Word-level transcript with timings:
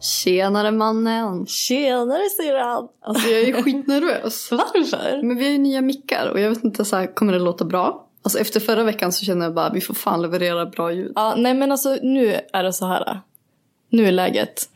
Tjenare 0.00 0.70
mannen! 0.70 1.46
Tjenare 1.46 2.30
syrran! 2.36 2.88
Alltså 3.04 3.28
jag 3.28 3.40
är 3.40 3.46
ju 3.46 3.62
skitnervös. 3.62 4.48
Varför? 4.50 5.22
Men 5.22 5.36
vi 5.36 5.44
har 5.44 5.52
ju 5.52 5.58
nya 5.58 5.80
mickar 5.80 6.30
och 6.32 6.40
jag 6.40 6.50
vet 6.50 6.64
inte, 6.64 6.84
så 6.84 6.96
här, 6.96 7.14
kommer 7.14 7.32
det 7.32 7.38
låta 7.38 7.64
bra? 7.64 8.06
Alltså 8.22 8.38
efter 8.38 8.60
förra 8.60 8.84
veckan 8.84 9.12
så 9.12 9.24
känner 9.24 9.46
jag 9.46 9.54
bara 9.54 9.72
vi 9.72 9.80
får 9.80 9.94
fan 9.94 10.22
leverera 10.22 10.66
bra 10.66 10.92
ljud. 10.92 11.12
Ja, 11.14 11.34
nej 11.36 11.54
men 11.54 11.72
alltså 11.72 11.98
nu 12.02 12.40
är 12.52 12.62
det 12.62 12.72
så 12.72 12.86
här. 12.86 13.20
Nu 13.90 14.08
är 14.08 14.12
läget. 14.12 14.68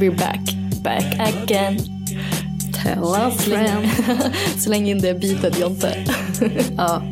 We're 0.00 0.18
back. 0.18 0.40
Back 0.84 1.34
again. 1.34 1.78
Tell 2.82 3.04
us 3.04 3.44
friend. 3.44 3.88
Släng 4.58 4.88
in 4.88 5.00
det 5.00 5.14
bitet 5.14 5.58
Jonte. 5.58 6.04
ja. 6.76 7.02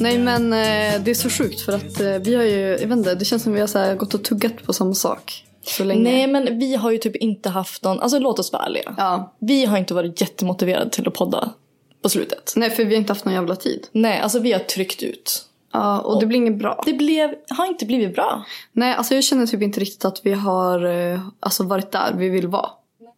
Nej 0.00 0.18
men 0.18 0.52
eh, 0.52 1.02
det 1.02 1.10
är 1.10 1.14
så 1.14 1.30
sjukt 1.30 1.60
för 1.60 1.72
att 1.72 2.00
eh, 2.00 2.14
vi 2.20 2.34
har 2.34 2.44
ju, 2.44 2.60
jag 2.80 2.88
vet 2.88 2.98
inte, 2.98 3.14
det 3.14 3.24
känns 3.24 3.42
som 3.42 3.52
vi 3.52 3.60
har 3.60 3.66
så 3.66 3.94
gått 3.94 4.14
och 4.14 4.24
tuggat 4.24 4.62
på 4.64 4.72
samma 4.72 4.94
sak. 4.94 5.44
Så 5.62 5.84
länge. 5.84 6.02
Nej 6.02 6.26
men 6.26 6.58
vi 6.58 6.74
har 6.74 6.90
ju 6.90 6.98
typ 6.98 7.16
inte 7.16 7.48
haft 7.48 7.84
någon, 7.84 8.00
alltså 8.00 8.18
låt 8.18 8.38
oss 8.38 8.52
vara 8.52 8.62
ärliga. 8.62 8.94
Ja. 8.96 9.34
Vi 9.38 9.64
har 9.64 9.78
inte 9.78 9.94
varit 9.94 10.20
jättemotiverade 10.20 10.90
till 10.90 11.08
att 11.08 11.14
podda 11.14 11.52
på 12.02 12.08
slutet. 12.08 12.52
Nej 12.56 12.70
för 12.70 12.84
vi 12.84 12.94
har 12.94 13.00
inte 13.00 13.12
haft 13.12 13.24
någon 13.24 13.34
jävla 13.34 13.56
tid. 13.56 13.86
Nej, 13.92 14.20
alltså 14.20 14.38
vi 14.38 14.52
har 14.52 14.60
tryckt 14.60 15.02
ut. 15.02 15.44
Ja 15.72 16.00
och 16.00 16.20
det 16.20 16.26
blir 16.26 16.38
inget 16.38 16.58
bra. 16.58 16.82
Det 16.86 16.92
blev, 16.92 17.34
har 17.48 17.66
inte 17.66 17.86
blivit 17.86 18.14
bra. 18.14 18.44
Nej 18.72 18.94
alltså 18.94 19.14
jag 19.14 19.24
känner 19.24 19.46
typ 19.46 19.62
inte 19.62 19.80
riktigt 19.80 20.04
att 20.04 20.20
vi 20.24 20.32
har 20.32 20.84
eh, 20.84 21.20
alltså, 21.40 21.64
varit 21.64 21.92
där 21.92 22.14
vi 22.16 22.28
vill 22.28 22.48
vara. 22.48 22.70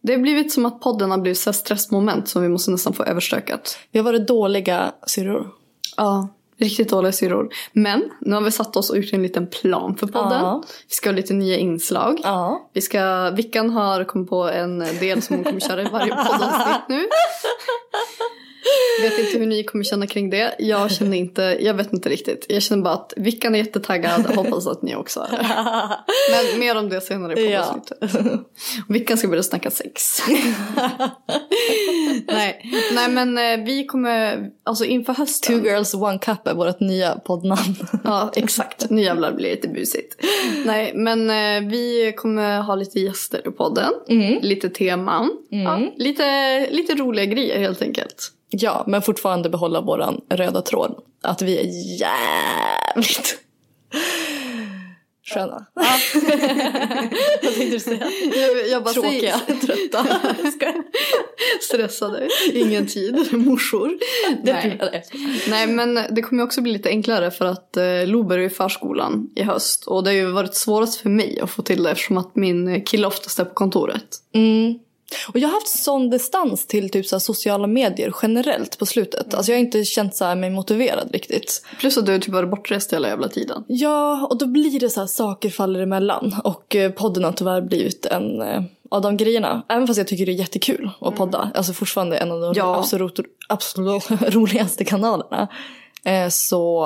Det 0.02 0.12
har 0.12 0.20
blivit 0.20 0.52
som 0.52 0.66
att 0.66 0.80
podden 0.80 1.10
har 1.10 1.18
blivit 1.18 1.38
så 1.38 1.52
stressmoment 1.52 2.28
som 2.28 2.42
vi 2.42 2.48
måste 2.48 2.70
nästan 2.70 2.92
få 2.92 3.04
överstökat. 3.04 3.78
Vi 3.92 3.98
har 3.98 4.04
varit 4.04 4.28
dåliga 4.28 4.92
syrror. 5.06 5.48
Ja, 5.96 6.28
riktigt 6.60 6.88
dåliga 6.88 7.12
syrror. 7.12 7.48
Men 7.72 8.02
nu 8.20 8.34
har 8.34 8.42
vi 8.42 8.50
satt 8.50 8.76
oss 8.76 8.90
och 8.90 8.96
gjort 8.96 9.12
en 9.12 9.22
liten 9.22 9.46
plan 9.46 9.96
för 9.96 10.06
podden. 10.06 10.40
Ja. 10.40 10.62
Vi 10.88 10.94
ska 10.94 11.08
ha 11.08 11.14
lite 11.16 11.34
nya 11.34 11.56
inslag. 11.58 12.20
Ja. 12.22 12.70
Vi 12.72 12.80
ska, 12.80 13.30
Vickan 13.30 13.70
har 13.70 14.04
kommit 14.04 14.28
på 14.30 14.42
en 14.48 14.78
del 14.78 15.22
som 15.22 15.36
hon 15.36 15.44
kommer 15.44 15.60
köra 15.60 15.82
i 15.82 15.86
varje 15.92 16.16
poddavsnitt 16.16 16.88
nu. 16.88 17.06
Vet 19.02 19.18
inte 19.18 19.38
hur 19.38 19.46
ni 19.46 19.64
kommer 19.64 19.84
känna 19.84 20.06
kring 20.06 20.30
det. 20.30 20.54
Jag 20.58 20.90
känner 20.90 21.16
inte, 21.16 21.42
jag 21.60 21.74
vet 21.74 21.92
inte 21.92 22.08
riktigt. 22.08 22.46
Jag 22.48 22.62
känner 22.62 22.82
bara 22.82 22.94
att 22.94 23.12
Vickan 23.16 23.54
är 23.54 23.58
jättetaggad. 23.58 24.26
Hoppas 24.26 24.66
att 24.66 24.82
ni 24.82 24.96
också 24.96 25.20
är. 25.20 25.46
Men 26.52 26.60
mer 26.60 26.76
om 26.76 26.88
det 26.88 27.00
senare 27.00 27.40
i 27.40 27.52
Ja. 27.52 27.62
poddavsnittet. 27.62 28.40
Och 28.88 28.94
Vickan 28.94 29.18
ska 29.18 29.28
börja 29.28 29.42
snacka 29.42 29.70
sex. 29.70 30.22
nej, 32.94 33.08
men 33.08 33.38
eh, 33.38 33.66
vi 33.66 33.84
kommer, 33.86 34.50
alltså 34.64 34.84
inför 34.84 35.12
hösten. 35.14 35.60
Two 35.60 35.66
girls 35.66 35.94
one 35.94 36.18
cup 36.18 36.46
är 36.46 36.54
vårt 36.54 36.80
nya 36.80 37.14
poddnamn. 37.14 37.74
Ja, 38.04 38.30
exakt. 38.36 38.90
Nu 38.90 39.02
jävlar 39.02 39.32
blir 39.32 39.48
det 39.48 39.54
lite 39.54 39.68
busigt. 39.68 40.16
Nej, 40.66 40.92
men 40.94 41.30
eh, 41.30 41.70
vi 41.70 42.12
kommer 42.16 42.60
ha 42.60 42.74
lite 42.74 43.00
gäster 43.00 43.48
i 43.48 43.50
podden. 43.50 43.92
Lite 44.42 44.68
teman. 44.68 45.30
Ja, 45.48 45.80
lite, 45.96 46.66
lite 46.70 46.94
roliga 46.94 47.24
grejer 47.24 47.58
helt 47.58 47.82
enkelt. 47.82 48.32
Ja, 48.50 48.84
men 48.86 49.02
fortfarande 49.02 49.48
behålla 49.50 49.80
våran 49.80 50.20
röda 50.28 50.62
tråd. 50.62 50.94
Att 51.22 51.42
vi 51.42 51.58
är 51.58 51.66
jävligt 52.00 53.38
sköna. 55.22 55.66
Vad 57.42 57.54
tänkte 57.54 57.64
du 57.64 57.80
säga? 57.80 58.10
Jag, 58.34 58.68
jag 58.68 58.84
bara 58.84 58.94
Tråkiga. 58.94 59.38
säger 59.46 59.60
trötta. 59.60 60.06
Stressade. 61.60 62.28
Ingen 62.52 62.86
tid. 62.86 63.32
Morsor. 63.32 63.98
Nej. 64.42 64.78
Nej. 64.80 65.04
Nej, 65.48 65.66
men 65.66 65.94
det 66.10 66.22
kommer 66.22 66.42
också 66.42 66.60
bli 66.60 66.72
lite 66.72 66.88
enklare 66.88 67.30
för 67.30 67.44
att 67.44 67.76
eh, 67.76 68.06
Lo 68.06 68.22
börjar 68.22 68.46
i 68.46 68.50
förskolan 68.50 69.30
i 69.36 69.42
höst. 69.42 69.86
Och 69.86 70.04
det 70.04 70.10
har 70.10 70.14
ju 70.14 70.30
varit 70.30 70.54
svårast 70.54 71.00
för 71.00 71.08
mig 71.10 71.40
att 71.40 71.50
få 71.50 71.62
till 71.62 71.82
det 71.82 71.90
eftersom 71.90 72.18
att 72.18 72.36
min 72.36 72.84
kille 72.84 73.06
oftast 73.06 73.38
är 73.38 73.44
på 73.44 73.54
kontoret. 73.54 74.16
Mm. 74.34 74.78
Och 75.28 75.38
jag 75.38 75.48
har 75.48 75.54
haft 75.54 75.82
sån 75.82 76.10
distans 76.10 76.66
till 76.66 76.90
typ 76.90 77.06
så 77.06 77.20
sociala 77.20 77.66
medier 77.66 78.14
generellt 78.22 78.78
på 78.78 78.86
slutet. 78.86 79.34
Alltså 79.34 79.52
jag 79.52 79.58
har 79.58 79.64
inte 79.64 79.84
känt 79.84 80.16
så 80.16 80.34
mig 80.34 80.50
motiverad 80.50 81.10
riktigt. 81.12 81.62
Plus 81.78 81.98
att 81.98 82.06
du 82.06 82.18
typ 82.18 82.34
varit 82.34 82.50
bortrest 82.50 82.92
hela 82.92 83.08
jävla 83.08 83.28
tiden. 83.28 83.64
Ja, 83.66 84.26
och 84.30 84.38
då 84.38 84.46
blir 84.46 84.80
det 84.80 84.90
så 84.90 85.06
saker 85.06 85.50
faller 85.50 85.80
emellan. 85.80 86.36
Och 86.44 86.76
eh, 86.76 86.90
podden 86.90 87.24
har 87.24 87.32
tyvärr 87.32 87.60
blivit 87.60 88.06
en 88.06 88.42
eh, 88.42 88.62
av 88.90 89.02
de 89.02 89.16
grejerna. 89.16 89.62
Även 89.68 89.86
fast 89.86 89.98
jag 89.98 90.08
tycker 90.08 90.26
det 90.26 90.32
är 90.32 90.36
jättekul 90.36 90.90
att 91.00 91.16
podda. 91.16 91.50
Alltså 91.54 91.72
fortfarande 91.72 92.16
en 92.16 92.32
av 92.32 92.40
de 92.40 92.52
Ja. 92.56 92.78
absolut, 92.78 93.20
absolut 93.48 94.10
roligaste 94.34 94.84
kanalerna. 94.84 95.48
Eh, 96.04 96.28
så 96.28 96.84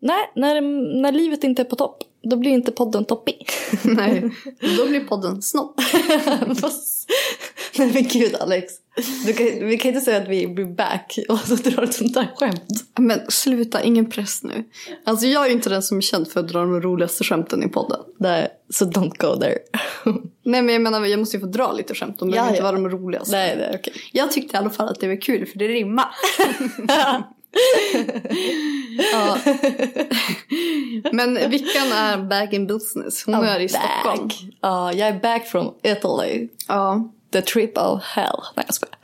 nej, 0.00 0.30
när, 0.34 0.60
när 1.00 1.12
livet 1.12 1.44
inte 1.44 1.62
är 1.62 1.64
på 1.64 1.76
topp, 1.76 2.02
då 2.24 2.36
blir 2.36 2.50
inte 2.50 2.72
podden 2.72 3.04
toppig. 3.04 3.48
Nej, 3.84 4.30
då 4.78 4.86
blir 4.86 5.00
podden 5.00 5.42
snopp. 5.42 5.80
Nej 7.78 7.90
men 7.94 8.02
gud 8.08 8.34
Alex. 8.40 8.72
Du 9.26 9.32
kan, 9.32 9.46
vi 9.68 9.78
kan 9.78 9.88
inte 9.88 10.00
säga 10.04 10.16
att 10.22 10.28
vi 10.28 10.46
blir 10.46 10.64
back 10.64 11.18
och 11.28 11.38
så 11.38 11.54
drar 11.54 11.82
ett 11.82 11.94
sånt 11.94 12.14
där 12.14 12.30
skämt. 12.36 12.84
Men 12.98 13.20
sluta, 13.28 13.82
ingen 13.82 14.10
press 14.10 14.42
nu. 14.42 14.64
Alltså 15.04 15.26
jag 15.26 15.42
är 15.44 15.46
ju 15.48 15.52
inte 15.52 15.68
den 15.70 15.82
som 15.82 15.96
är 15.96 16.00
känd 16.02 16.28
för 16.28 16.40
att 16.40 16.48
dra 16.48 16.58
de 16.60 16.80
roligaste 16.80 17.24
skämten 17.24 17.62
i 17.62 17.68
podden. 17.68 18.00
Nej, 18.18 18.48
så 18.70 18.84
don't 18.84 19.16
go 19.18 19.40
there. 19.40 19.58
Nej 20.44 20.62
men 20.62 20.72
jag 20.72 20.82
menar, 20.82 21.04
jag 21.04 21.18
måste 21.20 21.36
ju 21.36 21.40
få 21.40 21.46
dra 21.46 21.72
lite 21.72 21.94
skämt. 21.94 22.18
De 22.18 22.30
behöver 22.30 22.48
Ja, 22.48 22.50
inte 22.52 22.60
ja. 22.60 22.64
vara 22.72 22.76
de 22.82 22.88
roligaste. 22.90 23.36
nej, 23.36 23.56
nej 23.56 23.70
okej. 23.80 23.92
Jag 24.12 24.32
tyckte 24.32 24.56
i 24.56 24.58
alla 24.58 24.70
fall 24.70 24.88
att 24.88 25.00
det 25.00 25.08
var 25.08 25.20
kul 25.20 25.46
för 25.46 25.58
det 25.58 25.68
rimmar. 25.68 26.08
Ja. 29.12 29.38
Men 31.12 31.50
Vickan 31.50 31.92
är 31.92 32.18
back 32.18 32.52
in 32.52 32.66
business. 32.66 33.26
Hon 33.26 33.34
är 33.34 33.60
i 33.60 33.68
Stockholm. 33.68 34.30
Ja, 34.60 34.92
jag 34.92 35.08
är 35.08 35.20
back 35.20 35.46
from 35.46 35.74
Italy. 35.82 36.48
Ja. 36.68 37.10
The 37.32 37.42
trip 37.42 37.78
of 37.78 38.02
hell. 38.02 38.40
Nej 38.56 38.64
jag 38.66 38.74
skojar. 38.74 38.96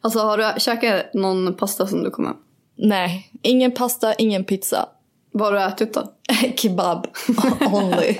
Alltså 0.00 0.18
har 0.18 0.38
du 0.38 0.60
käkat 0.60 1.14
någon 1.14 1.56
pasta 1.56 1.86
som 1.86 2.04
du 2.04 2.10
kommer? 2.10 2.32
Nej, 2.76 3.30
ingen 3.42 3.72
pasta, 3.74 4.14
ingen 4.14 4.44
pizza. 4.44 4.88
Vad 5.32 5.46
har 5.46 5.52
du 5.52 5.62
ätit 5.62 5.94
då? 5.94 6.12
Kebab 6.56 7.06
only. 7.72 8.16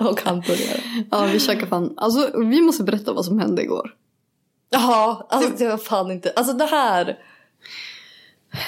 och 0.00 0.20
hamburgare. 0.22 0.80
Ja 1.10 1.26
vi 1.32 1.40
käkade 1.40 1.66
fan. 1.66 1.94
Alltså 1.96 2.30
vi 2.38 2.60
måste 2.60 2.84
berätta 2.84 3.12
vad 3.12 3.24
som 3.24 3.38
hände 3.38 3.62
igår. 3.62 3.90
Ja, 4.70 5.26
alltså 5.30 5.50
det 5.58 5.68
var 5.68 5.76
fan 5.76 6.10
inte. 6.10 6.32
Alltså 6.36 6.52
det 6.52 6.64
här. 6.66 7.18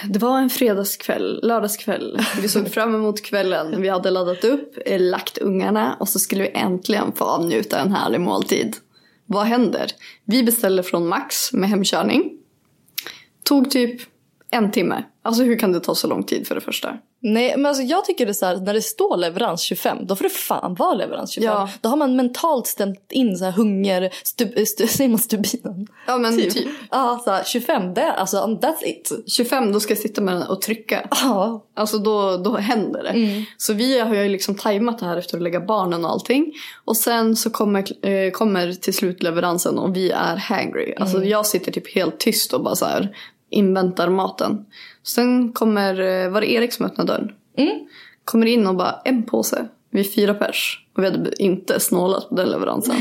Det 0.08 0.18
var 0.18 0.38
en 0.38 0.50
fredagskväll, 0.50 1.40
lördagskväll. 1.42 2.20
Vi 2.40 2.48
såg 2.48 2.72
fram 2.72 2.94
emot 2.94 3.22
kvällen. 3.22 3.82
Vi 3.82 3.88
hade 3.88 4.10
laddat 4.10 4.44
upp, 4.44 4.78
eh, 4.86 5.00
lagt 5.00 5.38
ungarna 5.38 5.96
och 6.00 6.08
så 6.08 6.18
skulle 6.18 6.42
vi 6.42 6.50
äntligen 6.54 7.12
få 7.12 7.24
avnjuta 7.24 7.80
en 7.80 7.92
härlig 7.92 8.20
måltid. 8.20 8.76
Vad 9.26 9.46
händer? 9.46 9.90
Vi 10.24 10.42
beställde 10.42 10.82
från 10.82 11.08
Max 11.08 11.52
med 11.52 11.68
hemkörning. 11.68 12.30
Tog 13.44 13.70
typ 13.70 14.00
en 14.50 14.70
timme. 14.70 15.04
Alltså 15.22 15.42
hur 15.42 15.58
kan 15.58 15.72
det 15.72 15.80
ta 15.80 15.94
så 15.94 16.06
lång 16.06 16.22
tid 16.22 16.46
för 16.46 16.54
det 16.54 16.60
första? 16.60 16.98
Nej 17.26 17.56
men 17.56 17.66
alltså 17.66 17.82
jag 17.82 18.04
tycker 18.04 18.26
det 18.26 18.32
är 18.32 18.34
så 18.34 18.46
här, 18.46 18.56
när 18.56 18.74
det 18.74 18.82
står 18.82 19.16
leverans 19.16 19.62
25 19.62 19.98
då 20.06 20.16
får 20.16 20.24
det 20.24 20.30
fan 20.30 20.74
vara 20.74 20.94
leverans 20.94 21.30
25. 21.30 21.52
Ja. 21.52 21.68
Då 21.80 21.88
har 21.88 21.96
man 21.96 22.16
mentalt 22.16 22.66
stämt 22.66 23.12
in 23.12 23.36
så 23.36 23.44
här 23.44 23.52
hunger, 23.52 24.10
stu, 24.22 24.66
stu, 24.66 24.86
säger 24.88 25.10
man 25.10 25.18
stubinen? 25.18 25.86
Ja 26.06 26.18
men 26.18 26.36
typ. 26.36 26.68
Ja 26.90 27.20
så 27.24 27.30
här, 27.30 27.44
25 27.44 27.94
det, 27.94 28.12
alltså 28.12 28.36
that's 28.36 28.84
it. 28.84 29.12
25 29.26 29.72
då 29.72 29.80
ska 29.80 29.90
jag 29.90 29.98
sitta 29.98 30.20
med 30.20 30.34
den 30.34 30.42
och 30.42 30.62
trycka. 30.62 31.08
Ja. 31.10 31.64
Alltså 31.74 31.98
då, 31.98 32.36
då 32.36 32.56
händer 32.56 33.02
det. 33.02 33.44
Så 33.56 33.72
vi 33.72 34.00
har 34.00 34.14
ju 34.14 34.28
liksom 34.28 34.54
tajmat 34.54 34.98
det 34.98 35.06
här 35.06 35.16
efter 35.16 35.36
att 35.36 35.42
lägga 35.42 35.60
barnen 35.60 36.04
och 36.04 36.10
allting. 36.10 36.52
Och 36.84 36.96
sen 36.96 37.36
så 37.36 37.50
kommer, 37.50 38.06
eh, 38.06 38.30
kommer 38.30 38.72
till 38.72 38.94
slut 38.94 39.22
leveransen 39.22 39.78
och 39.78 39.96
vi 39.96 40.10
är 40.10 40.36
hangry. 40.36 40.94
Alltså 40.98 41.24
jag 41.24 41.46
sitter 41.46 41.72
typ 41.72 41.94
helt 41.94 42.20
tyst 42.20 42.52
och 42.52 42.62
bara 42.62 42.74
så 42.74 42.84
här 42.84 43.16
inväntar 43.50 44.08
maten. 44.08 44.66
Sen 45.02 45.52
kommer, 45.52 46.00
eh, 46.00 46.30
var 46.30 46.40
det 46.40 46.52
Erik 46.52 46.72
som 46.72 46.86
öppnade 46.86 47.12
dörren? 47.12 47.32
Kommer 48.24 48.46
in 48.46 48.66
och 48.66 48.74
bara 48.74 49.00
en 49.04 49.22
påse. 49.22 49.68
Vi 49.90 50.00
är 50.00 50.04
fyra 50.04 50.34
pers. 50.34 50.86
Och 50.96 51.02
vi 51.02 51.06
hade 51.10 51.42
inte 51.42 51.80
snålat 51.80 52.28
på 52.28 52.34
den 52.34 52.48
leveransen. 52.48 52.96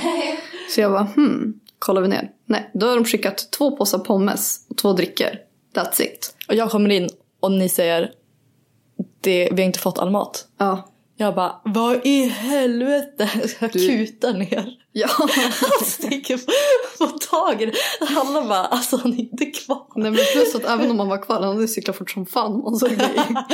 Så 0.69 0.81
jag 0.81 0.91
bara 0.91 1.07
hmm, 1.15 1.59
kollar 1.79 2.01
vi 2.01 2.07
ner. 2.07 2.31
Nej, 2.45 2.71
då 2.73 2.87
har 2.87 2.95
de 2.95 3.05
skickat 3.05 3.51
två 3.51 3.77
påsar 3.77 3.99
pommes 3.99 4.65
och 4.69 4.77
två 4.77 4.93
drickor. 4.93 5.29
That's 5.75 6.01
it. 6.01 6.35
Och 6.47 6.55
jag 6.55 6.71
kommer 6.71 6.89
in 6.89 7.09
och 7.39 7.51
ni 7.51 7.69
säger 7.69 8.11
det, 9.21 9.49
vi 9.51 9.61
har 9.61 9.67
inte 9.67 9.79
fått 9.79 9.99
all 9.99 10.11
mat. 10.11 10.47
Ja. 10.57 10.89
Jag 11.17 11.35
bara, 11.35 11.61
vad 11.65 12.05
i 12.05 12.23
helvete? 12.23 13.29
Jag 13.59 13.71
kutar 13.71 14.33
ner. 14.33 14.69
Ja. 14.91 15.07
Jag 15.61 15.87
sticker 15.87 16.37
på, 16.37 16.51
på 17.07 17.17
tag 17.19 17.61
i 17.61 17.65
det. 17.65 17.73
Alla 18.17 18.41
bara, 18.41 18.65
alltså 18.65 18.97
han 18.97 19.13
är 19.13 19.19
inte 19.19 19.45
kvar. 19.45 19.85
Nej 19.95 20.11
men 20.11 20.19
plus 20.33 20.55
att 20.55 20.65
även 20.65 20.91
om 20.91 20.97
man 20.97 21.07
var 21.09 21.17
kvar, 21.23 21.41
han 21.41 21.55
hade 21.55 21.67
cyklat 21.67 21.95
fort 21.97 22.11
som 22.11 22.25
fan. 22.25 22.61
Man 22.63 22.75
såg 22.75 22.89
det. 22.97 23.09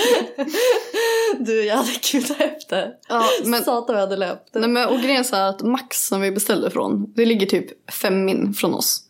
Du, 1.40 1.66
jag 1.66 1.76
hade 1.76 1.92
kutat 1.92 2.42
efter. 2.42 2.92
Ja, 3.10 3.24
men- 3.46 3.64
Satan 3.64 3.96
jag 3.96 4.02
hade 4.02 4.18
löpt. 4.18 4.50
Nej, 4.54 4.70
men, 4.70 4.88
och 4.90 5.00
grejen 5.00 5.20
är 5.20 5.24
så 5.24 5.36
att 5.36 5.62
Max 5.62 6.08
som 6.08 6.22
vi 6.22 6.32
beställde 6.32 6.70
från, 6.70 7.14
det 7.16 7.26
ligger 7.26 7.46
typ 7.48 7.92
fem 7.92 8.26
min 8.26 8.54
från 8.54 8.74
oss. 8.74 9.02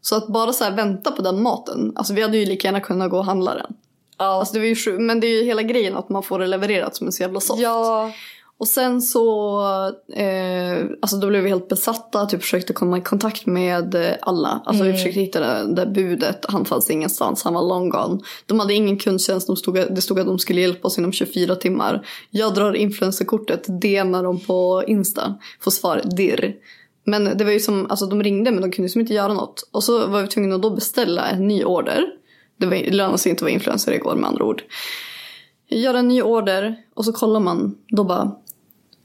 Så 0.00 0.16
att 0.16 0.28
bara 0.28 0.52
så 0.52 0.70
vänta 0.70 1.10
på 1.10 1.22
den 1.22 1.42
maten, 1.42 1.92
alltså 1.96 2.14
vi 2.14 2.22
hade 2.22 2.38
ju 2.38 2.46
lika 2.46 2.68
gärna 2.68 2.80
kunnat 2.80 3.10
gå 3.10 3.18
och 3.18 3.24
handla 3.24 3.54
den. 3.54 3.72
Ja. 4.18 4.24
Alltså 4.24 4.54
det 4.54 4.60
var 4.60 4.66
ju 4.66 4.76
sju, 4.76 4.98
men 4.98 5.20
det 5.20 5.26
är 5.26 5.38
ju 5.38 5.44
hela 5.44 5.62
grejen 5.62 5.96
att 5.96 6.08
man 6.08 6.22
får 6.22 6.38
det 6.38 6.46
levererat 6.46 6.96
som 6.96 7.06
en 7.06 7.12
så 7.12 7.22
jävla 7.22 7.40
soft. 7.40 7.62
ja. 7.62 8.12
Och 8.60 8.68
sen 8.68 9.02
så, 9.02 9.60
eh, 10.12 10.86
alltså 11.02 11.16
då 11.16 11.28
blev 11.28 11.42
vi 11.42 11.48
helt 11.48 11.68
besatta, 11.68 12.26
typ 12.26 12.42
försökte 12.42 12.72
komma 12.72 12.98
i 12.98 13.00
kontakt 13.00 13.46
med 13.46 14.16
alla. 14.22 14.62
Alltså 14.64 14.84
vi 14.84 14.92
försökte 14.92 15.20
hitta 15.20 15.40
det 15.40 15.74
där 15.74 15.86
budet, 15.86 16.44
han 16.48 16.64
fanns 16.64 16.90
ingenstans, 16.90 17.44
han 17.44 17.54
var 17.54 17.62
long 17.62 17.88
gone. 17.88 18.20
De 18.46 18.60
hade 18.60 18.74
ingen 18.74 18.98
kundtjänst, 18.98 19.46
de 19.46 19.56
stod, 19.56 19.74
det 19.74 20.02
stod 20.02 20.20
att 20.20 20.26
de 20.26 20.38
skulle 20.38 20.60
hjälpa 20.60 20.88
oss 20.88 20.98
inom 20.98 21.12
24 21.12 21.54
timmar. 21.54 22.06
Jag 22.30 22.54
drar 22.54 22.72
influencerkortet, 22.72 23.66
DMar 23.80 24.22
dem 24.22 24.40
på 24.40 24.84
Insta, 24.86 25.34
får 25.60 25.70
svar 25.70 26.02
dirr. 26.16 26.54
Men 27.04 27.38
det 27.38 27.44
var 27.44 27.52
ju 27.52 27.60
som, 27.60 27.86
alltså 27.90 28.06
de 28.06 28.22
ringde 28.22 28.50
men 28.50 28.60
de 28.60 28.70
kunde 28.70 28.82
liksom 28.82 29.00
inte 29.00 29.14
göra 29.14 29.34
något. 29.34 29.68
Och 29.72 29.84
så 29.84 30.06
var 30.06 30.22
vi 30.22 30.28
tvungna 30.28 30.54
att 30.54 30.62
då 30.62 30.70
beställa 30.70 31.26
en 31.26 31.48
ny 31.48 31.64
order. 31.64 32.17
Det, 32.58 32.66
var, 32.66 32.76
det 32.76 32.90
lönade 32.90 33.18
sig 33.18 33.30
inte 33.30 33.38
att 33.40 33.42
vara 33.42 33.52
influencer 33.52 33.92
igår 33.92 34.14
med 34.14 34.28
andra 34.28 34.44
ord. 34.44 34.62
Gör 35.68 35.94
en 35.94 36.08
ny 36.08 36.22
order 36.22 36.76
och 36.94 37.04
så 37.04 37.12
kollar 37.12 37.40
man, 37.40 37.78
då 37.88 38.04
bara 38.04 38.32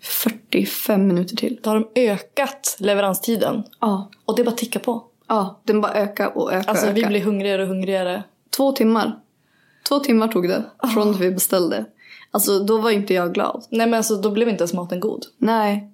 45 0.01 1.07
minuter 1.07 1.35
till. 1.35 1.59
Då 1.63 1.69
har 1.69 1.75
de 1.75 2.01
ökat 2.01 2.75
leveranstiden. 2.79 3.63
Ja. 3.79 4.09
Och 4.25 4.35
det 4.35 4.43
bara 4.43 4.55
tickar 4.55 4.79
på. 4.79 5.03
Ja, 5.27 5.61
den 5.63 5.81
bara 5.81 5.93
ökar 5.93 6.37
och 6.37 6.53
ökar 6.53 6.69
Alltså 6.69 6.89
och 6.89 6.97
vi 6.97 7.05
blir 7.05 7.21
hungrigare 7.21 7.61
och 7.61 7.67
hungrigare. 7.67 8.23
Två 8.57 8.71
timmar. 8.71 9.19
Två 9.87 9.99
timmar 9.99 10.27
tog 10.27 10.47
det 10.49 10.63
från 10.93 11.09
att 11.09 11.19
vi 11.19 11.31
beställde. 11.31 11.85
Alltså 12.31 12.59
då 12.59 12.77
var 12.77 12.91
inte 12.91 13.13
jag 13.13 13.33
glad. 13.33 13.65
Nej 13.69 13.87
men 13.87 13.93
alltså 13.93 14.15
då 14.15 14.31
blev 14.31 14.49
inte 14.49 14.61
ens 14.61 14.73
maten 14.73 14.99
god. 14.99 15.25
Nej. 15.37 15.89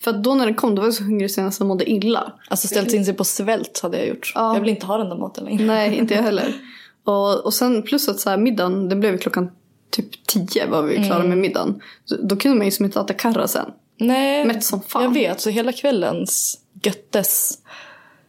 För 0.00 0.10
att 0.10 0.24
då 0.24 0.34
när 0.34 0.46
den 0.46 0.54
kom 0.54 0.74
då 0.74 0.80
var 0.82 0.86
jag 0.86 0.94
så 0.94 1.04
hungrig 1.04 1.30
så 1.30 1.40
jag 1.40 1.44
nästan 1.44 1.66
mådde 1.66 1.90
illa. 1.90 2.32
Alltså 2.48 2.68
ställt 2.68 2.92
in 2.92 3.04
sig 3.04 3.14
på 3.14 3.24
svält 3.24 3.80
hade 3.82 3.98
jag 3.98 4.08
gjort. 4.08 4.32
Ja. 4.34 4.54
Jag 4.54 4.60
vill 4.60 4.70
inte 4.70 4.86
ha 4.86 4.98
den 4.98 5.08
där 5.08 5.16
maten 5.16 5.44
längre. 5.44 5.64
Nej, 5.64 5.96
inte 5.96 6.14
jag 6.14 6.22
heller. 6.22 6.54
Och, 7.04 7.44
och 7.44 7.54
sen 7.54 7.82
plus 7.82 8.08
att 8.08 8.20
så 8.20 8.30
här, 8.30 8.36
middagen, 8.36 8.88
den 8.88 9.00
blev 9.00 9.18
klockan 9.18 9.50
typ 9.90 10.26
tio 10.26 10.66
var 10.66 10.82
vi 10.82 11.04
klara 11.04 11.24
med 11.24 11.38
middagen. 11.38 11.82
Så, 12.04 12.16
då 12.22 12.36
kunde 12.36 12.56
man 12.58 12.64
ju 12.64 12.70
som 12.70 12.84
inte 12.84 13.00
äta 13.00 13.14
karra 13.14 13.48
sen. 13.48 13.70
Nej. 13.96 14.44
Mätt 14.44 14.64
som 14.64 14.80
fan. 14.82 15.02
Jag 15.02 15.14
vet, 15.14 15.40
så 15.40 15.50
hela 15.50 15.72
kvällens 15.72 16.58
göttes. 16.82 17.58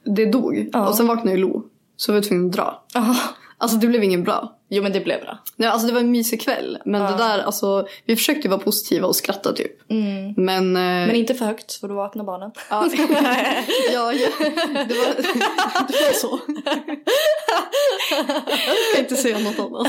Det 0.03 0.25
dog. 0.25 0.69
Ja. 0.73 0.87
Och 0.87 0.95
sen 0.95 1.07
vaknade 1.07 1.31
jag 1.31 1.39
Lo. 1.39 1.63
Så 1.97 2.11
var 2.11 2.17
jag 2.17 2.23
tvungen 2.23 2.45
att 2.45 2.51
dra. 2.51 2.83
Aha. 2.95 3.15
Alltså 3.63 3.77
det 3.77 3.87
blev 3.87 4.03
ingen 4.03 4.23
bra. 4.23 4.57
Jo 4.69 4.83
men 4.83 4.91
det 4.91 4.99
blev 4.99 5.21
bra. 5.21 5.37
Nej, 5.55 5.69
alltså 5.69 5.87
det 5.87 5.93
var 5.93 5.99
en 5.99 6.11
mysig 6.11 6.41
kväll. 6.41 6.77
Men 6.85 7.01
det 7.11 7.17
där, 7.17 7.39
alltså, 7.39 7.87
vi 8.05 8.15
försökte 8.15 8.49
vara 8.49 8.59
positiva 8.59 9.07
och 9.07 9.15
skratta 9.15 9.53
typ. 9.53 9.71
Men... 10.37 10.75
eh, 10.75 10.81
Men 10.81 11.15
inte 11.15 11.33
för 11.35 11.45
högt 11.45 11.73
för 11.73 11.87
då 11.87 11.93
vaknar 11.95 12.23
barnen. 12.23 12.51
Ja, 12.69 12.89
ja, 13.93 14.13
ja, 14.13 14.29
det, 14.87 14.93
var, 14.93 15.15
det 15.87 16.05
var 16.05 16.13
så. 16.13 16.39
Jag 18.49 18.95
kan 18.95 18.99
inte 19.03 19.15
säga 19.15 19.39
något 19.39 19.59
annat. 19.59 19.87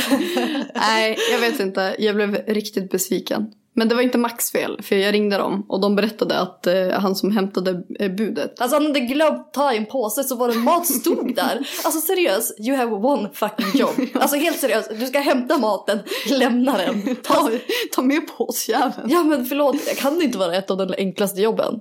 Nej, 0.74 1.18
jag 1.30 1.38
vet 1.38 1.60
inte. 1.60 1.96
Jag 1.98 2.14
blev 2.16 2.34
riktigt 2.46 2.90
besviken. 2.90 3.52
Men 3.76 3.88
det 3.88 3.94
var 3.94 4.02
inte 4.02 4.18
Max 4.18 4.50
fel, 4.50 4.82
för 4.82 4.96
jag 4.96 5.14
ringde 5.14 5.36
dem 5.36 5.66
och 5.68 5.80
de 5.80 5.96
berättade 5.96 6.38
att 6.38 6.66
eh, 6.66 6.88
han 6.90 7.16
som 7.16 7.32
hämtade 7.32 7.82
eh, 7.98 8.12
budet 8.12 8.60
Alltså 8.60 8.76
han 8.76 8.86
hade 8.86 9.00
glömt 9.00 9.52
ta 9.52 9.72
i 9.72 9.76
en 9.76 9.86
påse 9.86 10.24
så 10.24 10.36
var 10.36 10.48
det 10.48 10.54
mat 10.54 10.86
stod 10.86 11.34
där. 11.34 11.68
Alltså 11.84 12.00
seriöst, 12.00 12.60
you 12.60 12.76
have 12.76 12.92
one 12.92 13.28
fucking 13.32 13.80
job. 13.80 13.90
Alltså 14.14 14.36
helt 14.36 14.58
seriöst, 14.58 14.90
du 14.98 15.06
ska 15.06 15.18
hämta 15.18 15.58
maten, 15.58 15.98
lämna 16.30 16.76
den. 16.78 17.16
Ta... 17.16 17.34
ta, 17.34 17.50
ta 17.94 18.02
med 18.02 18.28
påsjäveln. 18.38 19.10
Ja 19.10 19.22
men 19.22 19.46
förlåt, 19.46 19.76
jag 19.86 19.96
kan 19.96 20.22
inte 20.22 20.38
vara 20.38 20.56
ett 20.56 20.70
av 20.70 20.76
de 20.76 20.94
enklaste 20.98 21.40
jobben. 21.40 21.80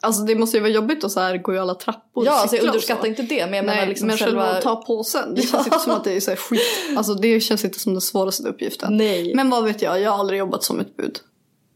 Alltså 0.00 0.22
det 0.22 0.34
måste 0.34 0.56
ju 0.56 0.60
vara 0.60 0.72
jobbigt 0.72 1.04
att 1.04 1.12
så 1.12 1.20
här 1.20 1.36
gå 1.36 1.54
i 1.54 1.58
alla 1.58 1.74
trappor 1.74 2.26
Ja, 2.26 2.40
alltså 2.40 2.56
jag 2.56 2.66
underskattar 2.66 3.08
inte 3.08 3.22
det 3.22 3.46
men 3.46 3.54
jag 3.54 3.64
Nej, 3.64 3.76
menar 3.76 3.86
liksom 3.86 4.06
men 4.06 4.16
själva 4.16 4.42
själva... 4.42 4.58
att 4.58 4.62
ta 4.62 4.76
påsen, 4.76 5.34
det 5.34 5.42
känns 5.42 5.66
inte 5.66 5.78
som 5.78 5.92
att 5.92 6.04
det 6.04 6.16
är 6.16 6.20
så 6.20 6.30
här 6.30 6.36
skit. 6.36 6.60
Alltså 6.96 7.14
det 7.14 7.40
känns 7.40 7.64
inte 7.64 7.78
som 7.78 7.94
den 7.94 8.00
svåraste 8.00 8.48
uppgiften. 8.48 8.96
Nej. 8.96 9.34
Men 9.34 9.50
vad 9.50 9.64
vet 9.64 9.82
jag, 9.82 10.00
jag 10.00 10.10
har 10.10 10.18
aldrig 10.18 10.38
jobbat 10.38 10.64
som 10.64 10.80
ett 10.80 10.96
bud. 10.96 11.18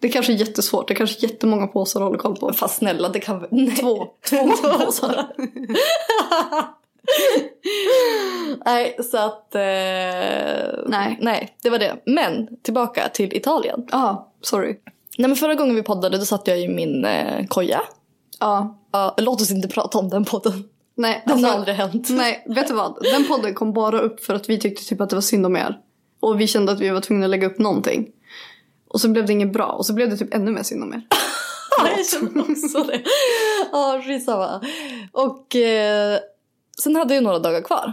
Det 0.00 0.08
kanske 0.08 0.32
är 0.32 0.36
jättesvårt, 0.36 0.88
det 0.88 0.94
kanske 0.94 1.26
är 1.26 1.30
jättemånga 1.30 1.66
påsar 1.66 2.00
att 2.00 2.06
hålla 2.06 2.18
koll 2.18 2.36
på. 2.36 2.52
Fast 2.52 2.78
snälla, 2.78 3.08
det 3.08 3.20
kan 3.20 3.46
Nej. 3.50 3.76
Två. 3.76 4.06
Två 4.28 4.48
påsar. 4.78 5.26
Nej, 8.64 8.96
så 9.10 9.16
att... 9.18 9.54
Eh... 9.54 9.60
Nej. 10.86 11.18
Nej, 11.20 11.56
det 11.62 11.70
var 11.70 11.78
det. 11.78 11.96
Men 12.06 12.48
tillbaka 12.62 13.08
till 13.08 13.36
Italien. 13.36 13.86
Ja, 13.92 14.32
sorry. 14.40 14.76
Nej 15.18 15.28
men 15.28 15.36
förra 15.36 15.54
gången 15.54 15.74
vi 15.74 15.82
poddade 15.82 16.18
då 16.18 16.24
satt 16.24 16.46
jag 16.46 16.60
i 16.60 16.68
min 16.68 17.04
eh, 17.04 17.46
koja. 17.46 17.80
Ja. 18.42 18.78
Ja, 18.92 19.14
låt 19.18 19.40
oss 19.40 19.50
inte 19.50 19.68
prata 19.68 19.98
om 19.98 20.08
den 20.08 20.24
podden. 20.24 20.64
Nej, 20.94 21.22
Den 21.26 21.32
har 21.32 21.50
alltså, 21.50 21.58
aldrig 21.58 21.76
hänt. 21.76 22.08
Nej, 22.10 22.44
vet 22.48 22.68
du 22.68 22.74
vad? 22.74 23.02
Den 23.02 23.28
podden 23.28 23.54
kom 23.54 23.72
bara 23.72 24.00
upp 24.00 24.24
för 24.24 24.34
att 24.34 24.48
vi 24.48 24.58
tyckte 24.58 24.84
typ 24.84 25.00
att 25.00 25.10
det 25.10 25.16
var 25.16 25.20
synd 25.20 25.46
om 25.46 25.56
er. 25.56 25.78
Och 26.20 26.40
vi 26.40 26.46
kände 26.46 26.72
att 26.72 26.80
vi 26.80 26.90
var 26.90 27.00
tvungna 27.00 27.26
att 27.26 27.30
lägga 27.30 27.46
upp 27.46 27.58
någonting. 27.58 28.08
Och 28.88 29.00
så 29.00 29.08
blev 29.08 29.26
det 29.26 29.32
inget 29.32 29.52
bra 29.52 29.66
och 29.66 29.86
så 29.86 29.92
blev 29.92 30.10
det 30.10 30.16
typ 30.16 30.34
ännu 30.34 30.50
mer 30.50 30.62
synd 30.62 30.82
om 30.82 30.92
er. 30.92 31.02
Ja, 31.78 31.88
jag 31.96 32.06
känner 32.06 32.50
också 32.50 32.82
det. 32.84 33.02
Ja, 33.72 34.02
skitsamma. 34.06 34.60
Och 35.12 35.56
eh, 35.56 36.18
sen 36.82 36.96
hade 36.96 37.14
jag 37.14 37.24
några 37.24 37.38
dagar 37.38 37.60
kvar. 37.60 37.92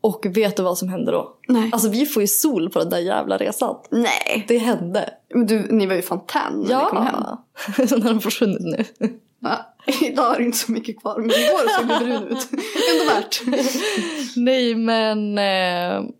Och 0.00 0.26
vet 0.30 0.56
du 0.56 0.62
vad 0.62 0.78
som 0.78 0.88
hände 0.88 1.12
då? 1.12 1.36
Nej. 1.48 1.70
Alltså 1.72 1.88
vi 1.88 2.06
får 2.06 2.22
ju 2.22 2.26
sol 2.26 2.70
på 2.70 2.78
den 2.78 2.88
där 2.90 2.98
jävla 2.98 3.36
resan. 3.36 3.76
Nej. 3.90 4.44
Det 4.48 4.58
hände. 4.58 5.10
Men 5.34 5.46
du, 5.46 5.66
ni 5.70 5.86
var 5.86 5.94
ju 5.94 6.02
fan 6.02 6.20
när 6.28 6.84
ni 6.84 6.90
kom 6.90 7.06
hem. 7.06 7.24
Ja. 7.78 7.86
Sen 7.86 8.02
har 8.02 8.20
försvunnit 8.20 8.60
nu. 8.60 9.08
Ja, 9.40 9.69
idag 10.02 10.34
är 10.34 10.38
det 10.38 10.44
inte 10.44 10.58
så 10.58 10.72
mycket 10.72 11.00
kvar, 11.00 11.18
men 11.18 11.30
igår 11.30 11.78
såg 11.78 11.88
det 11.88 11.98
brun 12.04 12.28
ut. 12.28 12.48
Ändå 12.92 13.14
värt. 13.14 13.42
Nej 14.36 14.74
men 14.74 15.38
eh, 15.38 16.10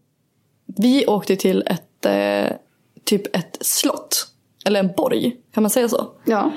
vi 0.67 1.07
åkte 1.07 1.37
till 1.37 1.63
ett 1.67 2.07
eh, 2.07 2.57
typ 3.05 3.37
ett 3.37 3.59
slott. 3.61 4.27
Eller 4.65 4.81
en 4.81 4.93
borg, 4.97 5.37
kan 5.55 5.63
man 5.63 5.71
säga 5.71 5.89
så? 5.89 6.11
Ja. 6.25 6.53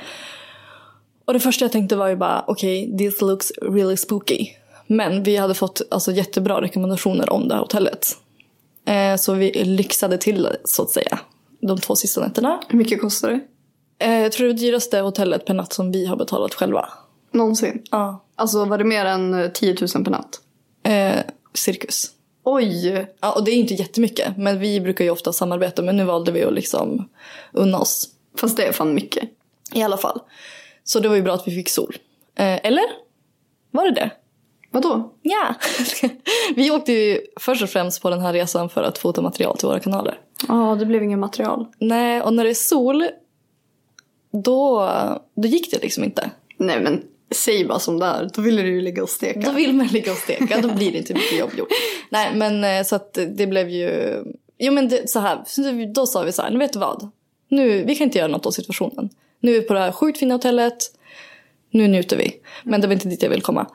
Och 1.25 1.33
det 1.33 1.39
första 1.39 1.65
jag 1.65 1.71
tänkte 1.71 1.95
var 1.95 2.07
ju 2.07 2.15
bara 2.15 2.43
okej, 2.47 2.97
this 2.97 3.21
looks 3.21 3.51
really 3.61 3.97
spooky. 3.97 4.47
Men 4.87 5.23
vi 5.23 5.37
hade 5.37 5.53
fått 5.53 5.81
alltså, 5.91 6.11
jättebra 6.11 6.61
rekommendationer 6.61 7.29
om 7.29 7.47
det 7.47 7.53
här 7.53 7.61
hotellet. 7.61 8.07
Eh, 8.85 9.15
så 9.15 9.33
vi 9.33 9.63
lyxade 9.63 10.17
till 10.17 10.47
så 10.63 10.83
att 10.83 10.89
säga. 10.89 11.19
De 11.61 11.79
två 11.79 11.95
sista 11.95 12.21
nätterna. 12.21 12.59
Hur 12.67 12.77
mycket 12.77 13.01
kostar 13.01 13.29
det? 13.31 13.39
Eh, 13.99 14.21
jag 14.21 14.31
tror 14.31 14.47
det 14.47 14.53
dyraste 14.53 14.99
hotellet 14.99 15.45
per 15.45 15.53
natt 15.53 15.73
som 15.73 15.91
vi 15.91 16.05
har 16.05 16.15
betalat 16.15 16.53
själva. 16.53 16.89
Någonsin. 17.31 17.83
Ja. 17.91 18.23
Alltså 18.35 18.65
var 18.65 18.77
det 18.77 18.83
mer 18.83 19.05
än 19.05 19.33
eh, 19.33 19.51
10 19.51 19.75
000 19.95 20.03
per 20.03 20.11
natt? 20.11 20.41
Eh, 20.83 21.19
cirkus. 21.53 22.11
Oj! 22.43 23.07
Ja, 23.21 23.31
och 23.31 23.43
det 23.43 23.51
är 23.51 23.55
inte 23.55 23.73
jättemycket. 23.73 24.37
Men 24.37 24.59
vi 24.59 24.81
brukar 24.81 25.05
ju 25.05 25.11
ofta 25.11 25.33
samarbeta. 25.33 25.81
Men 25.81 25.97
nu 25.97 26.03
valde 26.03 26.31
vi 26.31 26.43
att 26.43 26.53
liksom 26.53 27.09
unna 27.51 27.79
oss. 27.79 28.09
Fast 28.37 28.57
det 28.57 28.65
är 28.65 28.71
fan 28.71 28.93
mycket. 28.93 29.29
I 29.73 29.83
alla 29.83 29.97
fall. 29.97 30.19
Så 30.83 30.99
det 30.99 31.07
var 31.07 31.15
ju 31.15 31.21
bra 31.21 31.33
att 31.33 31.47
vi 31.47 31.55
fick 31.55 31.69
sol. 31.69 31.97
Eh, 32.35 32.65
eller? 32.65 32.83
Var 33.71 33.85
det 33.85 33.91
det? 33.91 34.11
Vadå? 34.71 35.13
Ja. 35.21 35.55
vi 36.55 36.71
åkte 36.71 36.93
ju 36.93 37.21
först 37.39 37.63
och 37.63 37.69
främst 37.69 38.01
på 38.01 38.09
den 38.09 38.21
här 38.21 38.33
resan 38.33 38.69
för 38.69 38.83
att 38.83 38.97
fota 38.97 39.21
material 39.21 39.57
till 39.57 39.67
våra 39.67 39.79
kanaler. 39.79 40.19
Ja, 40.47 40.75
det 40.79 40.85
blev 40.85 41.03
inget 41.03 41.19
material. 41.19 41.67
Nej, 41.79 42.21
och 42.21 42.33
när 42.33 42.43
det 42.43 42.49
är 42.49 42.53
sol, 42.53 43.07
då, 44.33 44.89
då 45.35 45.47
gick 45.47 45.71
det 45.71 45.81
liksom 45.81 46.03
inte. 46.03 46.31
Nej 46.57 46.81
men 46.81 47.03
säg 47.33 47.65
bara 47.65 47.79
som 47.79 47.99
det 47.99 48.05
är. 48.05 48.29
Då 48.33 48.41
ville 48.41 48.61
du 48.61 48.69
ju 48.69 48.81
ligga 48.81 49.03
och 49.03 49.09
steka. 49.09 49.39
Då 49.39 49.51
vill 49.51 49.73
man 49.73 49.87
ligga 49.87 50.11
och 50.11 50.17
steka, 50.17 50.61
då 50.61 50.73
blir 50.73 50.91
det 50.91 50.97
inte 50.97 51.13
mycket 51.13 51.39
jobb 51.39 51.51
gjort. 51.57 51.67
Nej, 52.09 52.35
men 52.35 52.63
eh, 52.63 52.83
så 52.83 52.95
att 52.95 53.13
det 53.13 53.47
blev 53.47 53.69
ju... 53.69 54.23
Jo 54.57 54.73
men 54.73 54.89
det, 54.89 55.09
så 55.09 55.19
här, 55.19 55.93
då 55.93 56.05
sa 56.05 56.23
vi 56.23 56.31
så 56.31 56.41
här, 56.41 56.51
nu 56.51 56.57
vet 56.59 56.73
du 56.73 56.79
vad? 56.79 57.09
Nu, 57.49 57.83
vi 57.83 57.95
kan 57.95 58.05
inte 58.05 58.17
göra 58.17 58.27
något 58.27 58.45
åt 58.45 58.53
situationen. 58.53 59.09
Nu 59.39 59.55
är 59.55 59.61
vi 59.61 59.67
på 59.67 59.73
det 59.73 59.79
här 59.79 59.91
sjukt 59.91 60.19
fina 60.19 60.33
hotellet. 60.33 60.77
Nu 61.71 61.87
njuter 61.87 62.17
vi. 62.17 62.31
Men 62.63 62.81
det 62.81 62.87
var 62.87 62.93
inte 62.93 63.07
dit 63.07 63.23
jag 63.23 63.29
vill 63.29 63.41
komma. 63.41 63.67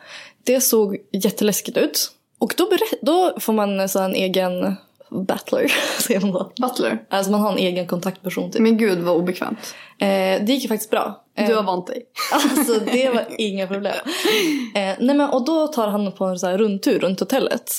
Det 0.45 0.61
såg 0.61 0.97
jätteläskigt 1.13 1.77
ut. 1.77 2.11
Och 2.39 2.55
då, 2.57 2.71
då 3.03 3.41
får 3.41 3.53
man 3.53 3.89
så 3.89 4.03
en 4.03 4.15
egen 4.15 4.77
battler, 5.11 5.73
säger 6.03 6.21
man 6.21 6.33
då. 6.33 6.53
Butler. 6.61 7.03
Alltså 7.11 7.33
man 7.33 7.41
har 7.41 7.53
en 7.53 7.59
egen 7.59 7.87
kontaktperson 7.87 8.51
typ. 8.51 8.61
Men 8.63 8.77
gud 8.79 8.99
vad 8.99 9.17
obekvämt. 9.17 9.75
Eh, 9.99 10.07
det 10.07 10.45
gick 10.49 10.63
ju 10.63 10.69
faktiskt 10.69 10.91
bra. 10.91 11.25
Eh, 11.37 11.49
Du 11.49 11.55
har 11.55 11.63
vant 11.63 11.87
dig. 11.87 12.03
Alltså 12.33 12.75
det 12.93 13.09
var 13.11 13.25
inga 13.39 13.67
problem. 13.67 13.95
Eh, 14.75 14.95
nej 15.01 15.17
men, 15.17 15.21
och 15.31 15.45
då 15.45 15.67
tar 15.67 15.89
han 15.89 16.13
på 16.13 16.25
en 16.25 16.39
så 16.39 16.47
här 16.47 16.59
rundtur 16.59 16.99
runt 17.01 17.21
hotellet. 17.21 17.73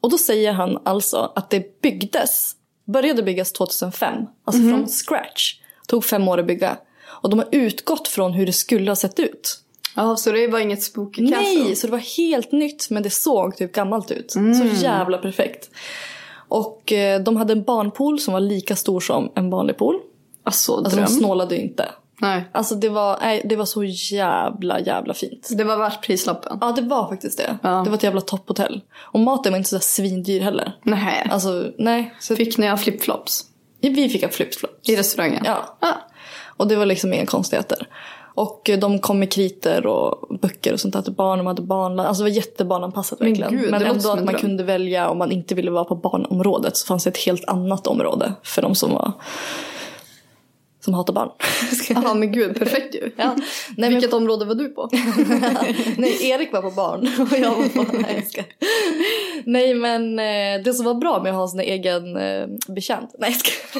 Och 0.00 0.10
då 0.10 0.18
säger 0.18 0.52
han 0.52 0.78
alltså 0.84 1.32
att 1.36 1.50
det 1.50 1.80
byggdes, 1.82 2.52
började 2.92 3.22
byggas 3.22 3.52
2005. 3.52 4.14
Alltså 4.44 4.62
från 4.62 4.88
scratch. 4.88 5.54
Tog 5.88 6.04
fem 6.04 6.28
år 6.28 6.38
att 6.40 6.46
bygga. 6.46 6.76
Och 7.22 7.30
de 7.30 7.38
har 7.38 7.48
utgått 7.52 8.08
från 8.08 8.32
hur 8.32 8.46
det 8.46 8.52
skulle 8.52 8.90
ha 8.90 8.96
sett 8.96 9.18
ut. 9.20 9.58
Ja, 9.98 10.16
så 10.16 10.32
det 10.32 10.46
var 10.48 10.58
inget 10.58 10.82
spooky 10.82 11.28
castle? 11.28 11.36
Nej, 11.64 11.76
så 11.76 11.86
det 11.86 11.90
var 11.90 12.16
helt 12.18 12.52
nytt 12.52 12.90
men 12.90 13.02
det 13.02 13.10
såg 13.10 13.56
typ 13.56 13.72
gammalt 13.72 14.10
ut. 14.10 14.30
Så 14.32 14.64
jävla 14.84 15.18
perfekt. 15.18 15.70
Och 16.48 16.92
eh, 16.92 17.20
de 17.20 17.36
hade 17.36 17.52
en 17.52 17.62
barnpool 17.62 18.20
som 18.20 18.32
var 18.34 18.40
lika 18.40 18.76
stor 18.76 19.00
som 19.00 19.32
en 19.34 19.50
vanlig 19.50 19.76
pool. 19.76 19.96
Alltså, 20.44 20.74
Alltså 20.76 20.96
dröm. 20.96 21.04
de 21.04 21.10
snålade 21.12 21.56
inte. 21.60 21.88
Nej. 22.20 22.44
Alltså 22.52 22.74
det 22.74 22.88
var, 22.88 23.18
nej, 23.20 23.42
det 23.44 23.56
var 23.56 23.64
så 23.64 23.84
jävla 23.84 24.80
jävla 24.80 25.14
fint. 25.14 25.48
Det 25.50 25.64
var 25.64 25.76
värt 25.76 26.06
prislappen. 26.06 26.58
Ja 26.60 26.72
det 26.72 26.82
var 26.82 27.08
faktiskt 27.08 27.38
det. 27.38 27.58
Ja. 27.62 27.68
Det 27.84 27.90
var 27.90 27.96
ett 27.96 28.02
jävla 28.02 28.20
topphotell. 28.20 28.80
Och 28.96 29.20
maten 29.20 29.52
var 29.52 29.56
inte 29.56 29.68
så 29.70 29.76
där 29.76 29.80
svindyr 29.82 30.40
heller. 30.40 30.76
Nej. 30.82 31.28
Alltså 31.30 31.64
nej. 31.78 32.14
Så 32.20 32.36
Fick 32.36 32.58
ni 32.58 32.66
ha 32.68 32.76
flipflops? 32.76 33.44
vi 33.80 34.08
fick 34.08 34.22
en 34.22 34.30
flipflops. 34.30 34.88
I 34.88 34.96
restaurangen? 34.96 35.42
Ja. 35.46 35.76
Ah. 35.80 35.92
Och 36.56 36.68
det 36.68 36.76
var 36.76 36.86
liksom 36.86 37.12
inga 37.12 37.26
konstigheter. 37.26 37.88
Och 38.36 38.70
de 38.80 38.98
kom 38.98 39.18
med 39.18 39.32
kriter 39.32 39.86
och 39.86 40.38
böcker 40.38 40.72
och 40.72 40.80
sånt 40.80 40.94
där 40.94 41.02
till 41.02 41.12
barn. 41.12 41.38
De 41.38 41.46
hade 41.46 41.62
barn. 41.62 42.00
Alltså 42.00 42.24
det 42.24 42.30
var 42.30 42.36
jättebarnanpassat 42.36 43.20
Men 43.20 43.28
verkligen. 43.28 43.50
gud, 43.62 43.70
Men 43.70 43.80
det 43.80 43.86
låter 43.86 43.98
ändå 43.98 44.10
att 44.10 44.16
man 44.16 44.26
dröm. 44.26 44.40
kunde 44.40 44.64
välja 44.64 45.08
om 45.08 45.18
man 45.18 45.32
inte 45.32 45.54
ville 45.54 45.70
vara 45.70 45.84
på 45.84 45.94
barnområdet. 45.94 46.76
Så 46.76 46.86
fanns 46.86 47.04
det 47.04 47.10
ett 47.10 47.16
helt 47.16 47.44
annat 47.48 47.86
område 47.86 48.32
för 48.42 48.62
de 48.62 48.74
som 48.74 48.92
var 48.92 49.12
som 50.86 50.94
hatar 50.94 51.12
barn. 51.12 51.30
Jaha, 51.88 52.14
men 52.14 52.32
gud, 52.32 52.58
perfekt 52.58 52.94
ju. 52.94 53.10
ja. 53.16 53.34
Nej, 53.36 53.44
men 53.76 53.90
Vilket 53.90 54.12
område 54.12 54.44
var 54.44 54.54
du 54.54 54.68
på? 54.68 54.90
Nej, 55.96 56.30
Erik 56.30 56.52
var 56.52 56.62
på 56.62 56.70
barn 56.70 57.00
och 57.30 57.38
jag 57.38 57.50
var 57.50 57.84
på... 57.84 57.92
Nej, 57.92 58.26
jag. 58.32 58.44
Nej, 59.44 59.74
men 59.74 60.18
eh, 60.18 60.64
det 60.64 60.74
som 60.74 60.84
var 60.84 60.94
bra 60.94 61.22
med 61.22 61.32
att 61.32 61.38
ha 61.38 61.48
sin 61.48 61.60
egen 61.60 62.16
eh, 62.16 62.46
betjänt, 62.68 63.14
nej 63.18 63.30
jag 63.30 63.38
ska. 63.40 63.78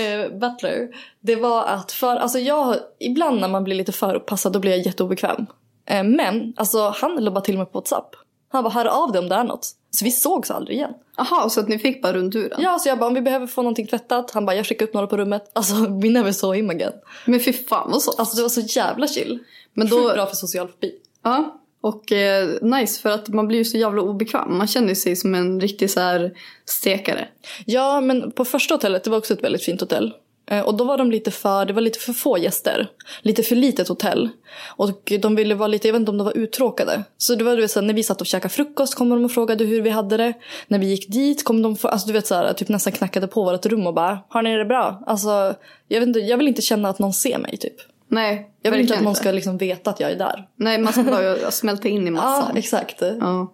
eh, 0.00 0.38
butler, 0.38 0.88
det 1.20 1.36
var 1.36 1.64
att 1.64 1.92
för, 1.92 2.16
alltså 2.16 2.38
jag, 2.38 2.76
ibland 3.00 3.40
när 3.40 3.48
man 3.48 3.64
blir 3.64 3.74
lite 3.74 3.92
för 3.92 4.14
uppassad 4.14 4.52
då 4.52 4.58
blir 4.58 4.70
jag 4.70 4.86
jätteobekväm. 4.86 5.46
Eh, 5.86 6.04
men 6.04 6.52
alltså 6.56 6.88
han 6.96 7.34
bara 7.34 7.40
till 7.40 7.58
mig 7.58 7.66
på 7.66 7.78
WhatsApp. 7.78 8.14
Han 8.52 8.64
bara 8.64 8.72
hör 8.72 8.86
av 8.86 9.12
dig 9.12 9.18
om 9.18 9.28
det 9.28 9.34
är 9.34 9.44
något. 9.44 9.70
Så 9.90 10.04
vi 10.04 10.10
sågs 10.10 10.50
aldrig 10.50 10.76
igen. 10.76 10.94
Jaha, 11.18 11.50
så 11.50 11.60
att 11.60 11.68
ni 11.68 11.78
fick 11.78 12.02
bara 12.02 12.12
rundturen? 12.12 12.60
Ja, 12.62 12.78
så 12.78 12.88
jag 12.88 12.98
bara 12.98 13.06
om 13.06 13.14
vi 13.14 13.20
behöver 13.20 13.46
få 13.46 13.62
någonting 13.62 13.86
tvättat. 13.86 14.30
Han 14.30 14.46
bara 14.46 14.56
jag 14.56 14.66
skickar 14.66 14.86
upp 14.86 14.94
några 14.94 15.06
på 15.06 15.16
rummet. 15.16 15.50
Alltså 15.52 15.74
we 15.74 16.08
never 16.10 16.32
saw 16.32 16.56
him 16.56 16.70
again. 16.70 16.92
Men 17.26 17.40
fy 17.40 17.52
fan 17.52 17.90
vad 17.90 18.02
så. 18.02 18.10
Alltså 18.12 18.36
det 18.36 18.42
var 18.42 18.48
så 18.48 18.60
jävla 18.60 19.06
chill. 19.08 19.38
Men 19.74 19.88
då- 19.88 20.08
då... 20.08 20.12
bra 20.14 20.26
för 20.26 20.36
social 20.36 20.68
fobi. 20.68 20.92
Ja, 21.22 21.60
och 21.80 22.12
eh, 22.12 22.48
nice 22.62 23.00
för 23.02 23.10
att 23.10 23.28
man 23.28 23.48
blir 23.48 23.58
ju 23.58 23.64
så 23.64 23.78
jävla 23.78 24.02
obekväm. 24.02 24.58
Man 24.58 24.66
känner 24.66 24.94
sig 24.94 25.16
som 25.16 25.34
en 25.34 25.60
riktig 25.60 25.90
så 25.90 26.00
här 26.00 26.32
stekare. 26.64 27.28
Ja, 27.66 28.00
men 28.00 28.30
på 28.30 28.44
första 28.44 28.74
hotellet, 28.74 29.04
det 29.04 29.10
var 29.10 29.18
också 29.18 29.34
ett 29.34 29.44
väldigt 29.44 29.64
fint 29.64 29.80
hotell. 29.80 30.14
Eh, 30.50 30.60
Och 30.60 30.74
då 30.76 30.84
var 30.84 30.98
de 30.98 31.10
lite 31.10 31.30
för, 31.30 31.64
det 31.64 31.72
var 31.72 31.80
lite 31.80 31.98
för 31.98 32.12
få 32.12 32.38
gäster. 32.38 32.88
Lite 33.22 33.42
för 33.42 33.56
litet 33.56 33.88
hotell. 33.88 34.28
Och 34.76 35.12
de 35.20 35.34
ville 35.36 35.54
vara 35.54 35.66
lite, 35.68 35.88
jag 35.88 35.92
vet 35.92 36.00
inte 36.00 36.10
om 36.10 36.18
de 36.18 36.24
var 36.24 36.36
uttråkade. 36.36 37.02
Så 37.18 37.34
det 37.34 37.44
var 37.44 37.56
du 37.56 37.62
vet, 37.62 37.70
så 37.70 37.80
här, 37.80 37.86
när 37.86 37.94
vi 37.94 38.02
satt 38.02 38.20
och 38.20 38.26
käkade 38.26 38.54
frukost 38.54 38.94
kom 38.94 39.08
de 39.08 39.24
och 39.24 39.32
frågade 39.32 39.64
hur 39.64 39.82
vi 39.82 39.90
hade 39.90 40.16
det. 40.16 40.32
När 40.68 40.78
vi 40.78 40.86
gick 40.86 41.08
dit 41.08 41.44
kom 41.44 41.62
de, 41.62 41.76
alltså 41.82 42.06
du 42.06 42.12
vet 42.12 42.26
så 42.26 42.34
här, 42.34 42.52
typ 42.52 42.68
nästan 42.68 42.92
knackade 42.92 43.26
på 43.26 43.44
vårt 43.44 43.66
rum 43.66 43.86
och 43.86 43.94
bara 43.94 44.18
Har 44.28 44.42
ni 44.42 44.56
det 44.56 44.64
bra? 44.64 45.02
Alltså, 45.06 45.54
jag, 45.88 46.00
vet 46.00 46.06
inte, 46.08 46.20
jag 46.20 46.36
vill 46.36 46.48
inte 46.48 46.62
känna 46.62 46.88
att 46.88 46.98
någon 46.98 47.12
ser 47.12 47.38
mig 47.38 47.56
typ. 47.56 47.74
Nej, 48.10 48.50
Jag 48.62 48.70
vill 48.70 48.80
inte 48.80 48.94
att 48.94 49.02
någon 49.02 49.14
ska 49.14 49.32
liksom 49.32 49.58
veta 49.58 49.90
att 49.90 50.00
jag 50.00 50.10
är 50.10 50.16
där. 50.16 50.48
Nej, 50.56 50.78
man 50.78 50.92
ska 50.92 51.02
bara 51.02 51.50
smälta 51.50 51.88
in 51.88 52.02
i 52.02 52.06
Ja, 52.06 52.10
massan. 52.12 52.56
exakt. 52.56 52.96
Ja. 53.20 53.52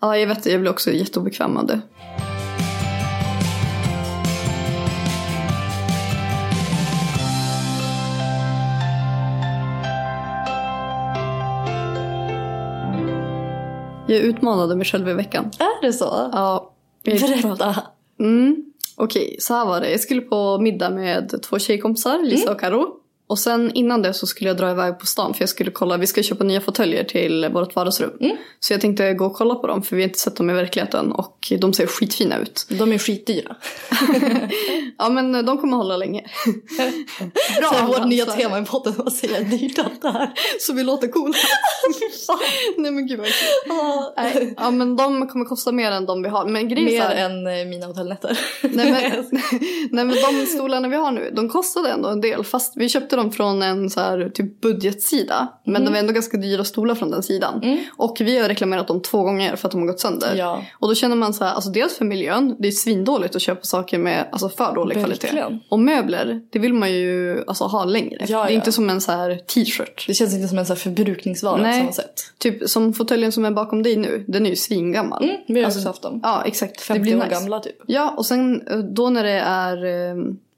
ja, 0.00 0.16
jag 0.18 0.26
vet. 0.26 0.46
Jag 0.46 0.60
blir 0.60 0.70
också 0.70 0.90
jätteobekväm 0.92 1.56
av 1.56 1.66
det. 1.66 1.80
Jag 14.12 14.22
utmanade 14.22 14.76
mig 14.76 14.84
själv 14.86 15.08
i 15.08 15.12
veckan. 15.14 15.50
Är 15.58 15.86
det 15.86 15.92
så? 15.92 16.28
Ja. 16.32 16.72
Berätta. 17.04 17.76
Mm. 18.20 18.56
Okej, 18.96 19.36
så 19.40 19.54
här 19.54 19.66
var 19.66 19.80
det. 19.80 19.90
Jag 19.90 20.00
skulle 20.00 20.20
på 20.20 20.58
middag 20.58 20.90
med 20.90 21.42
två 21.42 21.58
tjejkompisar, 21.58 22.18
Lisa 22.22 22.42
Mm. 22.42 22.54
och 22.54 22.60
Karo. 22.60 22.86
Och 23.32 23.38
sen 23.38 23.70
innan 23.74 24.02
det 24.02 24.14
så 24.14 24.26
skulle 24.26 24.50
jag 24.50 24.56
dra 24.56 24.70
iväg 24.70 24.98
på 24.98 25.06
stan 25.06 25.34
för 25.34 25.42
jag 25.42 25.48
skulle 25.48 25.70
kolla, 25.70 25.96
vi 25.96 26.06
ska 26.06 26.22
köpa 26.22 26.44
nya 26.44 26.60
fåtöljer 26.60 27.04
till 27.04 27.48
vårt 27.52 27.76
vardagsrum. 27.76 28.10
Mm. 28.20 28.36
Så 28.60 28.72
jag 28.72 28.80
tänkte 28.80 29.14
gå 29.14 29.24
och 29.24 29.34
kolla 29.34 29.54
på 29.54 29.66
dem 29.66 29.82
för 29.82 29.96
vi 29.96 30.02
har 30.02 30.08
inte 30.08 30.18
sett 30.18 30.36
dem 30.36 30.50
i 30.50 30.52
verkligheten 30.52 31.12
och 31.12 31.52
de 31.58 31.72
ser 31.72 31.86
skitfina 31.86 32.38
ut. 32.38 32.66
De 32.78 32.92
är 32.92 32.98
skitdyra. 32.98 33.56
Ja 34.98 35.08
men 35.08 35.46
de 35.46 35.58
kommer 35.58 35.76
hålla 35.76 35.96
länge. 35.96 36.22
Bra, 37.58 37.72
så 37.72 37.86
vårt 37.86 38.06
nya 38.06 38.26
tema 38.26 38.58
i 38.58 38.64
podden 38.64 38.94
var 38.96 39.06
att 39.06 39.14
säga 39.14 39.40
dyrt 39.40 39.78
allt 39.78 40.02
det 40.02 40.10
här. 40.10 40.32
Så 40.60 40.72
vi 40.72 40.82
låter 40.82 41.08
coola. 41.08 41.34
Nej 42.76 42.90
men 42.90 43.06
gud 43.06 43.18
vad 43.18 43.28
kul. 43.28 44.54
Ja 44.56 44.70
men 44.70 44.96
de 44.96 45.28
kommer 45.28 45.44
kosta 45.44 45.72
mer 45.72 45.90
än 45.90 46.06
de 46.06 46.22
vi 46.22 46.28
har. 46.28 46.46
Men 46.46 46.68
grejen 46.68 47.08
Mer 47.08 47.10
än 47.10 47.46
eh, 47.46 47.66
mina 47.66 47.86
hotellnätter. 47.86 48.38
Nej 48.62 48.92
men, 48.92 49.40
nej 49.90 50.04
men 50.04 50.08
de 50.08 50.46
stolarna 50.46 50.88
vi 50.88 50.96
har 50.96 51.10
nu, 51.10 51.32
de 51.36 51.48
kostade 51.48 51.90
ändå 51.90 52.08
en 52.08 52.20
del. 52.20 52.44
Fast 52.44 52.76
vi 52.76 52.88
köpte 52.88 53.16
dem 53.16 53.21
från 53.30 53.62
en 53.62 53.90
så 53.90 54.00
här, 54.00 54.28
typ 54.34 54.60
budgetsida. 54.60 55.48
Men 55.64 55.76
Mm. 55.76 55.84
de 55.84 55.90
var 55.90 55.98
ändå 55.98 56.12
ganska 56.12 56.36
dyra 56.36 56.64
stolar 56.64 56.94
från 56.94 57.10
den 57.10 57.22
sidan. 57.22 57.78
Och 57.96 58.16
vi 58.20 58.38
har 58.38 58.48
reklamerat 58.48 58.88
dem 58.88 59.00
två 59.02 59.22
gånger 59.22 59.56
för 59.56 59.68
att 59.68 59.72
de 59.72 59.80
har 59.80 59.86
gått 59.88 60.00
sönder. 60.00 60.34
Ja. 60.36 60.62
Och 60.78 60.88
då 60.88 60.94
känner 60.94 61.16
man 61.16 61.34
så 61.34 61.44
här, 61.44 61.52
alltså 61.54 61.70
dels 61.70 61.98
för 61.98 62.04
miljön, 62.04 62.56
det 62.58 62.68
är 62.68 62.72
svindåligt 62.72 63.36
att 63.36 63.42
köpa 63.42 63.62
saker 63.62 63.98
med 63.98 64.28
alltså, 64.32 64.48
för 64.48 64.74
dålig 64.74 64.96
Verkligen. 64.96 65.18
kvalitet. 65.36 65.58
Och 65.68 65.78
möbler, 65.78 66.40
det 66.50 66.58
vill 66.58 66.74
man 66.74 66.92
ju 66.92 67.44
alltså, 67.46 67.64
ha 67.64 67.84
längre. 67.84 68.24
Ja, 68.28 68.44
det 68.44 68.52
är 68.52 68.54
inte 68.54 68.72
som 68.72 68.90
en 68.90 69.00
så 69.00 69.12
här 69.12 69.36
t-shirt. 69.36 70.04
Det 70.06 70.14
känns 70.14 70.34
inte 70.34 70.48
som 70.48 70.58
en 70.58 70.66
så 70.66 70.72
här 70.72 70.80
förbrukningsvara 70.80 71.62
Nej. 71.62 71.72
på 71.72 71.78
samma 71.78 71.92
sätt. 71.92 72.14
Typ 72.38 72.68
som 72.70 72.94
fåtöljen 72.94 73.32
som 73.32 73.44
är 73.44 73.50
bakom 73.50 73.82
dig 73.82 73.96
nu, 73.96 74.24
den 74.28 74.46
är 74.46 74.50
ju 74.50 74.56
svingammal. 74.56 75.24
Mm, 75.24 75.36
vi 75.48 75.60
har 75.62 75.66
också 75.70 75.86
haft 75.88 76.02
dem. 76.02 76.20
Ja 76.22 76.42
exakt, 76.46 76.80
50 76.80 76.98
det 76.98 77.02
blir 77.02 77.16
år 77.16 77.24
nice. 77.24 77.34
gamla 77.40 77.60
typ. 77.60 77.76
Ja 77.86 78.14
och 78.16 78.26
sen 78.26 78.62
eh, 78.70 78.78
då 78.78 79.10
när 79.10 79.24
det 79.24 79.30
är... 79.40 79.76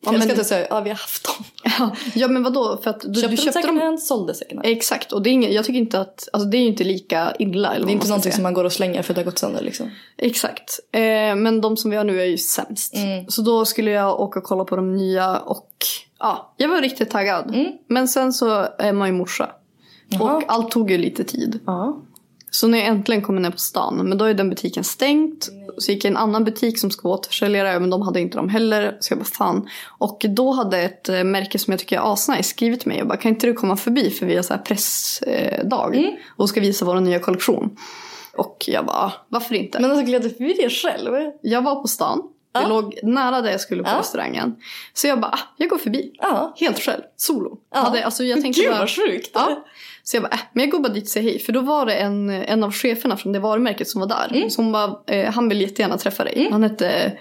Ja, 0.07 0.13
jag 0.13 0.19
men, 0.19 0.23
ska 0.23 0.31
inte 0.31 0.45
säga 0.45 0.67
ja 0.71 0.81
vi 0.81 0.91
har 0.91 0.97
haft 0.97 1.25
dem. 1.25 1.45
ja, 1.79 1.97
ja 2.15 2.29
men 2.29 2.43
vadå? 2.43 2.81
För 2.83 2.91
att 2.91 3.01
du 3.01 3.21
Köpte, 3.21 3.29
du 3.29 3.37
köpte 3.37 3.53
second 3.53 3.79
hand, 3.79 4.03
sålde 4.03 4.35
second 4.35 4.61
hand. 4.61 4.77
Exakt, 4.77 5.13
och 5.13 5.23
det 5.23 5.31
är 5.31 5.33
inget, 5.33 5.53
jag 5.53 5.65
tycker 5.65 5.79
inte 5.79 6.01
att, 6.01 6.29
alltså 6.33 6.49
det 6.49 6.57
är 6.57 6.61
ju 6.61 6.67
inte 6.67 6.85
lika 6.85 7.35
illa. 7.39 7.75
Eller 7.75 7.87
Det 7.87 7.93
är 7.93 7.95
inte 7.95 8.09
någonting 8.09 8.33
som 8.33 8.43
man 8.43 8.55
går 8.55 8.65
och 8.65 8.73
slänger 8.73 9.03
för 9.03 9.13
att 9.13 9.17
det 9.17 9.21
har 9.21 9.25
gått 9.25 9.39
sönder 9.39 9.63
liksom. 9.63 9.91
Exakt. 10.17 10.81
Eh, 10.93 11.01
men 11.37 11.61
de 11.61 11.77
som 11.77 11.91
vi 11.91 11.97
har 11.97 12.05
nu 12.05 12.21
är 12.21 12.27
ju 12.27 12.39
sämst. 12.39 12.95
Mm. 12.95 13.25
Så 13.29 13.43
då 13.43 13.65
skulle 13.65 13.91
jag 13.91 14.21
åka 14.21 14.39
och 14.39 14.45
kolla 14.45 14.65
på 14.65 14.77
de 14.77 14.97
nya 14.97 15.39
och 15.39 15.71
ja, 16.19 16.55
jag 16.57 16.69
var 16.69 16.81
riktigt 16.81 17.11
taggad. 17.11 17.55
Mm. 17.55 17.73
Men 17.89 18.09
sen 18.09 18.33
så 18.33 18.67
är 18.79 18.93
man 18.93 19.09
ju 19.09 19.15
morsa. 19.15 19.51
Jaha. 20.09 20.37
Och 20.37 20.43
allt 20.47 20.71
tog 20.71 20.91
ju 20.91 20.99
lite 20.99 21.25
tid. 21.25 21.61
Ja. 21.67 22.03
Så 22.55 22.69
när 22.69 22.79
jag 22.79 22.87
äntligen 22.87 23.23
kommer 23.23 23.41
ner 23.41 23.51
på 23.51 23.59
stan, 23.59 24.09
men 24.09 24.19
då 24.19 24.25
är 24.25 24.35
den 24.35 24.51
butiken 24.51 24.85
stängt. 24.85 25.49
Så 25.79 25.93
gick 25.93 26.05
jag 26.05 26.11
i 26.11 26.13
en 26.13 26.17
annan 26.17 26.45
butik 26.45 26.79
som 26.79 26.91
ska 26.91 27.09
vara 27.09 27.19
återförsäljare, 27.19 27.81
men 27.81 27.91
de 27.91 28.03
hade 28.03 28.21
inte 28.21 28.37
dem 28.39 28.49
heller. 28.49 28.97
Så 29.01 29.13
jag 29.13 29.19
bara 29.19 29.25
fan. 29.25 29.69
Och 29.99 30.23
då 30.29 30.53
hade 30.53 30.79
ett 30.79 31.09
eh, 31.09 31.25
märke 31.25 31.59
som 31.59 31.71
jag 31.71 31.81
tycker 31.81 31.97
är 31.97 32.13
asnice 32.13 32.43
skrivit 32.43 32.81
till 32.81 32.89
mig 32.89 33.03
och 33.03 33.09
bara 33.09 33.19
kan 33.19 33.29
inte 33.29 33.47
du 33.47 33.53
komma 33.55 33.77
förbi 33.77 34.11
för 34.11 34.27
vi 34.27 34.37
har 34.37 34.43
så 34.43 34.55
här 34.55 34.61
pressdag 34.61 36.15
och 36.37 36.49
ska 36.49 36.61
visa 36.61 36.85
vår 36.85 37.01
nya 37.01 37.19
kollektion. 37.19 37.77
Och 38.37 38.65
jag 38.67 38.87
bara, 38.87 38.97
"Ah, 38.97 39.13
varför 39.29 39.55
inte? 39.55 39.81
Men 39.81 39.91
alltså 39.91 40.07
gled 40.07 40.23
du 40.23 40.31
förbi 40.31 40.55
det 40.59 40.71
själv? 40.71 41.13
Jag 41.43 41.63
var 41.63 41.83
på 41.83 41.89
stan. 41.89 42.23
Det 42.53 42.61
Ja. 42.61 42.69
låg 42.69 42.99
nära 43.03 43.41
där 43.41 43.51
jag 43.51 43.61
skulle 43.61 43.83
på 43.83 43.91
Ja. 43.91 43.99
restaurangen. 43.99 44.57
Så 44.95 45.07
jag 45.07 45.21
bara, 45.21 45.31
ah, 45.33 45.39
jag 45.57 45.69
går 45.69 45.79
förbi. 45.79 46.11
Ja. 46.19 46.55
Helt 46.57 46.79
själv. 46.81 47.03
Solo. 47.17 47.59
Ja. 47.75 47.79
Hade, 47.81 48.05
alltså 48.05 48.25
jag 48.25 48.43
tänkte 48.43 48.63
Gud 48.63 48.71
bara, 48.71 48.79
vad 48.81 48.91
sjukt. 48.91 49.31
Ja. 49.35 49.65
Så 50.07 50.17
jag 50.17 50.23
bara, 50.23 50.33
äh, 50.33 50.39
men 50.53 50.65
jag 50.65 50.71
går 50.71 50.79
bara 50.81 50.93
dit 50.93 51.05
och 51.05 51.09
säger 51.09 51.31
hej. 51.31 51.39
För 51.39 51.53
då 51.53 51.61
var 51.61 51.87
det 51.87 51.95
en, 51.95 52.31
en 52.31 52.65
av 52.65 52.73
cheferna 52.73 53.17
från 53.17 53.33
det 53.33 53.39
varumärket 53.39 53.89
som 53.89 54.01
var 54.01 54.09
där. 54.09 54.49
Så 54.49 54.63
hon 54.63 54.73
bara, 54.73 54.97
eh, 55.07 55.33
han 55.33 55.49
vill 55.49 55.61
jättegärna 55.61 55.99
träffa 55.99 56.25
dig. 56.25 56.49
Han 56.53 56.63
hette, 56.63 57.19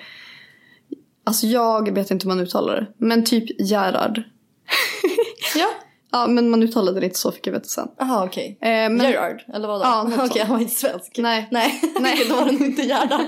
alltså 1.25 1.45
jag 1.47 1.95
vet 1.95 2.11
inte 2.11 2.23
hur 2.23 2.35
man 2.35 2.39
uttalar 2.43 2.75
det. 2.75 2.87
Men 2.97 3.23
typ 3.25 3.61
Gerhard. 3.61 4.23
Ja. 5.55 5.67
Ja 6.11 6.27
men 6.27 6.49
man 6.49 6.63
uttalade 6.63 6.99
det 6.99 7.05
inte 7.05 7.19
så 7.19 7.31
fick 7.31 7.47
jag 7.47 7.53
veta 7.53 7.65
sen. 7.67 7.87
Jaha 7.97 8.23
okej. 8.25 8.57
Eh, 8.61 8.67
men, 8.69 8.99
Gerard, 8.99 9.43
eller 9.53 9.67
vadå? 9.67 9.83
Ja, 9.83 10.01
Okej, 10.03 10.17
sånt. 10.27 10.37
han 10.39 10.49
var 10.49 10.59
inte 10.59 10.75
svensk. 10.75 11.17
Nej. 11.17 11.47
Nej, 11.51 11.81
Nej. 11.99 12.25
Då 12.29 12.35
var 12.35 12.45
nog 12.45 12.61
inte. 12.61 12.81
Gerda. 12.81 13.21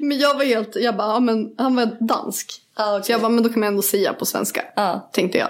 men 0.00 0.18
jag 0.18 0.34
var 0.34 0.44
helt, 0.44 0.76
jag 0.76 0.96
bara, 0.96 1.08
ja, 1.08 1.20
men 1.20 1.54
han 1.58 1.76
var 1.76 1.96
dansk. 2.00 2.52
Ah, 2.74 3.02
Så 3.02 3.12
jag 3.12 3.20
bara, 3.20 3.28
men 3.28 3.42
då 3.44 3.48
kan 3.48 3.60
man 3.60 3.66
ändå 3.68 3.82
säga 3.82 4.12
på 4.12 4.26
svenska. 4.26 4.62
Ja. 4.76 5.10
Tänkte 5.12 5.38
jag. 5.38 5.48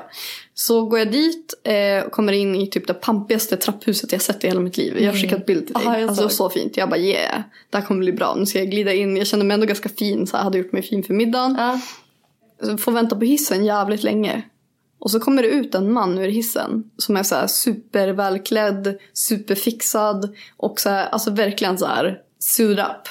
Så 0.54 0.87
går 0.87 0.99
jag 0.99 1.12
dit 1.12 1.54
eh, 1.64 2.06
och 2.06 2.12
kommer 2.12 2.32
in 2.32 2.54
i 2.54 2.66
typ 2.66 2.87
det 2.87 2.94
pampigaste 2.94 3.56
trapphuset 3.56 4.12
jag 4.12 4.23
sett 4.23 4.44
i 4.44 4.46
hela 4.46 4.61
mitt 4.61 4.76
liv. 4.76 4.99
Jag 4.99 5.12
har 5.12 5.18
skickat 5.18 5.46
bild 5.46 5.66
till 5.66 5.75
dig. 5.75 5.87
Aha, 5.87 6.08
alltså 6.08 6.28
så 6.28 6.50
fint. 6.50 6.76
Jag 6.76 6.90
bara 6.90 7.00
yeah, 7.00 7.42
det 7.70 7.78
här 7.78 7.84
kommer 7.84 8.00
bli 8.00 8.12
bra. 8.12 8.34
Nu 8.34 8.46
ska 8.46 8.58
jag 8.58 8.70
glida 8.70 8.92
in. 8.92 9.16
Jag 9.16 9.26
kände 9.26 9.44
mig 9.44 9.54
ändå 9.54 9.66
ganska 9.66 9.88
fin. 9.88 10.26
Så 10.26 10.37
jag 10.37 10.42
hade 10.42 10.58
gjort 10.58 10.73
mig 10.73 10.82
fin 10.82 11.02
för 11.02 11.14
middagen. 11.14 11.56
Ja. 11.58 11.80
Får 12.76 12.92
vänta 12.92 13.16
på 13.16 13.25
hissen 13.25 13.64
jävligt 13.64 14.02
länge. 14.02 14.42
Och 14.99 15.11
så 15.11 15.20
kommer 15.20 15.42
det 15.42 15.49
ut 15.49 15.75
en 15.75 15.92
man 15.92 16.18
ur 16.18 16.28
hissen 16.28 16.90
som 16.96 17.16
är 17.16 17.23
så 17.23 17.34
här 17.34 17.46
supervälklädd, 17.46 18.99
superfixad 19.12 20.34
och 20.56 20.80
så 20.80 20.88
här, 20.88 21.08
alltså 21.08 21.30
verkligen 21.30 21.78
så 21.78 21.87
här 21.87 22.18
suit 22.38 22.78
up. 22.78 23.08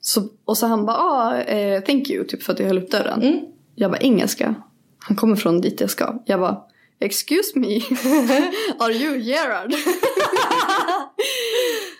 Så, 0.00 0.28
och 0.44 0.58
så 0.58 0.66
han 0.66 0.86
bara 0.86 0.96
ah, 0.96 1.36
eh, 1.40 1.80
thank 1.80 2.10
you 2.10 2.24
typ 2.24 2.42
för 2.42 2.52
att 2.52 2.58
jag 2.58 2.66
höll 2.66 2.78
upp 2.78 2.90
dörren. 2.90 3.40
Jag 3.74 3.90
bara 3.90 3.98
engelska. 3.98 4.54
Han 4.98 5.16
kommer 5.16 5.36
från 5.36 5.60
dit 5.60 5.80
jag 5.80 5.90
ska. 5.90 6.22
Jag 6.26 6.40
bara 6.40 6.56
excuse 7.00 7.58
me, 7.58 7.76
are 8.78 8.92
you 8.92 9.16
Gerard? 9.16 9.74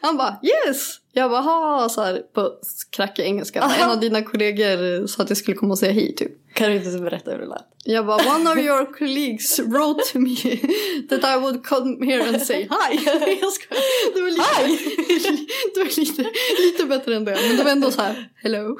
Han 0.00 0.16
bara 0.16 0.36
yes! 0.42 0.97
Jag 1.12 1.30
bara 1.30 1.40
ha 1.40 1.88
så 1.88 2.02
här 2.02 2.22
på 2.34 2.52
kracka 2.90 3.24
engelska. 3.24 3.60
En 3.82 3.90
av 3.90 4.00
dina 4.00 4.22
kollegor 4.22 5.06
sa 5.06 5.22
att 5.22 5.28
jag 5.28 5.36
skulle 5.38 5.56
komma 5.56 5.72
och 5.72 5.78
säga 5.78 5.92
hej 5.92 6.14
typ. 6.14 6.32
Kan 6.54 6.70
du 6.70 6.76
inte 6.76 6.98
berätta 6.98 7.30
hur 7.30 7.38
det 7.38 7.46
lät? 7.46 7.64
Jag 7.84 8.06
bara, 8.06 8.34
one 8.36 8.50
of 8.50 8.58
your 8.58 8.92
colleagues 8.98 9.58
wrote 9.58 10.00
to 10.12 10.18
me 10.18 10.36
that 11.10 11.36
I 11.36 11.40
would 11.40 11.64
come 11.66 12.06
here 12.06 12.28
and 12.28 12.42
say 12.42 12.56
hi. 12.56 12.98
Jag 13.40 13.52
skojar. 13.52 14.14
Det 14.14 14.20
var 14.20 14.30
lite, 14.30 14.82
det 15.74 15.80
var 15.80 16.00
lite, 16.00 16.22
lite 16.62 16.84
bättre 16.86 17.16
än 17.16 17.24
det. 17.24 17.38
Men 17.48 17.56
det 17.56 17.64
var 17.64 17.70
ändå 17.70 17.90
så 17.90 18.02
här, 18.02 18.28
hello. 18.42 18.78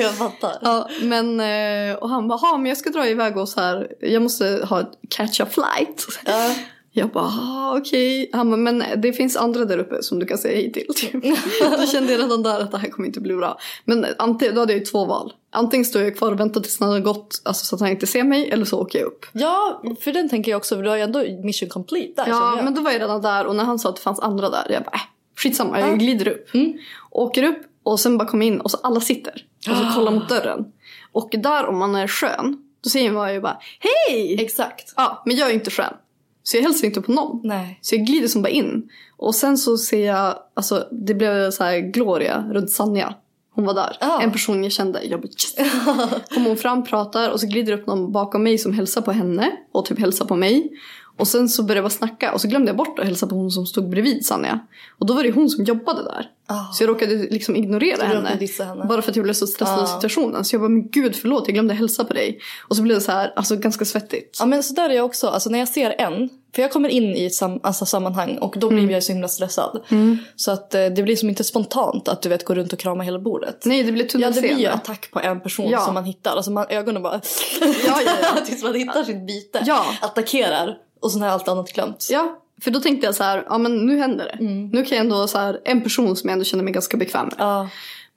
jag 0.00 0.14
fattar. 0.14 0.58
Ja, 0.62 0.88
men, 1.02 1.40
eh, 1.40 1.96
och 1.96 2.08
han 2.08 2.28
bara, 2.28 2.38
"Ha, 2.38 2.56
men 2.58 2.66
jag 2.66 2.78
ska 2.78 2.90
dra 2.90 3.08
iväg 3.08 3.36
och 3.36 3.48
så 3.48 3.60
här, 3.60 3.88
jag 4.00 4.22
måste 4.22 4.66
ha 4.68 4.92
catch 5.10 5.40
a 5.40 5.46
flight. 5.50 6.06
Ja. 6.26 6.54
Jag 6.98 7.08
bara, 7.10 7.24
ah, 7.24 7.78
okej. 7.78 8.30
Han 8.32 8.50
bara, 8.50 8.56
men 8.56 8.84
det 8.96 9.12
finns 9.12 9.36
andra 9.36 9.64
där 9.64 9.78
uppe 9.78 10.02
som 10.02 10.18
du 10.18 10.26
kan 10.26 10.38
säga 10.38 10.54
hej 10.54 10.72
till. 10.72 10.86
Typ. 10.96 11.12
Då 11.78 11.86
kände 11.86 12.12
jag 12.12 12.20
redan 12.20 12.42
där 12.42 12.60
att 12.60 12.70
det 12.70 12.78
här 12.78 12.88
kommer 12.88 13.06
inte 13.06 13.20
bli 13.20 13.34
bra. 13.34 13.58
Men 13.84 14.06
antingen, 14.18 14.54
då 14.54 14.60
hade 14.60 14.72
jag 14.72 14.80
ju 14.80 14.84
två 14.84 15.04
val. 15.04 15.32
Antingen 15.52 15.84
står 15.84 16.02
jag 16.02 16.16
kvar 16.16 16.32
och 16.32 16.40
väntar 16.40 16.60
tills 16.60 16.80
han 16.80 16.88
har 16.88 17.00
gått, 17.00 17.42
alltså 17.44 17.64
så 17.64 17.74
att 17.74 17.80
han 17.80 17.90
inte 17.90 18.06
ser 18.06 18.24
mig, 18.24 18.50
eller 18.50 18.64
så 18.64 18.80
åker 18.80 18.98
jag 18.98 19.06
upp. 19.06 19.26
ja, 19.32 19.82
för 20.00 20.12
den 20.12 20.28
tänker 20.28 20.50
jag 20.50 20.58
också. 20.58 20.76
För 20.76 20.82
du 20.82 20.88
har 20.88 20.96
ju 20.96 21.02
ändå 21.02 21.24
mission 21.44 21.68
complete 21.68 22.12
där 22.22 22.28
Ja, 22.30 22.60
men 22.64 22.74
då 22.74 22.82
var 22.82 22.90
jag 22.90 23.00
redan 23.00 23.22
där 23.22 23.46
och 23.46 23.56
när 23.56 23.64
han 23.64 23.78
sa 23.78 23.88
att 23.88 23.96
det 23.96 24.02
fanns 24.02 24.20
andra 24.20 24.50
där, 24.50 24.66
jag 24.70 24.82
bara, 24.82 24.94
äh, 24.94 25.00
skitsamma, 25.36 25.80
jag 25.80 25.98
glider 25.98 26.28
upp. 26.28 26.48
Åker 27.10 27.42
upp 27.42 27.58
och 27.82 28.00
sen 28.00 28.18
bara 28.18 28.28
kommer 28.28 28.46
in 28.46 28.60
och 28.60 28.70
så 28.70 28.78
alla 28.82 29.00
sitter. 29.00 29.44
Och 29.70 29.76
så 29.76 29.92
kollar 29.94 30.12
mot 30.12 30.28
dörren. 30.28 30.64
Och 31.12 31.30
där 31.32 31.66
om 31.66 31.78
man 31.78 31.94
är 31.94 32.06
skön, 32.08 32.56
då 32.84 32.90
säger 32.90 33.12
man 33.12 33.34
ju 33.34 33.40
bara, 33.40 33.58
hej! 33.80 34.40
Exakt. 34.44 34.92
Ja, 34.96 35.22
men 35.26 35.36
jag 35.36 35.50
är 35.50 35.54
inte 35.54 35.70
skön. 35.70 35.94
Så 36.48 36.56
jag 36.56 36.62
hälsar 36.62 36.86
inte 36.86 37.00
på 37.00 37.12
någon. 37.12 37.40
Nej. 37.44 37.78
Så 37.82 37.94
jag 37.94 38.06
glider 38.06 38.28
som 38.28 38.42
bara 38.42 38.48
in. 38.48 38.88
Och 39.16 39.34
sen 39.34 39.58
så 39.58 39.78
ser 39.78 40.06
jag, 40.06 40.38
alltså 40.54 40.88
det 40.90 41.14
blev 41.14 41.50
så 41.50 41.64
här 41.64 41.78
Gloria 41.78 42.44
runt 42.50 42.70
Sanja. 42.70 43.14
Hon 43.54 43.64
var 43.64 43.74
där. 43.74 43.96
Ja. 44.00 44.22
En 44.22 44.32
person 44.32 44.62
jag 44.62 44.72
kände. 44.72 45.04
Jag 45.04 45.20
bara 45.20 45.28
yes. 45.28 45.54
Kommer 46.34 46.48
hon 46.48 46.56
fram, 46.56 46.84
pratar 46.84 47.30
och 47.30 47.40
så 47.40 47.46
glider 47.46 47.72
upp 47.72 47.86
någon 47.86 48.12
bakom 48.12 48.42
mig 48.42 48.58
som 48.58 48.72
hälsar 48.72 49.00
på 49.00 49.12
henne. 49.12 49.50
Och 49.72 49.84
typ 49.84 49.98
hälsar 49.98 50.24
på 50.24 50.36
mig. 50.36 50.70
Och 51.18 51.28
sen 51.28 51.48
så 51.48 51.62
började 51.62 51.78
jag 51.78 51.84
bara 51.84 51.90
snacka 51.90 52.32
och 52.32 52.40
så 52.40 52.48
glömde 52.48 52.68
jag 52.68 52.76
bort 52.76 52.98
att 52.98 53.04
hälsa 53.04 53.26
på 53.26 53.34
hon 53.34 53.50
som 53.50 53.66
stod 53.66 53.88
bredvid 53.90 54.26
Sanja. 54.26 54.58
Och 54.98 55.06
då 55.06 55.14
var 55.14 55.22
det 55.22 55.30
hon 55.30 55.50
som 55.50 55.64
jobbade 55.64 56.02
där. 56.04 56.26
Ah. 56.50 56.72
Så 56.72 56.82
jag 56.82 56.88
råkade 56.90 57.14
liksom 57.14 57.56
ignorera 57.56 58.04
henne. 58.04 58.38
henne. 58.58 58.84
Bara 58.88 59.02
för 59.02 59.10
att 59.10 59.16
jag 59.16 59.22
blev 59.22 59.34
så 59.34 59.46
stressad 59.46 59.78
av 59.78 59.84
Ah. 59.84 59.86
situationen. 59.86 60.44
Så 60.44 60.54
jag 60.54 60.60
bara, 60.60 60.68
men 60.68 60.88
gud 60.88 61.16
förlåt 61.16 61.42
jag 61.46 61.54
glömde 61.54 61.74
hälsa 61.74 62.04
på 62.04 62.14
dig. 62.14 62.38
Och 62.68 62.76
så 62.76 62.82
blev 62.82 62.94
det 62.96 63.00
så 63.00 63.12
här, 63.12 63.32
alltså 63.36 63.56
ganska 63.56 63.84
svettigt. 63.84 64.36
Ja 64.40 64.46
men 64.46 64.62
så 64.62 64.74
där 64.74 64.90
är 64.90 64.94
jag 64.94 65.04
också. 65.04 65.28
Alltså 65.28 65.50
när 65.50 65.58
jag 65.58 65.68
ser 65.68 65.94
en. 65.98 66.28
För 66.54 66.62
jag 66.62 66.72
kommer 66.72 66.88
in 66.88 67.04
i 67.16 67.26
ett 67.26 67.34
sam- 67.34 67.60
alltså, 67.62 67.86
sammanhang 67.86 68.38
och 68.38 68.54
då 68.58 68.68
blir 68.68 68.78
Mm. 68.78 68.90
jag 68.90 69.02
så 69.02 69.12
himla 69.12 69.28
stressad. 69.28 69.82
Så 70.36 70.50
att 70.50 70.74
eh, 70.74 70.86
det 70.86 71.02
blir 71.02 71.16
som 71.16 71.28
inte 71.28 71.44
spontant 71.44 72.08
att 72.08 72.22
du 72.22 72.28
vet 72.28 72.44
gå 72.44 72.54
runt 72.54 72.72
och 72.72 72.78
krama 72.78 73.02
hela 73.04 73.18
bordet. 73.18 73.62
Nej 73.64 73.82
det 73.82 73.92
blev 73.92 74.06
Ja 74.14 74.30
det 74.30 74.40
blir 74.40 74.42
ju 74.42 74.48
tunnelseende. 74.48 74.72
attack 74.72 75.10
på 75.10 75.20
en 75.20 75.40
person 75.40 75.68
Ja. 75.70 75.80
som 75.80 75.94
man 75.94 76.04
hittar. 76.04 76.36
Alltså 76.36 76.50
man, 76.50 76.66
ögonen 76.68 77.02
bara... 77.02 77.20
Ja, 77.60 78.00
ja, 78.06 78.12
ja. 78.22 78.28
Tills 78.46 78.62
man 78.62 78.74
hittar 78.74 79.04
sitt 79.04 79.26
byte. 79.26 79.62
Ja. 79.66 79.84
Attackerar. 80.00 80.76
Och 81.00 81.12
sen 81.12 81.22
har 81.22 81.28
allt 81.28 81.48
annat 81.48 81.72
glömt. 81.72 82.08
Ja, 82.10 82.38
för 82.62 82.70
då 82.70 82.80
tänkte 82.80 83.06
jag 83.06 83.14
så 83.14 83.24
här, 83.24 83.44
ja 83.48 83.58
men 83.58 83.86
nu 83.86 83.98
händer 83.98 84.24
det. 84.24 84.44
Nu 84.44 84.84
kan 84.84 84.96
jag 84.96 85.04
ändå 85.04 85.26
så 85.26 85.38
här, 85.38 85.60
en 85.64 85.82
person 85.82 86.16
som 86.16 86.28
jag 86.28 86.32
ändå 86.32 86.44
känner 86.44 86.64
mig 86.64 86.72
ganska 86.72 86.96
bekväm 86.96 87.26
med. 87.26 87.34
Ja. 87.38 87.68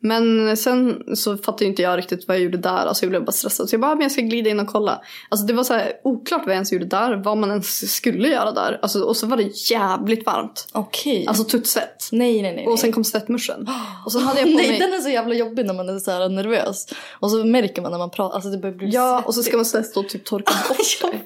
Men 0.04 0.58
sen 0.58 1.04
så 1.16 1.38
fattade 1.38 1.66
inte 1.66 1.82
jag 1.82 1.98
riktigt 1.98 2.28
vad 2.28 2.38
jag 2.38 2.44
gjorde 2.44 2.58
där. 2.58 2.86
Alltså 2.86 3.04
jag 3.06 3.10
blev 3.10 3.26
bara 3.26 3.32
stressad. 3.32 3.70
Så 3.70 3.74
jag 3.74 3.82
bara, 3.82 3.96
men 3.96 4.02
jag 4.02 4.12
ska 4.12 4.22
glida 4.22 4.50
in 4.50 4.60
och 4.60 4.68
kolla. 4.68 5.02
Alltså 5.30 5.48
det 5.48 5.54
var 5.54 5.64
så 5.64 5.74
här 5.74 5.92
oklart 6.04 6.42
vad 6.42 6.48
jag 6.50 6.54
ens 6.56 6.72
gjorde 6.72 6.86
där. 6.86 7.16
Vad 7.16 7.38
man 7.38 7.50
ens 7.50 7.96
skulle 7.96 8.28
göra 8.28 8.52
där. 8.52 8.80
Alltså, 8.82 9.04
och 9.04 9.18
så 9.18 9.28
var 9.28 9.38
det 9.38 9.70
jävligt 9.72 10.26
varmt. 10.26 10.68
Okej. 10.72 11.26
Alltså 11.28 11.44
tuttsvett. 11.44 12.10
nej 12.12 12.42
nej 12.42 12.56
nej. 12.56 12.68
Och 12.68 12.80
sen 12.80 12.92
kom 12.92 13.04
svettmuschen. 13.04 13.68
Och 14.06 14.12
sen 14.12 14.22
hade 14.22 14.40
jag 14.40 14.50
på 14.52 14.58
Nej 14.58 14.68
mig... 14.68 14.80
den 14.80 14.94
är 14.94 15.00
så 15.00 15.10
jävla 15.10 15.36
jobbig 15.36 15.66
när 15.66 15.74
man 15.74 15.90
är 15.90 16.00
så 16.00 16.28
nervös. 16.28 16.86
Och 17.20 17.32
så 17.32 17.44
märker 17.46 17.82
man 17.82 17.92
när 17.92 17.98
man 18.00 18.10
pratar. 18.10 18.36
Alltså 18.36 18.50
det 18.50 18.58
börjar 18.58 18.76
bli 18.76 18.90
Ja, 18.90 19.24
och 19.26 19.36
så 19.36 19.44
ska 19.44 19.52
svettigt. 19.52 19.74
man 19.74 19.84
så 19.84 19.90
stå 19.90 20.00
och 20.00 20.10
typ 20.10 20.26
torka 20.26 20.54
bort 20.68 20.78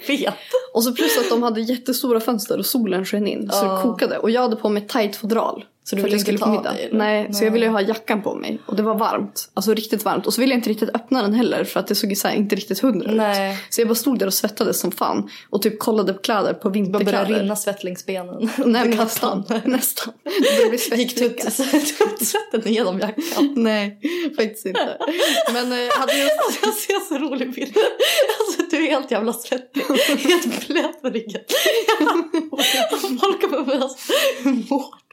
Jag 0.08 0.18
vet. 0.18 0.34
Och 0.74 0.84
så 0.84 0.92
plus 0.96 1.18
att 1.18 1.30
de 1.30 1.44
hade 1.44 1.62
jättestora 1.62 2.20
fönster 2.20 2.58
och 2.60 2.66
solen 2.66 3.06
sken 3.06 3.28
in. 3.28 3.50
Så 3.52 3.66
Ja. 3.66 3.74
det 3.76 3.82
kokade. 3.82 4.18
Och 4.18 4.30
jag 4.30 4.42
hade 4.42 4.56
på 4.56 4.70
mig 4.70 4.88
tight 4.88 5.16
fodral. 5.16 5.66
Så 5.88 5.96
du 5.96 6.02
ville 6.02 6.18
inte 6.18 6.32
på 6.34 6.38
ta 6.38 6.52
middag. 6.52 6.72
dig, 6.74 6.84
eller? 6.86 6.98
Nej, 6.98 7.34
så 7.34 7.38
jag 7.38 7.42
Nej. 7.42 7.50
ville 7.54 7.66
ju 7.66 7.72
ha 7.72 7.82
jackan 7.82 8.22
på 8.22 8.36
mig. 8.36 8.60
Och 8.66 8.76
det 8.76 8.84
var 8.84 8.96
varmt. 8.96 9.50
Alltså 9.54 9.74
riktigt 9.74 10.06
varmt. 10.06 10.28
Och 10.28 10.34
så 10.34 10.42
ville 10.42 10.54
jag 10.54 10.60
inte 10.60 10.70
riktigt 10.70 10.90
öppna 10.90 11.22
den 11.22 11.34
heller. 11.34 11.64
För 11.64 11.80
att 11.80 11.88
det 11.88 11.96
såg 11.96 12.18
så 12.18 12.30
inte 12.30 12.56
riktigt 12.56 12.80
hundra 12.80 13.12
Nej. 13.12 13.54
ut. 13.54 13.60
Så 13.70 13.82
jag 13.82 13.88
bara 13.88 13.96
stod 13.96 14.20
där 14.20 14.26
och 14.28 14.34
svettades 14.34 14.80
som 14.80 14.92
fan. 14.92 15.30
Och 15.50 15.62
typ 15.62 15.80
kollade 15.80 16.14
på 16.14 16.22
kläder 16.22 16.54
på 16.54 16.70
Det 16.70 16.82
börjar 16.82 17.00
vinterkläder. 17.04 17.42
rinna 17.42 17.56
svett 17.56 17.84
längs 17.84 18.06
benen. 18.06 18.50
Nej 18.66 18.88
men 18.90 18.90
nästan. 18.98 19.44
nästan. 19.66 20.14
Det 20.24 20.32
började 20.58 20.70
bli 20.90 20.98
Gick 20.98 21.16
tuttsvetten 21.16 22.62
igenom 22.68 23.00
jackan. 23.00 23.54
Nej, 23.56 24.00
faktiskt 24.36 24.66
inte. 24.66 24.98
Men 25.54 25.72
eh, 25.72 25.78
hade 26.00 26.18
jag... 26.18 26.30
Alltså, 26.46 26.60
jag 26.66 26.74
ser 26.74 27.00
så 27.08 27.18
rolig 27.18 27.54
bild. 27.54 27.78
Alltså 28.40 28.62
du 28.72 28.86
är 28.86 28.90
helt 28.90 29.12
jävla 29.12 29.34
svettig. 29.34 29.82
Helt 30.18 30.68
blöt 30.68 31.02
på 31.02 31.10
ryggen. 31.10 31.42
Folk 33.22 33.42
kommer 33.42 33.66
med 33.66 33.84
oss. 33.84 33.96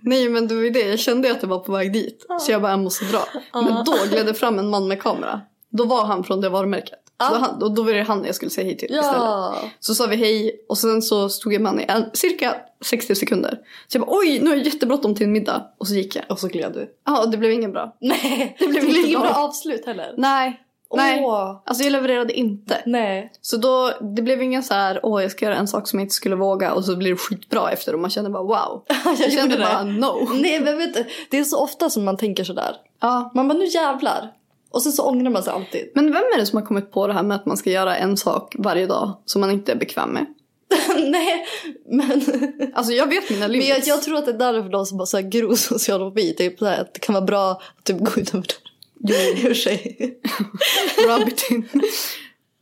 Nej 0.02 0.28
men 0.28 0.48
det 0.48 0.54
var 0.54 0.62
ju 0.62 0.70
det, 0.70 0.88
jag 0.88 0.98
kände 0.98 1.30
att 1.32 1.42
jag 1.42 1.48
var 1.48 1.58
på 1.58 1.72
väg 1.72 1.92
dit. 1.92 2.26
Så 2.40 2.52
jag 2.52 2.62
bara, 2.62 2.72
jag 2.72 2.80
måste 2.80 3.04
dra. 3.04 3.20
Men 3.52 3.84
då 3.84 3.94
gled 4.10 4.26
det 4.26 4.34
fram 4.34 4.58
en 4.58 4.70
man 4.70 4.88
med 4.88 5.02
kamera. 5.02 5.40
Då 5.70 5.84
var 5.84 6.04
han 6.04 6.24
från 6.24 6.40
det 6.40 6.48
varumärket. 6.48 6.98
Så 7.28 7.34
då, 7.34 7.40
han, 7.40 7.62
och 7.62 7.74
då 7.74 7.82
var 7.82 7.92
det 7.92 8.02
han 8.02 8.24
jag 8.24 8.34
skulle 8.34 8.50
säga 8.50 8.64
hej 8.64 8.76
till 8.76 8.88
istället. 8.90 9.16
Ja. 9.16 9.54
Så 9.80 9.94
sa 9.94 10.06
vi 10.06 10.16
hej 10.16 10.64
och 10.68 10.78
sen 10.78 11.02
så 11.02 11.28
stod 11.28 11.52
jag 11.54 11.62
med 11.62 11.72
han 11.72 11.80
i 11.80 11.84
en, 11.88 12.04
cirka 12.12 12.56
60 12.84 13.14
sekunder. 13.14 13.58
Så 13.88 13.98
jag 13.98 14.06
bara 14.06 14.16
oj 14.18 14.40
nu 14.40 14.50
har 14.50 14.56
jag 14.56 14.66
jättebråttom 14.66 15.14
till 15.14 15.26
en 15.26 15.32
middag. 15.32 15.66
Och 15.78 15.88
så 15.88 15.94
gick 15.94 16.16
jag. 16.16 16.24
Och 16.28 16.38
så 16.38 16.48
gled 16.48 16.72
du. 16.72 16.90
Ja 17.06 17.26
det 17.26 17.36
blev 17.36 17.52
ingen 17.52 17.72
bra. 17.72 17.96
Nej, 18.00 18.56
Det 18.58 18.66
blev 18.68 18.84
inte 18.84 18.98
ingen 19.00 19.20
bra. 19.20 19.30
bra 19.32 19.38
avslut 19.42 19.86
heller. 19.86 20.14
Nej. 20.16 20.60
Nej. 20.96 21.24
Åh. 21.24 21.62
Alltså 21.64 21.84
jag 21.84 21.90
levererade 21.92 22.32
inte. 22.32 22.82
Nej. 22.86 23.32
Så 23.40 23.56
då, 23.56 23.92
det 24.16 24.22
blev 24.22 24.42
ingen 24.42 24.62
så 24.62 24.74
här, 24.74 25.00
åh 25.02 25.22
jag 25.22 25.30
ska 25.30 25.44
göra 25.44 25.56
en 25.56 25.68
sak 25.68 25.88
som 25.88 25.98
jag 25.98 26.04
inte 26.04 26.14
skulle 26.14 26.36
våga 26.36 26.72
och 26.72 26.84
så 26.84 26.96
blir 26.96 27.10
det 27.10 27.16
skitbra 27.16 27.70
efter 27.70 27.94
och 27.94 28.00
man 28.00 28.10
känner 28.10 28.30
bara 28.30 28.42
wow. 28.42 28.84
Jag 29.04 29.16
Jag 29.20 29.32
kände 29.32 29.58
bara 29.58 29.82
no. 29.84 30.28
Nej 30.34 30.60
men 30.60 30.78
vet 30.78 30.94
du, 30.94 31.04
det 31.30 31.38
är 31.38 31.44
så 31.44 31.62
ofta 31.62 31.90
som 31.90 32.04
man 32.04 32.16
tänker 32.16 32.44
sådär. 32.44 32.76
Ja. 33.00 33.30
Man 33.34 33.48
bara 33.48 33.58
nu 33.58 33.64
jävlar. 33.66 34.32
Och 34.70 34.82
sen 34.82 34.92
så 34.92 35.02
ångrar 35.08 35.30
man 35.30 35.42
sig 35.42 35.52
alltid. 35.52 35.90
Men 35.94 36.04
vem 36.12 36.22
är 36.34 36.38
det 36.38 36.46
som 36.46 36.58
har 36.58 36.66
kommit 36.66 36.92
på 36.92 37.06
det 37.06 37.12
här 37.12 37.22
med 37.22 37.34
att 37.34 37.46
man 37.46 37.56
ska 37.56 37.70
göra 37.70 37.96
en 37.96 38.16
sak 38.16 38.54
varje 38.58 38.86
dag 38.86 39.12
som 39.24 39.40
man 39.40 39.50
inte 39.50 39.72
är 39.72 39.76
bekväm 39.76 40.10
med? 40.10 40.26
Nej 41.10 41.46
men, 41.88 42.22
Alltså 42.74 42.92
jag 42.92 43.06
vet 43.06 43.30
mina 43.30 43.40
men 43.40 43.52
limits. 43.52 43.68
jag, 43.68 43.96
jag 43.96 44.02
tror 44.02 44.16
att 44.18 44.24
det 44.26 44.32
är 44.32 44.38
därför 44.38 44.68
de 44.68 44.86
som 44.86 44.98
har 44.98 45.06
så 45.06 45.16
här 45.16 45.24
grov 45.24 45.54
social 45.54 46.00
fobi. 46.00 46.34
Typ 46.34 46.58
så 46.58 46.66
här, 46.66 46.80
att 46.80 46.94
det 46.94 47.00
kan 47.00 47.12
vara 47.12 47.24
bra 47.24 47.50
att 47.50 47.84
typ 47.84 47.98
gå 47.98 48.10
utanför 48.20 48.30
dörren. 48.48 48.71
Jo, 49.02 49.14
för 49.42 49.54
sig. 49.54 49.96
Rub 51.08 51.28
it 51.28 51.50
in. 51.50 51.68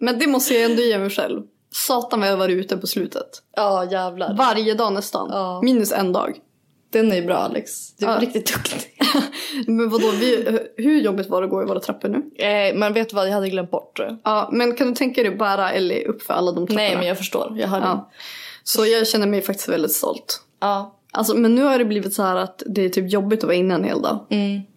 Men 0.00 0.18
det 0.18 0.26
måste 0.26 0.54
jag 0.54 0.70
ändå 0.70 0.82
ge 0.82 0.98
mig 0.98 1.10
själv. 1.10 1.42
Satan 1.72 2.20
vad 2.20 2.28
jag 2.28 2.36
var 2.36 2.48
ute 2.48 2.76
på 2.76 2.86
slutet. 2.86 3.28
Ja 3.56 3.84
jävlar. 3.90 4.34
Varje 4.36 4.74
dag 4.74 4.92
nästan. 4.92 5.28
Ja. 5.32 5.60
Minus 5.64 5.92
en 5.92 6.12
dag. 6.12 6.36
Den 6.92 7.12
är 7.12 7.16
ju 7.16 7.22
bra 7.26 7.36
Alex. 7.36 7.96
Du 7.96 8.06
är 8.06 8.10
Ja. 8.12 8.18
riktigt 8.20 8.52
duktig. 8.54 9.02
Men 9.66 9.88
vadå, 9.90 10.10
vi, 10.20 10.58
hur 10.76 11.00
jobbigt 11.00 11.28
var 11.28 11.40
det 11.40 11.44
att 11.44 11.50
gå 11.50 11.62
i 11.62 11.66
våra 11.66 11.80
trappor 11.80 12.08
nu? 12.08 12.44
Eh, 12.46 12.74
men 12.76 12.92
vet 12.92 13.08
du 13.08 13.16
vad, 13.16 13.28
jag 13.28 13.32
hade 13.32 13.48
glömt 13.48 13.70
bort 13.70 13.96
det. 13.96 14.16
Ja, 14.24 14.48
men 14.52 14.76
kan 14.76 14.86
du 14.88 14.94
tänka 14.94 15.22
dig 15.22 15.32
att 15.32 15.38
bära 15.38 15.72
Ellie 15.72 16.04
upp 16.04 16.22
för 16.22 16.34
alla 16.34 16.52
de 16.52 16.66
trapporna? 16.66 16.80
Nej 16.82 16.96
men 16.96 17.06
jag 17.06 17.18
förstår. 17.18 17.56
Jag 17.58 17.68
hörde. 17.68 17.86
Ja. 17.86 18.10
Så 18.64 18.86
jag 18.86 19.08
känner 19.08 19.26
mig 19.26 19.42
faktiskt 19.42 19.68
väldigt 19.68 19.92
stolt. 19.92 20.40
Ja. 20.60 20.96
Alltså, 21.12 21.34
men 21.36 21.54
nu 21.54 21.62
har 21.62 21.78
det 21.78 21.84
blivit 21.84 22.14
så 22.14 22.22
här 22.22 22.36
att 22.36 22.62
det 22.66 22.84
är 22.84 22.88
typ 22.88 23.12
jobbigt 23.12 23.38
att 23.38 23.44
vara 23.44 23.54
inne 23.56 23.74
en 23.74 23.84
hel 23.84 24.02
dag. 24.02 24.26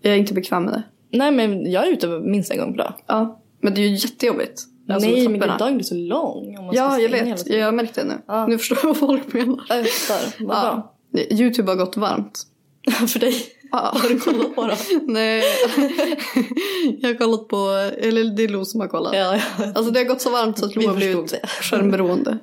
Jag 0.01 0.13
är 0.13 0.17
inte 0.17 0.33
bekväm 0.33 0.63
med 0.63 0.73
det. 0.73 0.83
Nej 1.13 1.31
men 1.31 1.71
jag 1.71 1.87
är 1.87 1.91
ute 1.91 2.07
minst 2.07 2.51
en 2.51 2.57
gång 2.57 2.71
per 2.71 2.77
dag. 2.83 2.93
Ja, 3.07 3.41
men 3.61 3.73
det 3.73 3.81
är 3.81 3.87
ju 3.87 3.95
jättejobbigt. 3.95 4.61
Alltså, 4.89 5.09
Nej 5.09 5.27
men 5.27 5.39
trapporna. 5.39 5.57
dagen 5.57 5.75
blir 5.75 5.85
så 5.85 5.95
lång. 5.95 6.57
Om 6.57 6.65
man 6.65 6.75
Ja, 6.75 6.99
jag 6.99 7.09
vet. 7.09 7.49
Jag 7.49 7.65
har 7.65 7.71
märkt 7.71 7.95
det 7.95 8.03
nu. 8.03 8.13
Ja. 8.27 8.47
Nu 8.47 8.57
förstår 8.57 8.77
jag 8.83 8.87
vad 8.87 8.97
folk 8.97 9.33
menar. 9.33 9.65
Jag 9.69 9.87
fattar. 9.89 10.45
Vad 10.45 10.61
bra. 10.61 10.93
Ja. 11.11 11.35
Youtube 11.37 11.71
har 11.71 11.75
gått 11.75 11.97
varmt. 11.97 12.43
För 13.07 13.19
dig. 13.19 13.35
Ja. 13.71 13.91
Har 13.95 14.09
du 14.09 14.19
kollat 14.19 14.55
på 14.55 14.67
det? 14.67 14.77
Nej, 15.07 15.43
jag 17.01 17.09
har 17.09 17.15
kollat 17.17 17.47
på, 17.47 17.57
eller 17.97 18.23
det 18.35 18.43
är 18.43 18.47
Lo 18.47 18.65
som 18.65 18.79
har 18.81 18.87
kollat. 18.87 19.13
Ja, 19.15 19.35
ja. 19.35 19.65
Alltså 19.75 19.91
det 19.91 19.99
har 19.99 20.05
gått 20.05 20.21
så 20.21 20.29
varmt 20.29 20.57
så 20.59 20.65
att 20.65 20.75
Lo 20.75 20.87
har 20.87 20.95
blivit 20.95 21.33
skärmberoende. 21.61 22.37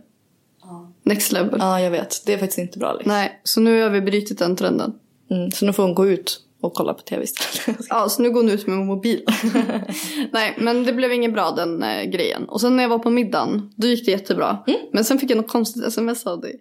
Next 1.02 1.32
level. 1.32 1.56
ja, 1.58 1.80
jag 1.80 1.90
vet. 1.90 2.26
Det 2.26 2.32
är 2.32 2.38
faktiskt 2.38 2.58
inte 2.58 2.78
bra. 2.78 2.92
Liksom. 2.92 3.12
Nej, 3.12 3.40
så 3.44 3.60
nu 3.60 3.82
har 3.82 3.90
vi 3.90 4.00
brutit 4.00 4.38
den 4.38 4.56
trenden. 4.56 4.92
Mm, 5.30 5.50
så 5.50 5.66
nu 5.66 5.72
får 5.72 5.82
hon 5.82 5.94
gå 5.94 6.06
ut 6.06 6.40
och 6.62 6.74
kolla 6.74 6.94
på 6.94 7.00
tv 7.02 7.24
istället. 7.24 7.80
Ja, 7.88 8.08
så 8.08 8.22
nu 8.22 8.30
går 8.30 8.40
hon 8.42 8.50
ut 8.50 8.66
med 8.66 8.78
mobilen. 8.78 9.24
Nej, 10.32 10.54
men 10.58 10.84
det 10.84 10.92
blev 10.92 11.12
inget 11.12 11.32
bra 11.32 11.50
den 11.50 11.82
eh, 11.82 12.02
grejen. 12.04 12.48
Och 12.48 12.60
sen 12.60 12.76
när 12.76 12.82
jag 12.82 12.90
var 12.90 12.98
på 12.98 13.10
middagen, 13.10 13.72
då 13.76 13.86
gick 13.86 14.04
det 14.06 14.10
jättebra. 14.10 14.58
Men 14.92 15.04
sen 15.04 15.18
fick 15.18 15.30
jag 15.30 15.36
något 15.36 15.48
konstigt 15.52 15.84
sms 15.84 16.26
av 16.26 16.40
dig. 16.40 16.54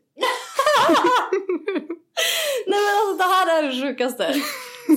Nej 2.68 2.80
men 2.80 3.10
alltså 3.10 3.18
det 3.18 3.24
här 3.34 3.64
är 3.64 3.68
det 3.68 3.82
sjukaste. 3.82 4.34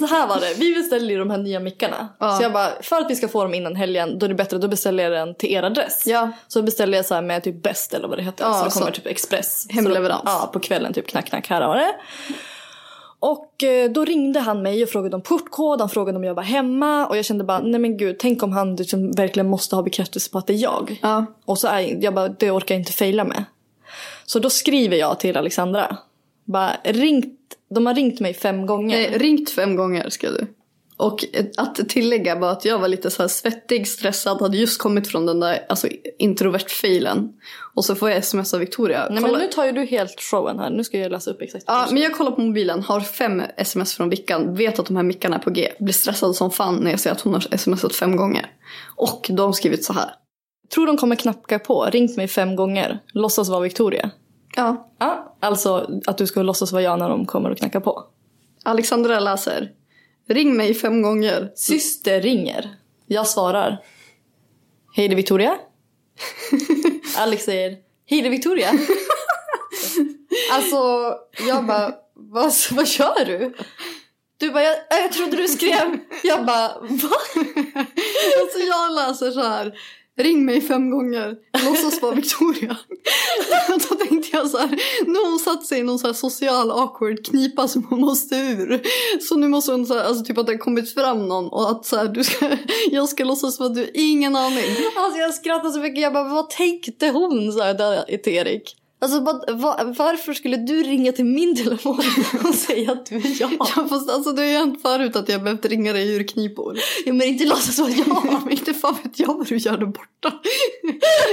Så 0.01 0.07
här 0.07 0.27
var 0.27 0.41
det, 0.41 0.55
vi 0.59 0.75
beställde 0.75 1.13
ju 1.13 1.19
de 1.19 1.31
här 1.31 1.39
nya 1.39 1.61
mickarna. 1.61 2.09
Ja. 2.21 2.37
Så 2.37 2.43
jag 2.43 2.53
bara, 2.53 2.83
för 2.83 2.97
att 3.01 3.11
vi 3.11 3.17
ska 3.17 3.29
få 3.29 3.43
dem 3.43 3.55
innan 3.55 3.77
helgen 3.77 4.19
då 4.19 4.27
är 4.27 4.29
det 4.29 4.35
bättre, 4.35 4.59
då 4.59 4.69
beställer 4.69 5.05
jag 5.05 5.13
den 5.13 5.35
till 5.35 5.53
er 5.53 5.63
adress. 5.63 6.03
Ja. 6.07 6.31
Så 6.49 6.63
beställde 6.63 6.97
jag 6.97 7.07
så 7.07 7.21
med 7.23 7.43
typ 7.45 7.63
bäst 7.63 7.95
eller 7.95 8.09
vad 8.09 8.19
det 8.19 8.23
heter. 8.23 8.45
Ja, 8.45 8.53
så 8.55 8.65
det 8.65 8.71
kommer 8.71 8.87
så- 8.87 8.93
typ 8.93 9.07
express. 9.07 9.67
Hemleverans. 9.71 10.21
Så 10.23 10.29
ja, 10.29 10.51
på 10.53 10.61
kvällen 10.61 10.93
typ 10.93 11.07
knack 11.09 11.27
knack, 11.27 11.49
här 11.49 11.61
har 11.61 11.77
det. 11.77 11.95
Och 13.23 13.63
eh, 13.63 13.91
då 13.91 14.05
ringde 14.05 14.41
han 14.41 14.63
mig 14.63 14.83
och 14.83 14.89
frågade 14.89 15.17
om 15.17 15.23
portkod, 15.23 15.81
han 15.81 15.89
frågade 15.89 16.19
om 16.19 16.25
jag 16.25 16.35
var 16.35 16.43
hemma 16.43 17.07
och 17.07 17.17
jag 17.17 17.25
kände 17.25 17.45
bara, 17.45 17.61
nej 17.61 17.81
men 17.81 17.97
gud, 17.97 18.17
tänk 18.19 18.43
om 18.43 18.53
han 18.53 18.77
liksom 18.77 19.13
verkligen 19.13 19.49
måste 19.49 19.77
ha 19.77 19.83
bekräftelse 19.83 20.31
på 20.31 20.39
att 20.39 20.47
det 20.47 20.53
är 20.53 20.63
jag. 20.63 20.99
Ja. 21.03 21.27
Och 21.45 21.59
så 21.59 21.69
är 21.69 22.05
jag 22.05 22.15
bara, 22.15 22.29
det 22.29 22.51
orkar 22.51 22.75
jag 22.75 22.81
inte 22.81 22.93
fejla 22.93 23.25
med. 23.25 23.45
Så 24.25 24.39
då 24.39 24.51
skriver 24.51 24.97
jag 24.97 25.21
till 25.21 25.37
Alexandra. 25.37 25.97
Bara, 26.45 26.77
ringt, 26.85 27.39
de 27.71 27.87
har 27.87 27.95
ringt 27.95 28.21
mig 28.21 28.35
fem 28.35 28.67
gånger. 28.67 28.97
Nej, 28.97 29.19
ringt 29.19 29.51
fem 29.51 29.77
gånger 29.77 30.09
ska 30.11 30.31
du. 30.31 30.47
Och 31.03 31.25
att 31.57 31.89
tillägga 31.89 32.35
var 32.35 32.51
att 32.51 32.65
jag 32.65 32.79
var 32.79 32.89
lite 32.89 33.11
så 33.11 33.29
svettig, 33.29 33.89
stressad, 33.89 34.41
hade 34.41 34.57
just 34.57 34.79
kommit 34.79 35.09
från 35.09 35.27
den 35.27 35.41
där 35.41 35.67
alltså, 35.69 35.89
introvert-failen. 36.19 37.33
Och 37.75 37.85
så 37.85 37.95
får 37.95 38.11
jag 38.11 38.19
sms 38.19 38.55
av 38.55 38.61
Victoria. 38.61 39.07
Nej 39.11 39.23
Kolla- 39.23 39.33
men 39.33 39.41
nu 39.41 39.53
tar 39.53 39.65
ju 39.65 39.73
du 39.73 39.85
helt 39.85 40.21
showen 40.21 40.59
här. 40.59 40.71
Nu 40.71 40.85
ska 40.85 40.99
jag 40.99 41.13
läsa 41.13 41.31
upp 41.31 41.43
exakt. 41.43 41.65
Ja, 41.67 41.87
men 41.91 42.03
jag 42.03 42.15
kollar 42.15 42.31
på 42.31 42.41
mobilen, 42.41 42.83
har 42.83 43.01
fem 43.01 43.43
sms 43.57 43.95
från 43.95 44.09
Vickan, 44.09 44.55
vet 44.55 44.79
att 44.79 44.87
de 44.87 44.97
här 44.97 45.03
mickarna 45.03 45.37
är 45.37 45.41
på 45.41 45.51
G. 45.51 45.73
Blir 45.79 45.93
stressad 45.93 46.37
som 46.37 46.51
fan 46.51 46.77
när 46.77 46.91
jag 46.91 47.01
ser 47.01 47.11
att 47.11 47.21
hon 47.21 47.33
har 47.35 47.57
smsat 47.57 47.95
fem 47.95 48.17
gånger. 48.17 48.47
Och 48.97 49.27
de 49.29 49.47
har 49.47 49.53
skrivit 49.53 49.85
så 49.85 49.93
här. 49.93 50.11
Tror 50.75 50.87
de 50.87 50.97
kommer 50.97 51.17
knacka 51.17 51.59
på. 51.59 51.85
Ringt 51.85 52.17
mig 52.17 52.29
fem 52.29 52.57
gånger. 52.57 53.01
Låtsas 53.13 53.49
vara 53.49 53.61
Victoria. 53.61 54.11
Ja, 54.57 54.93
Ja. 54.99 55.37
Alltså 55.41 55.91
att 56.07 56.19
du 56.19 56.27
ska 56.27 56.43
låtsas 56.43 56.73
vara 56.73 56.83
jag 56.83 56.99
när 56.99 57.09
de 57.09 57.27
kommer 57.27 57.51
och 57.51 57.59
knackar 57.59 57.81
på. 57.81 58.05
Alexandra 58.65 59.21
läser. 59.21 59.71
Ring 60.29 60.57
mig 60.57 60.75
fem 60.75 61.03
gånger. 61.03 61.53
Syster 61.55 62.21
ringer. 62.21 62.77
Jag 63.07 63.27
svarar. 63.27 63.79
Hej 64.95 65.09
det 65.09 65.15
är 65.15 65.17
Victoria. 65.17 65.59
Alex 67.17 67.45
säger. 67.45 67.77
Hej 68.07 68.23
det 68.23 68.29
är 68.29 68.31
Victoria. 68.31 68.71
alltså 70.53 71.15
jag 71.49 71.67
bara. 71.67 71.95
Vad, 72.15 72.53
vad 72.71 72.87
gör 72.87 73.25
du? 73.25 73.55
Du 74.39 74.51
bara, 74.51 74.63
jag, 74.63 74.77
jag 74.91 75.13
trodde 75.13 75.37
du 75.37 75.49
skrev. 75.49 75.99
Jag 76.23 76.47
bara, 76.47 76.69
va? 76.81 77.17
Alltså 78.41 78.59
jag 78.59 78.93
läser 78.95 79.31
så 79.31 79.41
här. 79.41 79.79
Ring 80.19 80.45
mig 80.45 80.61
fem 80.61 80.91
gånger. 80.91 81.35
Låtsas 81.65 82.03
vara 82.03 82.15
Victoria. 82.15 82.77
Då 83.89 83.95
tänkte 83.95 84.37
jag 84.37 84.51
så 84.51 84.59
här. 84.59 84.69
Nu 85.07 85.15
har 85.15 85.31
hon 85.31 85.39
satt 85.39 85.67
sig 85.67 85.79
i 85.79 85.83
någon 85.83 85.99
så 85.99 86.07
här 86.07 86.15
social 86.15 86.71
awkward 86.71 87.27
knipa 87.27 87.69
som 87.69 87.85
hon 87.85 88.01
måste 88.01 88.35
ur. 88.35 88.83
Så 89.21 89.37
nu 89.37 89.49
måste 89.49 89.73
hon 89.73 89.87
så 89.87 89.95
här, 89.95 90.05
alltså 90.05 90.25
typ 90.25 90.39
att 90.39 90.47
det 90.47 90.53
har 90.53 90.59
kommit 90.59 90.95
fram 90.95 91.29
någon 91.29 91.49
och 91.49 91.71
att 91.71 91.87
så 91.87 91.97
här, 91.97 92.09
du 92.09 92.25
ska, 92.25 92.57
jag 92.91 93.09
ska 93.09 93.25
låtsas 93.25 93.61
vara 93.61 93.69
du, 93.69 93.91
ingen 93.95 94.37
aning. 94.37 94.77
Alltså 94.97 95.19
jag 95.19 95.35
skrattade 95.35 95.73
så 95.73 95.81
mycket. 95.81 96.03
Jag 96.03 96.13
bara, 96.13 96.29
vad 96.29 96.51
tänkte 96.51 97.09
hon? 97.09 97.53
sa 97.53 97.67
jag 97.67 97.79
där 97.79 98.17
till 98.17 98.33
Erik. 98.33 98.82
Alltså 99.03 99.21
varför 99.99 100.33
skulle 100.33 100.57
du 100.57 100.83
ringa 100.83 101.13
till 101.13 101.25
min 101.25 101.57
telefon 101.57 102.01
och 102.49 102.55
säga 102.55 102.93
att 102.93 103.07
du 103.07 103.17
är 103.17 103.41
jag? 103.41 103.51
Ja, 103.59 103.87
fast 103.89 104.11
alltså 104.11 104.33
det 104.33 104.43
har 104.43 104.49
ju 104.49 104.57
hänt 104.57 104.83
förut 104.83 105.17
att 105.17 105.29
jag 105.29 105.43
behövt 105.43 105.65
ringa 105.65 105.93
dig 105.93 106.15
ur 106.15 106.29
knipor. 106.29 106.79
Ja, 107.05 107.13
men 107.13 107.27
inte 107.27 107.45
låtsas 107.45 107.79
vara 107.79 107.91
jag. 107.91 108.53
Inte 108.53 108.75
fan 108.75 108.97
vet 109.03 109.19
jag 109.19 109.35
vad 109.35 109.47
du 109.47 109.57
gör 109.57 109.77
där 109.77 109.87
borta. 109.87 110.33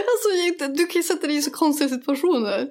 Alltså, 0.10 0.68
du 0.78 0.86
kan 0.86 1.00
ju 1.00 1.04
sätta 1.04 1.28
dig 1.28 1.36
i 1.36 1.42
så 1.42 1.52
konstiga 1.52 1.90
situationer. 1.90 2.70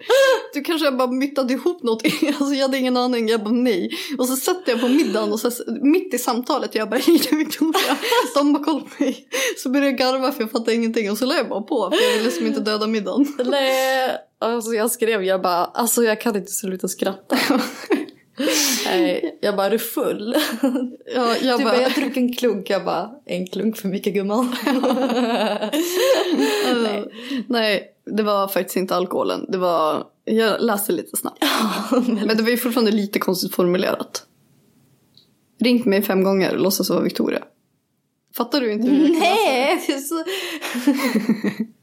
Du 0.54 0.60
kanske 0.60 0.90
bara 0.90 1.10
myttade 1.10 1.52
ihop 1.54 1.82
något. 1.82 2.02
Alltså, 2.28 2.54
jag 2.54 2.62
hade 2.62 2.78
ingen 2.78 2.96
aning. 2.96 3.28
Jag 3.28 3.42
bara 3.42 3.54
nej. 3.54 3.90
Och 4.18 4.28
så 4.28 4.36
sätter 4.36 4.72
jag 4.72 4.80
på 4.80 4.88
middagen 4.88 5.32
och 5.32 5.40
så, 5.40 5.50
mitt 5.82 6.14
i 6.14 6.18
samtalet 6.18 6.74
jag 6.74 6.90
bara 6.90 7.00
hej 7.06 7.20
Victoria. 7.32 7.96
De 8.34 8.52
bara 8.52 8.64
kollar 8.64 8.80
på 8.80 9.04
mig. 9.04 9.28
Så 9.56 9.68
började 9.68 9.90
jag 9.90 9.98
garva 9.98 10.32
för 10.32 10.40
jag 10.40 10.50
fattade 10.50 10.74
ingenting. 10.74 11.10
Och 11.10 11.18
så 11.18 11.26
la 11.26 11.34
jag 11.34 11.48
bara 11.48 11.62
på 11.62 11.90
för 11.90 12.02
jag 12.02 12.12
ville 12.12 12.24
liksom 12.24 12.46
inte 12.46 12.60
döda 12.60 12.86
middagen. 12.86 13.26
Nej, 13.44 14.27
alltså 14.38 14.72
jag 14.72 14.90
skrev, 14.90 15.24
jag 15.24 15.42
bara, 15.42 15.64
alltså 15.64 16.02
jag 16.02 16.20
kan 16.20 16.36
inte 16.36 16.52
sluta 16.52 16.88
skratta. 16.88 17.38
Nej, 18.86 19.38
jag 19.40 19.56
bara, 19.56 19.66
är 19.66 19.70
du 19.70 19.78
full? 19.78 20.36
Ja, 21.14 21.36
jag 21.42 21.60
du 21.60 21.64
bara, 21.64 21.74
bara, 21.74 21.82
jag 21.82 21.92
druckit 21.92 22.16
en 22.16 22.32
klunk. 22.32 22.70
Jag 22.70 22.84
bara, 22.84 23.10
en 23.26 23.46
klunk 23.46 23.76
för 23.76 23.88
mycket 23.88 24.14
gumman. 24.14 24.56
nej. 26.82 27.04
nej, 27.46 27.94
det 28.16 28.22
var 28.22 28.48
faktiskt 28.48 28.76
inte 28.76 28.96
alkoholen. 28.96 29.46
Det 29.48 29.58
var, 29.58 30.06
jag 30.24 30.62
läste 30.62 30.92
lite 30.92 31.16
snabbt. 31.16 31.44
Men 32.26 32.36
det 32.36 32.42
var 32.42 32.50
ju 32.50 32.56
fortfarande 32.56 32.90
lite 32.90 33.18
konstigt 33.18 33.54
formulerat. 33.54 34.26
Ringt 35.60 35.86
mig 35.86 36.02
fem 36.02 36.22
gånger 36.22 36.54
och 36.54 36.60
låtsas 36.60 36.90
vara 36.90 37.00
Victoria. 37.00 37.42
Fattar 38.36 38.60
du 38.60 38.72
inte 38.72 38.88
hur? 38.88 39.08
Nej, 39.08 39.84
det 39.86 39.92
är 39.92 39.98
så... 39.98 40.24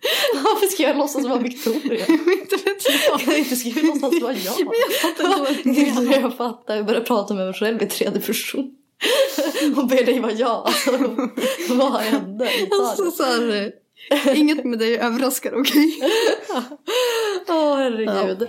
Varför 0.34 0.66
ska 0.66 0.82
jag 0.82 0.96
låtsas 0.96 1.24
vara 1.24 1.38
Victoria? 1.38 2.06
inte 2.08 2.56
vet 2.56 2.86
jag. 2.88 3.12
Jag 3.12 3.20
kan 3.20 3.36
inte 3.36 3.56
skriva 3.56 3.80
låtsas 3.80 4.22
vara 4.22 4.32
jag. 4.32 4.54
fattar 5.02 5.68
inte 5.68 6.20
jag 6.20 6.36
fattar, 6.36 6.76
jag 6.76 6.86
börjar 6.86 7.00
prata 7.00 7.34
med 7.34 7.46
mig 7.46 7.54
själv 7.54 7.82
i 7.82 7.86
tredje 7.86 8.20
person. 8.20 8.70
Och 9.76 9.86
ber 9.86 10.04
dig 10.04 10.20
vara 10.20 10.32
jag. 10.32 10.66
Alltså, 10.66 10.90
vad 11.68 11.92
hände? 11.92 12.48
Alltså 12.70 13.10
så 13.10 13.22
här, 13.22 13.72
inget 14.34 14.64
med 14.64 14.78
dig 14.78 14.98
överraskar, 14.98 15.60
okej? 15.60 15.98
Åh 17.48 17.76
herregud. 17.76 18.48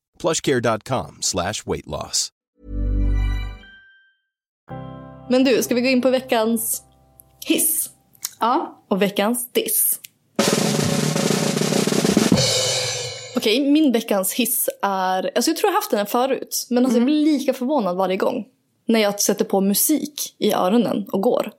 plushcare.com 0.21 1.17
slash 1.21 1.53
weightloss. 1.65 2.29
Men 5.29 5.43
du, 5.43 5.63
ska 5.63 5.75
vi 5.75 5.81
gå 5.81 5.87
in 5.87 6.01
på 6.01 6.09
veckans 6.09 6.83
hiss? 7.45 7.89
Ja. 8.39 8.83
Och 8.87 9.01
veckans 9.01 9.51
diss? 9.51 9.99
Okej, 13.35 13.61
okay, 13.61 13.71
min 13.71 13.91
veckans 13.91 14.33
hiss 14.33 14.69
är... 14.81 15.31
Alltså 15.35 15.51
jag 15.51 15.57
tror 15.57 15.71
jag 15.71 15.75
haft 15.75 15.91
den 15.91 16.05
förut. 16.05 16.67
Men 16.69 16.85
alltså 16.85 16.97
mm. 16.97 17.09
jag 17.09 17.15
mhm. 17.15 17.23
blir 17.23 17.39
lika 17.39 17.53
förvånad 17.53 17.97
varje 17.97 18.17
gång. 18.17 18.45
När 18.87 18.99
jag 18.99 19.21
sätter 19.21 19.45
på 19.45 19.61
musik 19.61 20.35
i 20.37 20.53
öronen 20.53 21.07
och 21.11 21.21
går. 21.21 21.51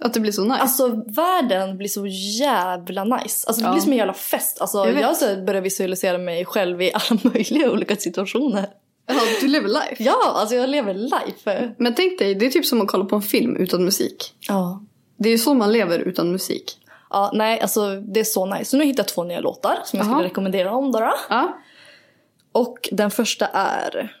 Att 0.00 0.14
det 0.14 0.20
blir 0.20 0.32
så 0.32 0.44
nice. 0.44 0.56
Alltså 0.60 0.88
världen 1.06 1.76
blir 1.78 1.88
så 1.88 2.06
jävla 2.40 3.04
nice. 3.04 3.46
Alltså 3.48 3.62
det 3.62 3.68
Ja. 3.68 3.72
blir 3.72 3.82
som 3.82 3.92
en 3.92 3.98
jävla 3.98 4.12
fest. 4.12 4.60
Alltså, 4.60 4.78
Jag 4.86 5.00
jag 5.00 5.16
så 5.16 5.26
här 5.26 5.42
börjat 5.42 5.64
visualisera 5.64 6.18
mig 6.18 6.44
själv 6.44 6.82
i 6.82 6.92
alla 6.94 7.20
möjliga 7.22 7.70
olika 7.70 7.96
situationer. 7.96 8.66
ja, 9.06 9.14
du 9.40 9.48
lever 9.48 9.68
life. 9.68 9.96
Ja, 9.98 10.16
alltså 10.24 10.54
jag 10.54 10.68
lever 10.70 10.94
life. 10.94 11.74
Men 11.78 11.94
tänk 11.94 12.18
dig, 12.18 12.34
det 12.34 12.46
är 12.46 12.50
typ 12.50 12.66
som 12.66 12.80
att 12.80 12.88
kolla 12.88 13.04
på 13.04 13.16
en 13.16 13.22
film 13.22 13.56
utan 13.56 13.84
musik. 13.84 14.34
Ja. 14.48 14.82
Det 15.16 15.28
är 15.28 15.32
ju 15.32 15.38
så 15.38 15.54
man 15.54 15.72
lever 15.72 15.98
utan 15.98 16.32
musik. 16.32 16.78
Ja, 17.10 17.30
nej, 17.34 17.60
alltså 17.60 18.00
det 18.00 18.20
är 18.20 18.24
så 18.24 18.46
nice. 18.46 18.64
Så 18.64 18.76
nu 18.76 18.80
har 18.80 18.84
jag 18.86 18.92
hittat 18.92 19.08
två 19.08 19.24
nya 19.24 19.40
låtar 19.40 19.78
som 19.84 19.98
jag 19.98 20.06
Jaha. 20.06 20.14
skulle 20.14 20.28
rekommendera 20.28 20.72
om 20.72 20.92
då. 20.92 20.98
då. 21.00 21.12
Ja. 21.28 21.58
Och 22.52 22.88
den 22.92 23.10
första 23.10 23.46
är... 23.46 24.16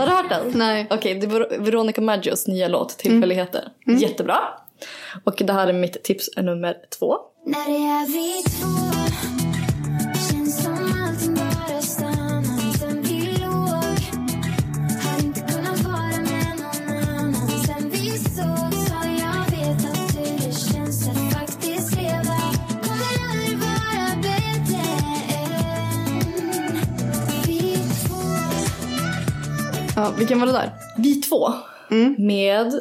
Har 0.00 0.06
du 0.06 0.12
hört 0.12 0.28
den? 0.28 0.58
Nej. 0.58 0.86
Okej, 0.90 1.14
det 1.14 1.26
är 1.26 1.30
Ver- 1.30 1.58
Veronica 1.64 2.00
Maggios 2.00 2.46
nya 2.46 2.68
låt 2.68 2.98
Tillfälligheter. 2.98 3.68
Jättebra. 3.86 4.38
Och 5.24 5.34
det 5.46 5.52
här 5.52 5.66
är 5.68 5.72
mitt 5.72 6.02
tips 6.04 6.28
nummer 6.36 6.76
två. 6.98 7.16
När 7.46 7.64
det 7.70 7.76
är 7.76 8.06
vi 8.06 8.42
två 8.42 8.89
ja. 30.00 30.12
Vilken 30.18 30.40
var 30.40 30.46
det 30.46 30.52
där? 30.52 30.70
Vi 30.98 31.14
två. 31.14 31.52
Med 32.18 32.72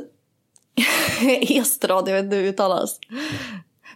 Estrad, 1.41 2.09
jag 2.09 2.13
vet 2.15 2.23
inte 2.23 2.35
hur 2.35 2.43
det 2.43 2.49
uttalas. 2.49 2.99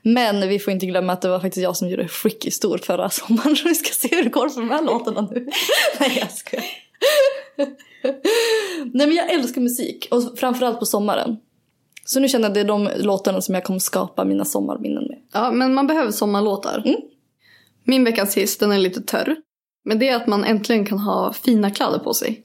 Men 0.01 0.47
vi 0.49 0.59
får 0.59 0.73
inte 0.73 0.85
glömma 0.85 1.13
att 1.13 1.21
det 1.21 1.29
var 1.29 1.39
faktiskt 1.39 1.63
jag 1.63 1.77
som 1.77 1.89
gjorde 1.89 2.07
Freaky 2.07 2.51
stor 2.51 2.77
förra 2.77 3.09
sommaren. 3.09 3.55
Så 3.55 3.67
vi 3.69 3.75
ska 3.75 3.93
se 3.93 4.15
hur 4.15 4.23
det 4.23 4.29
går 4.29 4.49
för 4.49 4.61
de 4.61 4.69
här 4.69 4.81
låtarna 4.81 5.27
nu. 5.31 5.49
Nej, 5.99 6.17
jag 6.19 6.31
skojar. 6.31 6.65
Nej, 8.93 9.07
men 9.07 9.15
jag 9.15 9.31
älskar 9.31 9.61
musik. 9.61 10.07
Och 10.11 10.39
framförallt 10.39 10.79
på 10.79 10.85
sommaren. 10.85 11.37
Så 12.05 12.19
nu 12.19 12.27
känner 12.27 12.43
jag 12.43 12.49
att 12.49 12.53
det 12.53 12.59
är 12.59 12.65
de 12.65 12.89
låtarna 12.97 13.41
som 13.41 13.55
jag 13.55 13.63
kommer 13.63 13.79
skapa 13.79 14.25
mina 14.25 14.45
sommarminnen 14.45 15.03
med. 15.07 15.17
Ja, 15.33 15.51
men 15.51 15.73
man 15.73 15.87
behöver 15.87 16.11
sommarlåtar. 16.11 16.95
Min 17.83 18.03
veckans 18.03 18.37
hiss, 18.37 18.57
den 18.57 18.71
är 18.71 18.77
lite 18.77 19.01
törr. 19.01 19.35
Men 19.85 19.99
det 19.99 20.09
är 20.09 20.15
att 20.15 20.27
man 20.27 20.43
äntligen 20.43 20.85
kan 20.85 20.99
ha 20.99 21.33
fina 21.33 21.71
kläder 21.71 21.99
på 21.99 22.13
sig. 22.13 22.43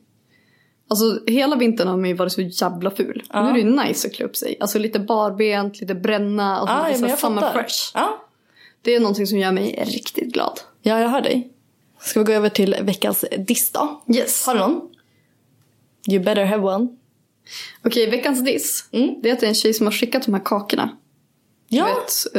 Alltså 0.91 1.21
hela 1.27 1.57
vintern 1.57 1.89
har 1.89 1.97
man 1.97 2.09
ju 2.09 2.15
varit 2.15 2.33
så 2.33 2.41
jävla 2.41 2.91
ful. 2.91 3.23
Nu 3.35 3.39
är 3.39 3.53
det 3.53 3.59
ju 3.59 3.71
nice 3.71 4.09
att 4.09 4.15
klä 4.15 4.25
upp 4.27 4.37
sig. 4.37 4.57
Alltså 4.61 4.79
lite 4.79 4.99
barbent, 4.99 5.81
lite 5.81 5.95
bränna, 5.95 6.57
alltså 6.57 6.75
Ah, 6.77 6.89
lite 6.89 7.07
ja, 7.07 7.17
summer 7.17 7.53
fresh. 7.53 7.91
Ja. 7.95 8.25
Det 8.83 8.95
är 8.95 9.01
någonting 9.01 9.27
som 9.27 9.39
gör 9.39 9.53
mig 9.53 9.85
riktigt 9.87 10.33
glad. 10.33 10.61
ja, 10.83 11.01
jag 11.01 11.09
hör 11.09 11.21
dig. 11.21 11.53
Ska 12.01 12.21
vi 12.21 12.25
gå 12.27 12.33
över 12.33 12.49
till 12.49 12.77
veckans 12.83 13.25
diss 13.39 13.71
då? 13.73 14.03
Yes. 14.15 14.47
Har 14.47 14.55
du 14.55 14.61
någon? 14.61 14.81
You 16.11 16.25
better 16.25 16.45
have 16.45 16.63
one. 16.75 16.89
Okej, 17.85 18.11
veckans 18.11 18.45
diss. 18.45 18.85
Det 19.23 19.29
är 19.29 19.33
att 19.33 19.41
det 19.41 19.47
är 19.47 19.49
en 19.49 19.55
tjej 19.55 19.75
som 19.75 19.87
har 19.87 19.93
skickat 19.93 20.25
de 20.25 20.35
här 20.35 20.45
kakorna. 20.45 20.97
Ja. 21.69 21.87
Du 21.87 21.91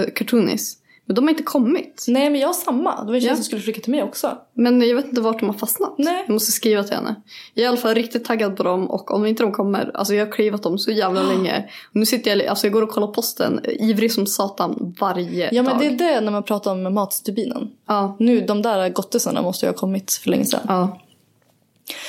vet, 0.02 0.08
uh, 0.08 0.14
cartoonis. 0.14 0.78
Men 1.10 1.16
de 1.16 1.24
har 1.24 1.30
inte 1.30 1.44
kommit. 1.44 2.06
Nej 2.08 2.30
men 2.30 2.40
jag 2.42 2.48
har 2.48 2.54
samma. 2.54 3.02
Det 3.04 3.08
var 3.08 3.16
en 3.16 3.22
tjej 3.22 3.30
Ja. 3.30 3.36
som 3.36 3.44
skulle 3.44 3.62
skicka 3.62 3.82
till 3.82 3.92
mig 3.92 4.04
också. 4.04 4.38
Men 4.54 4.82
jag 4.88 4.96
vet 4.96 5.06
inte 5.06 5.22
vart 5.22 5.40
de 5.40 5.46
har 5.50 5.58
fastnat. 5.58 5.94
Nej. 5.98 6.24
Jag 6.28 6.34
måste 6.34 6.52
skriva 6.52 6.84
till 6.84 6.96
henne. 6.96 7.16
Jag 7.54 7.62
är 7.62 7.66
i 7.66 7.68
alla 7.68 7.78
fall 7.78 7.96
riktigt 7.96 8.26
taggad 8.26 8.58
på 8.58 8.64
dem 8.64 8.90
och 8.90 9.12
om 9.12 9.26
inte 9.26 9.44
de 9.44 9.52
kommer, 9.52 9.92
alltså 9.94 10.14
jag 10.14 10.26
har 10.26 10.32
klivat 10.32 10.64
dem 10.64 10.78
så 10.80 10.92
jävla 10.92 11.24
länge. 11.34 11.70
Nu 11.92 12.06
sitter 12.06 12.36
jag, 12.36 12.46
alltså 12.48 12.66
jag 12.68 12.74
går 12.74 12.82
och 12.82 12.90
kollar 12.90 13.08
posten, 13.08 13.60
ivrig 13.66 14.12
som 14.14 14.26
satan 14.26 14.96
varje 15.00 15.50
Ja 15.54 15.64
men 15.64 15.72
dag. 15.78 15.80
det 15.80 15.86
är 16.06 16.14
det 16.14 16.22
när 16.22 16.32
man 16.32 16.44
pratar 16.44 16.72
om 16.72 16.94
matstubinen. 16.94 17.72
Ja. 17.88 18.16
Nu 18.20 18.42
de 18.42 18.62
där 18.62 18.90
gottisarna 18.90 19.42
måste 19.42 19.66
ju 19.66 19.72
ha 19.72 19.78
kommit 19.78 20.12
för 20.12 20.30
länge 20.30 20.46
sedan. 20.46 20.62
Ja. 20.68 21.00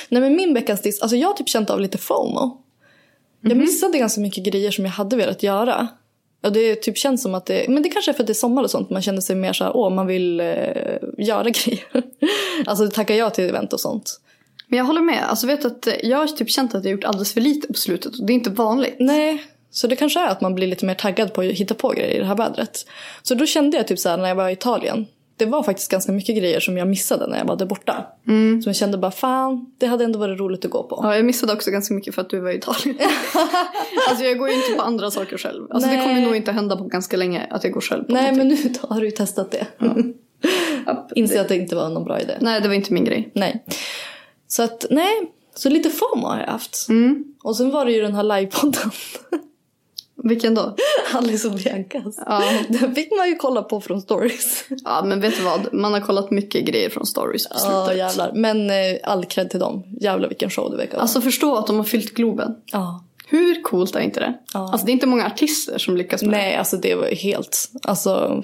Nej 0.09 0.21
men 0.23 0.37
min 0.37 0.55
veckans 0.55 0.83
diss, 0.83 1.01
alltså 1.03 1.17
jag 1.17 1.29
har 1.29 1.35
typ 1.35 1.49
känt 1.49 1.71
av 1.71 1.81
lite 1.81 1.99
FOMO. 1.99 2.57
Jag 3.41 3.57
missade 3.57 3.99
ganska 3.99 4.21
mycket 4.21 4.45
grejer 4.45 4.71
som 4.71 4.85
jag 4.85 4.93
hade 4.93 5.17
velat 5.17 5.43
göra. 5.43 5.89
Och 6.43 6.53
det 6.53 6.75
typ 6.75 6.99
känns 6.99 7.23
som 7.23 7.35
att 7.35 7.47
det, 7.47 7.69
men 7.69 7.83
det 7.83 7.89
kanske 7.89 8.11
är 8.11 8.13
för 8.13 8.23
att 8.23 8.27
det 8.27 8.33
är 8.33 8.35
sommar 8.35 8.63
och 8.63 8.71
sånt. 8.71 8.91
Man 8.91 9.03
känner 9.03 9.21
sig 9.21 9.37
mer 9.37 9.53
så 9.53 9.65
här, 9.65 9.77
åh 9.77 9.91
man 9.91 10.07
vill 10.07 10.41
eh, 10.41 10.47
göra 11.19 11.43
grejer. 11.51 11.85
alltså 12.67 12.91
tacka 12.91 13.17
ja 13.17 13.31
till 13.31 13.45
event 13.45 13.73
och 13.73 13.81
sånt. 13.81 14.21
Men 14.67 14.79
jag 14.79 14.85
håller 14.85 15.01
med. 15.01 15.25
Alltså 15.29 15.47
vet 15.47 15.65
att 15.65 15.87
eh, 15.87 15.95
jag 16.03 16.19
har 16.19 16.27
typ 16.27 16.51
känt 16.51 16.75
att 16.75 16.85
jag 16.85 16.93
gjort 16.93 17.05
alldeles 17.05 17.35
för 17.35 17.41
lite 17.41 17.67
på 17.67 17.75
slutet. 17.75 18.19
Och 18.19 18.27
det 18.27 18.33
är 18.33 18.35
inte 18.35 18.51
vanligt. 18.51 18.97
Nej, 18.99 19.45
så 19.71 19.87
det 19.87 19.97
kanske 19.97 20.21
är 20.21 20.29
att 20.29 20.41
man 20.41 20.55
blir 20.55 20.67
lite 20.67 20.87
mer 20.87 20.95
taggad 20.95 21.33
på 21.33 21.41
att 21.41 21.47
hitta 21.47 21.75
på 21.75 21.89
grejer 21.89 22.17
i 22.17 22.19
det 22.19 22.25
här 22.25 22.37
vädret. 22.37 22.87
Så 23.23 23.35
då 23.35 23.47
kände 23.47 23.77
jag 23.77 23.87
typ 23.89 23.99
så 23.99 24.09
här 24.09 24.17
när 24.17 24.29
jag 24.29 24.35
var 24.35 24.49
i 24.49 24.53
Italien. 24.53 25.07
Det 25.41 25.47
var 25.47 25.63
faktiskt 25.63 25.91
ganska 25.91 26.13
mycket 26.13 26.37
grejer 26.37 26.61
som 26.61 26.77
jag 26.79 26.89
missade 26.89 27.27
när 27.27 27.39
jag 27.39 27.45
var 27.45 27.57
där 27.57 27.67
borta. 27.67 28.07
Så 28.63 28.69
jag 28.69 28.77
kände 28.77 28.99
bara 28.99 29.11
fan, 29.11 29.73
det 29.79 29.87
hade 29.87 30.05
ändå 30.05 30.19
varit 30.19 30.41
roligt 30.41 30.65
att 30.65 30.71
gå 30.71 30.83
på. 30.83 31.01
Ja, 31.03 31.17
jag 31.17 31.25
missade 31.25 31.53
också 31.53 31.71
ganska 31.71 31.95
mycket 31.95 32.15
för 32.15 32.23
att 32.23 32.31
du 32.31 32.41
var 32.41 32.51
i 32.51 32.57
Italien. 32.57 32.97
alltså 34.09 34.25
jag 34.25 34.39
går 34.39 34.49
ju 34.49 34.55
inte 34.55 34.73
på 34.77 34.83
andra 34.83 35.11
saker 35.11 35.39
själv. 35.39 35.67
Alltså 35.71 35.91
det 35.91 35.97
Nej. 35.97 36.07
kommer 36.07 36.21
nog 36.21 36.37
inte 36.37 36.53
hända 36.53 36.77
på 36.77 36.85
ganska 36.85 37.17
länge 37.17 37.47
att 37.51 37.65
jag 37.65 37.73
går 37.73 37.81
själv 37.81 38.05
på 38.05 38.13
Nej 38.13 38.33
någonting. 38.33 38.49
men 38.49 38.73
nu 38.73 38.79
har 38.89 39.01
du 39.01 39.07
ju 39.07 39.11
testat 39.13 39.51
det. 39.51 39.67
Ja, 39.79 41.07
Inser 41.15 41.41
att 41.41 41.49
det 41.49 41.57
inte 41.57 41.77
var 41.77 41.89
någon 41.89 42.05
bra 42.05 42.21
idé. 42.21 42.33
Nej, 42.41 42.61
det 42.61 42.69
var 42.69 42.75
inte 42.75 42.93
min 42.93 43.05
grej. 43.05 43.31
Nej. 43.35 43.65
Så 44.49 44.63
att 44.63 44.87
nej, 44.91 45.33
så 45.55 45.69
lite 45.69 45.91
FOMO 45.91 46.27
har 46.27 46.41
jag 46.41 46.47
haft. 46.47 46.87
Och 47.43 47.57
sen 47.57 47.71
var 47.71 47.85
det 47.85 47.93
ju 47.93 48.03
den 48.03 48.15
här 48.15 48.23
livepodden. 48.23 48.91
Vilken 50.25 50.55
då? 50.55 50.75
Alice 51.15 51.49
och 51.49 51.55
Biancas. 51.55 52.15
Ja. 52.27 52.43
Den 52.69 52.95
fick 52.95 53.11
man 53.19 53.29
ju 53.29 53.37
kolla 53.37 53.63
på 53.63 53.81
från 53.81 54.01
stories. 54.01 54.65
Ja, 54.85 55.03
men 55.05 55.21
vet 55.21 55.37
du 55.37 55.43
vad? 55.43 55.73
Man 55.75 55.93
har 55.93 56.01
kollat 56.01 56.31
mycket 56.31 56.65
grejer 56.65 56.91
från 56.91 57.07
stories 57.07 57.49
på 57.49 57.59
slutet. 57.59 57.77
Ja 57.87 57.95
jävlar. 57.95 58.33
Men 58.35 58.71
eh, 58.71 58.77
all 59.05 59.25
cred 59.25 59.51
till 59.51 59.61
dem. 59.61 59.85
Jävlar 60.01 60.29
vilken 60.29 60.51
show 60.51 60.71
det 60.71 60.77
verkar 60.77 60.93
vara. 60.93 61.03
Alltså 61.03 61.21
förstå 61.21 61.57
att 61.57 61.67
de 61.67 61.77
har 61.77 61.85
fyllt 61.85 62.15
Globen. 62.15 62.55
ja. 62.73 63.05
Hur 63.27 63.63
coolt 63.63 63.97
är 63.97 64.01
inte 64.01 64.21
det? 64.21 64.39
Ja. 64.55 64.73
Alltså 64.73 64.87
det 64.87 64.91
är 64.91 64.95
inte 64.95 65.07
många 65.07 65.27
artister 65.27 65.79
som 65.79 65.97
lyckas 65.97 66.23
med 66.23 66.31
Nej 66.31 66.57
alltså 66.57 66.77
det 66.77 66.95
var 66.95 67.07
ju 67.09 67.15
helt, 67.15 67.71
alltså 67.83 68.43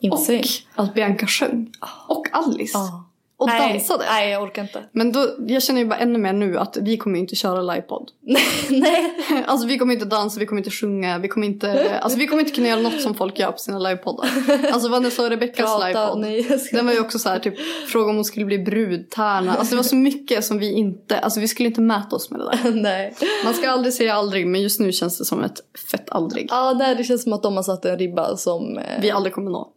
det. 0.00 0.06
insane. 0.06 0.42
Och 0.76 0.84
att 0.84 0.94
Bianca 0.94 1.26
sjöng. 1.26 1.72
Och 2.08 2.26
Alice. 2.32 2.70
Ja. 2.78 3.07
Och 3.38 3.46
nej, 3.46 3.72
dansade. 3.72 4.04
Nej 4.10 4.30
jag 4.30 4.42
orkar 4.42 4.62
inte. 4.62 4.82
Men 4.92 5.12
då, 5.12 5.28
jag 5.46 5.62
känner 5.62 5.80
ju 5.80 5.86
bara 5.86 5.98
ännu 5.98 6.18
mer 6.18 6.32
nu 6.32 6.58
att 6.58 6.76
vi 6.80 6.96
kommer 6.96 7.18
inte 7.18 7.36
köra 7.36 7.62
livepodd. 7.62 8.10
nej. 8.68 9.14
Alltså 9.46 9.66
vi 9.66 9.78
kommer 9.78 9.94
inte 9.94 10.06
dansa, 10.06 10.40
vi 10.40 10.46
kommer 10.46 10.60
inte 10.60 10.70
sjunga, 10.70 11.18
vi 11.18 11.28
kommer 11.28 11.46
inte, 11.46 11.98
alltså 12.00 12.18
vi 12.18 12.26
kommer 12.26 12.42
inte 12.42 12.54
kunna 12.54 12.68
göra 12.68 12.80
något 12.80 13.00
som 13.00 13.14
folk 13.14 13.38
gör 13.38 13.52
på 13.52 13.58
sina 13.58 13.78
livepoddar. 13.78 14.28
Alltså 14.72 14.88
Vanessa 14.88 15.22
och 15.22 15.30
Rebeckas 15.30 15.80
livepodd. 15.86 16.24
Den 16.72 16.86
var 16.86 16.92
ju 16.92 17.00
också 17.00 17.18
så 17.18 17.28
här 17.28 17.38
typ, 17.38 17.54
fråga 17.88 18.10
om 18.10 18.14
hon 18.16 18.24
skulle 18.24 18.46
bli 18.46 18.58
brudtärna. 18.58 19.54
Alltså 19.54 19.70
det 19.70 19.76
var 19.76 19.82
så 19.82 19.96
mycket 19.96 20.44
som 20.44 20.58
vi 20.58 20.72
inte, 20.72 21.18
alltså 21.18 21.40
vi 21.40 21.48
skulle 21.48 21.68
inte 21.68 21.80
mäta 21.80 22.16
oss 22.16 22.30
med 22.30 22.40
det 22.40 22.44
där. 22.50 22.70
nej. 22.82 23.14
Man 23.44 23.54
ska 23.54 23.70
aldrig 23.70 23.94
säga 23.94 24.14
aldrig 24.14 24.46
men 24.46 24.62
just 24.62 24.80
nu 24.80 24.92
känns 24.92 25.18
det 25.18 25.24
som 25.24 25.44
ett 25.44 25.58
fett 25.90 26.10
aldrig. 26.10 26.46
Ja 26.50 26.72
nej, 26.78 26.94
det 26.94 27.04
känns 27.04 27.22
som 27.22 27.32
att 27.32 27.42
de 27.42 27.56
har 27.56 27.62
satt 27.62 27.84
en 27.84 27.98
ribba 27.98 28.36
som... 28.36 28.78
Eh, 28.78 29.00
Vi 29.00 29.10
aldrig 29.10 29.34
kommer 29.34 29.50
nå. 29.50 29.72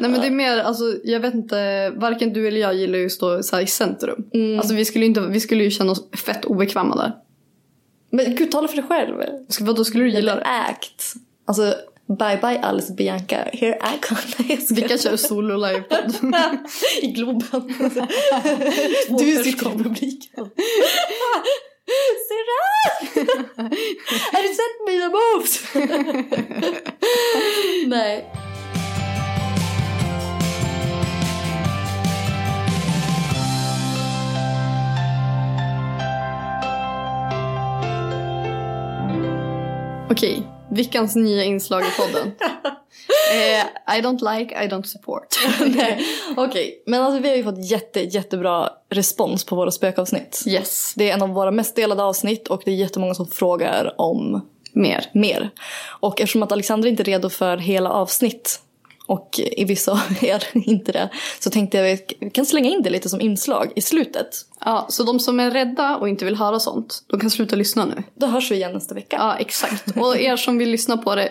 Nej 0.00 0.10
men 0.10 0.20
det 0.20 0.26
är 0.26 0.30
mer, 0.30 0.58
alltså 0.58 0.84
jag 1.04 1.20
vet 1.20 1.34
inte, 1.34 1.90
varken 1.90 2.32
du 2.32 2.48
eller 2.48 2.60
jag 2.60 2.74
gillar 2.74 2.98
ju 2.98 3.06
att 3.06 3.12
stå 3.12 3.42
så 3.42 3.60
i 3.60 3.66
centrum. 3.66 4.24
Alltså 4.58 4.74
vi 4.74 4.84
skulle, 4.84 5.04
inte, 5.04 5.20
vi 5.20 5.40
skulle 5.40 5.64
ju 5.64 5.70
känna 5.70 5.92
oss 5.92 6.10
fett 6.12 6.44
obekväma 6.44 6.96
där. 6.96 7.12
Men 8.10 8.34
gud 8.34 8.50
tala 8.50 8.68
för 8.68 8.76
dig 8.76 8.84
själv. 8.84 9.22
Ska, 9.48 9.64
vad 9.64 9.76
då 9.76 9.84
skulle 9.84 10.04
du 10.04 10.10
gilla 10.10 10.34
det? 10.34 10.42
act. 10.44 11.14
Alltså 11.44 11.74
bye 12.06 12.38
bye 12.42 12.60
Alice 12.60 12.92
Bianca. 12.92 13.36
Here 13.52 13.76
I 13.76 13.98
come. 14.00 14.20
Vi 14.70 14.82
kan 14.82 14.98
köra 14.98 15.16
solo 15.16 15.56
livepodd. 15.66 16.14
I 17.02 17.06
Globen. 17.06 17.40
du 19.18 19.44
sitter 19.44 19.48
i 19.48 19.78
publiken. 19.78 20.50
Syrran! 22.28 23.30
Har 24.32 24.42
du 24.42 24.48
sett 24.54 24.76
mina 24.86 25.08
moves? 25.08 25.62
Nej. 27.86 28.30
Okej, 40.10 40.42
veckans 40.70 41.16
nya 41.16 41.44
inslag 41.44 41.82
i 41.82 41.90
podden. 41.90 42.26
eh, 43.32 43.96
I 43.98 44.02
don't 44.02 44.38
like, 44.38 44.64
I 44.64 44.68
don't 44.68 44.82
support. 44.82 45.26
Okej, 46.36 46.82
men 46.86 47.02
alltså 47.02 47.22
vi 47.22 47.28
har 47.28 47.36
ju 47.36 47.44
fått 47.44 47.70
jätte, 47.70 48.00
jättebra 48.00 48.70
respons 48.88 49.44
på 49.44 49.56
våra 49.56 49.70
spökavsnitt. 49.70 50.44
yes, 50.46 50.92
Det 50.96 51.10
är 51.10 51.14
en 51.14 51.22
av 51.22 51.28
våra 51.28 51.50
mest 51.50 51.76
delade 51.76 52.02
avsnitt 52.02 52.48
och 52.48 52.62
det 52.64 52.70
är 52.70 52.74
jättemånga 52.74 53.14
som 53.14 53.26
frågar 53.26 54.00
om 54.00 54.48
mer. 54.72 55.10
mer. 55.14 55.50
Och 56.00 56.20
eftersom 56.20 56.42
att 56.42 56.52
Alexandra 56.52 56.88
inte 56.88 57.02
är 57.02 57.04
redo 57.04 57.28
för 57.28 57.56
hela 57.56 57.90
avsnitt 57.90 58.60
och 59.10 59.40
i 59.56 59.64
vissa 59.64 59.92
av 59.92 60.24
er 60.24 60.44
inte 60.52 60.92
det 60.92 61.10
så 61.40 61.50
tänkte 61.50 61.78
jag 61.78 61.92
att 61.92 62.12
vi 62.20 62.30
kan 62.30 62.46
slänga 62.46 62.70
in 62.70 62.82
det 62.82 62.90
lite 62.90 63.08
som 63.08 63.20
inslag 63.20 63.72
i 63.76 63.80
slutet. 63.80 64.28
Ja, 64.64 64.86
så 64.88 65.02
de 65.02 65.20
som 65.20 65.40
är 65.40 65.50
rädda 65.50 65.96
och 65.96 66.08
inte 66.08 66.24
vill 66.24 66.36
höra 66.36 66.60
sånt, 66.60 67.02
de 67.06 67.20
kan 67.20 67.30
sluta 67.30 67.56
lyssna 67.56 67.84
nu. 67.84 68.02
Då 68.14 68.26
hörs 68.26 68.50
vi 68.50 68.54
igen 68.54 68.72
nästa 68.72 68.94
vecka. 68.94 69.16
Ja, 69.18 69.36
exakt. 69.36 69.96
Och 69.96 70.16
er 70.16 70.36
som 70.36 70.58
vill 70.58 70.70
lyssna 70.70 70.96
på 70.96 71.14
det, 71.14 71.28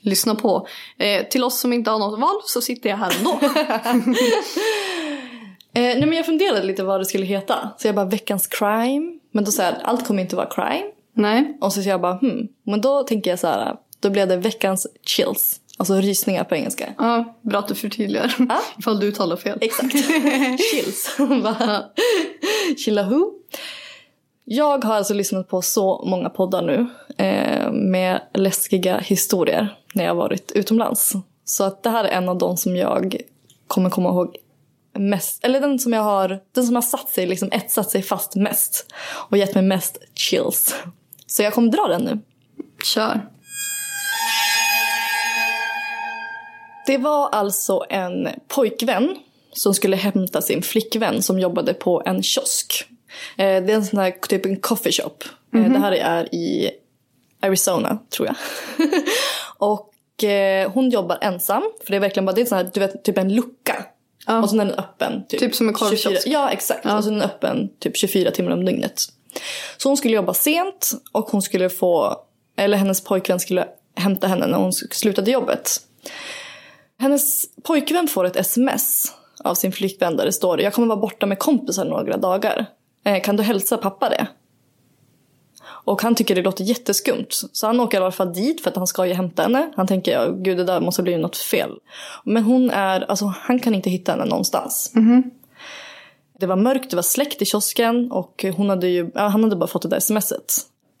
lyssna 0.00 0.34
på. 0.34 0.66
Eh, 0.98 1.26
till 1.26 1.44
oss 1.44 1.60
som 1.60 1.72
inte 1.72 1.90
har 1.90 1.98
något 1.98 2.20
val 2.20 2.40
så 2.44 2.60
sitter 2.60 2.90
jag 2.90 2.96
här 2.96 3.12
ändå. 3.18 3.40
Eh, 5.72 5.82
nej 5.82 6.06
men 6.06 6.12
jag 6.12 6.26
funderade 6.26 6.62
lite 6.62 6.82
vad 6.82 7.00
det 7.00 7.04
skulle 7.04 7.26
heta. 7.26 7.70
Så 7.78 7.88
jag 7.88 7.94
bara 7.94 8.04
veckans 8.04 8.46
crime. 8.46 9.18
Men 9.32 9.44
då 9.44 9.50
sa 9.50 9.62
jag 9.62 9.74
allt 9.82 10.06
kommer 10.06 10.22
inte 10.22 10.36
vara 10.36 10.46
crime. 10.46 10.90
Nej. 11.14 11.58
Och 11.60 11.72
så 11.72 11.82
sa 11.82 11.88
jag 11.88 12.00
bara 12.00 12.18
hmm. 12.18 12.48
Men 12.62 12.80
då 12.80 13.02
tänker 13.02 13.30
jag 13.30 13.38
så 13.38 13.46
här. 13.46 13.76
Då 14.00 14.10
blev 14.10 14.28
det 14.28 14.36
veckans 14.36 14.86
chills. 15.06 15.59
Alltså 15.80 15.94
rysningar 15.94 16.44
på 16.44 16.54
engelska. 16.54 16.94
Ja, 16.98 17.38
bra 17.42 17.58
att 17.58 17.68
du 17.68 17.74
förtydligar. 17.74 18.34
Ja. 18.48 18.60
Ifall 18.78 19.00
du 19.00 19.06
uttalar 19.06 19.36
fel. 19.36 19.58
Exakt. 19.60 19.92
chills. 20.72 21.16
Bara, 21.18 21.84
Chilla 22.84 23.02
who? 23.02 23.32
Jag 24.44 24.84
har 24.84 24.94
alltså 24.94 25.14
lyssnat 25.14 25.48
på 25.48 25.62
så 25.62 26.04
många 26.06 26.30
poddar 26.30 26.62
nu 26.62 26.86
eh, 27.24 27.72
med 27.72 28.20
läskiga 28.34 28.98
historier 28.98 29.76
när 29.94 30.04
jag 30.04 30.14
varit 30.14 30.52
utomlands. 30.52 31.12
Så 31.44 31.64
att 31.64 31.82
det 31.82 31.90
här 31.90 32.04
är 32.04 32.08
en 32.08 32.28
av 32.28 32.38
de 32.38 32.56
som 32.56 32.76
jag 32.76 33.16
kommer 33.66 33.90
komma 33.90 34.08
ihåg 34.08 34.36
mest, 34.98 35.44
eller 35.44 35.60
den 35.60 35.78
som 35.78 35.92
jag 35.92 36.02
har, 36.02 36.40
den 36.54 36.64
som 36.64 36.74
har 36.74 36.82
satt 36.82 37.08
sig, 37.08 37.26
liksom 37.26 37.48
etsat 37.52 37.90
sig 37.90 38.02
fast 38.02 38.36
mest 38.36 38.94
och 39.30 39.36
gett 39.36 39.54
mig 39.54 39.64
mest 39.64 39.98
chills. 40.14 40.74
Så 41.26 41.42
jag 41.42 41.54
kommer 41.54 41.72
dra 41.72 41.88
den 41.88 42.02
nu. 42.02 42.18
Kör. 42.84 43.20
Det 46.90 46.98
var 46.98 47.28
alltså 47.28 47.84
en 47.88 48.28
pojkvän 48.48 49.16
som 49.52 49.74
skulle 49.74 49.96
hämta 49.96 50.42
sin 50.42 50.62
flickvän 50.62 51.22
som 51.22 51.38
jobbade 51.38 51.74
på 51.74 52.02
en 52.06 52.22
kiosk. 52.22 52.84
Eh, 53.36 53.44
det 53.44 53.72
är 53.72 53.74
en 53.74 53.84
sån 53.84 53.98
här 53.98 54.10
typ 54.10 54.46
en 54.46 54.56
coffee 54.56 54.92
shop. 54.92 55.16
Eh, 55.54 55.72
det 55.72 55.78
här 55.78 55.92
är 55.92 56.34
i 56.34 56.70
Arizona, 57.42 57.98
tror 58.16 58.28
jag. 58.28 58.36
och 59.58 60.24
eh, 60.24 60.70
hon 60.70 60.90
jobbar 60.90 61.18
ensam. 61.20 61.62
För 61.84 61.90
det 61.90 61.96
är 61.96 62.00
verkligen 62.00 62.26
bara, 62.26 62.32
det 62.32 62.40
är 62.40 62.44
sån 62.44 62.58
här, 62.58 62.70
du 62.74 62.80
vet, 62.80 63.04
typ 63.04 63.18
en 63.18 63.34
lucka. 63.34 63.84
Ja. 64.26 64.42
Och 64.42 64.50
så 64.50 64.56
är 64.56 64.64
den 64.64 64.74
öppen. 64.74 65.26
Typ 65.28 65.54
som 65.54 65.68
en 65.68 65.74
korvkiosk. 65.74 66.04
24 66.04 66.20
Ja, 66.26 66.50
exakt. 66.50 66.86
Och 66.86 67.04
så 67.04 67.10
är 67.10 67.14
den 67.14 67.22
öppen 67.22 67.70
typ 67.78 67.96
24 67.96 68.30
timmar 68.30 68.50
om 68.50 68.64
dygnet. 68.64 69.02
Så 69.76 69.88
hon 69.88 69.96
skulle 69.96 70.14
jobba 70.14 70.34
sent 70.34 70.90
och 71.12 71.30
hon 71.30 71.42
skulle 71.42 71.70
få, 71.70 72.16
eller 72.56 72.78
hennes 72.78 73.04
pojkvän 73.04 73.40
skulle 73.40 73.66
hämta 73.94 74.26
henne 74.26 74.46
när 74.46 74.58
hon 74.58 74.72
slutade 74.72 75.30
jobbet. 75.30 75.80
Hennes 77.00 77.44
pojkvän 77.62 78.08
får 78.08 78.24
ett 78.24 78.36
sms 78.36 79.12
av 79.44 79.54
sin 79.54 79.72
flickvän 79.72 80.16
där 80.16 80.24
det 80.24 80.32
står 80.32 80.60
jag 80.60 80.72
kommer 80.72 80.88
vara 80.88 81.00
borta 81.00 81.26
med 81.26 81.38
kompisar 81.38 81.84
några 81.84 82.16
dagar. 82.16 82.66
Eh, 83.04 83.22
kan 83.22 83.36
du 83.36 83.42
hälsa 83.42 83.76
pappa 83.76 84.08
det? 84.08 84.26
Och 85.62 86.02
han 86.02 86.14
tycker 86.14 86.34
det 86.34 86.42
låter 86.42 86.64
jätteskumt. 86.64 87.26
Så 87.30 87.66
han 87.66 87.80
åker 87.80 87.98
i 87.98 88.02
alla 88.02 88.12
fall 88.12 88.32
dit 88.32 88.62
för 88.62 88.70
att 88.70 88.76
han 88.76 88.86
ska 88.86 89.06
ju 89.06 89.12
hämta 89.12 89.42
henne. 89.42 89.72
Han 89.76 89.86
tänker, 89.86 90.12
ja, 90.12 90.30
gud 90.30 90.56
det 90.56 90.64
där 90.64 90.80
måste 90.80 91.02
bli 91.02 91.16
något 91.16 91.36
fel. 91.36 91.70
Men 92.24 92.42
hon 92.42 92.70
är, 92.70 93.10
alltså 93.10 93.34
han 93.36 93.60
kan 93.60 93.74
inte 93.74 93.90
hitta 93.90 94.12
henne 94.12 94.24
någonstans. 94.24 94.92
Det 96.38 96.46
var 96.46 96.56
mörkt, 96.56 96.90
det 96.90 96.96
var 96.96 97.02
släckt 97.02 97.42
i 97.42 97.44
kiosken 97.44 98.12
och 98.12 98.44
hon 98.56 98.70
hade 98.70 98.88
ju, 98.88 99.10
ja, 99.14 99.28
han 99.28 99.44
hade 99.44 99.56
bara 99.56 99.66
fått 99.66 99.82
det 99.82 99.88
där 99.88 100.00
smset. 100.00 100.54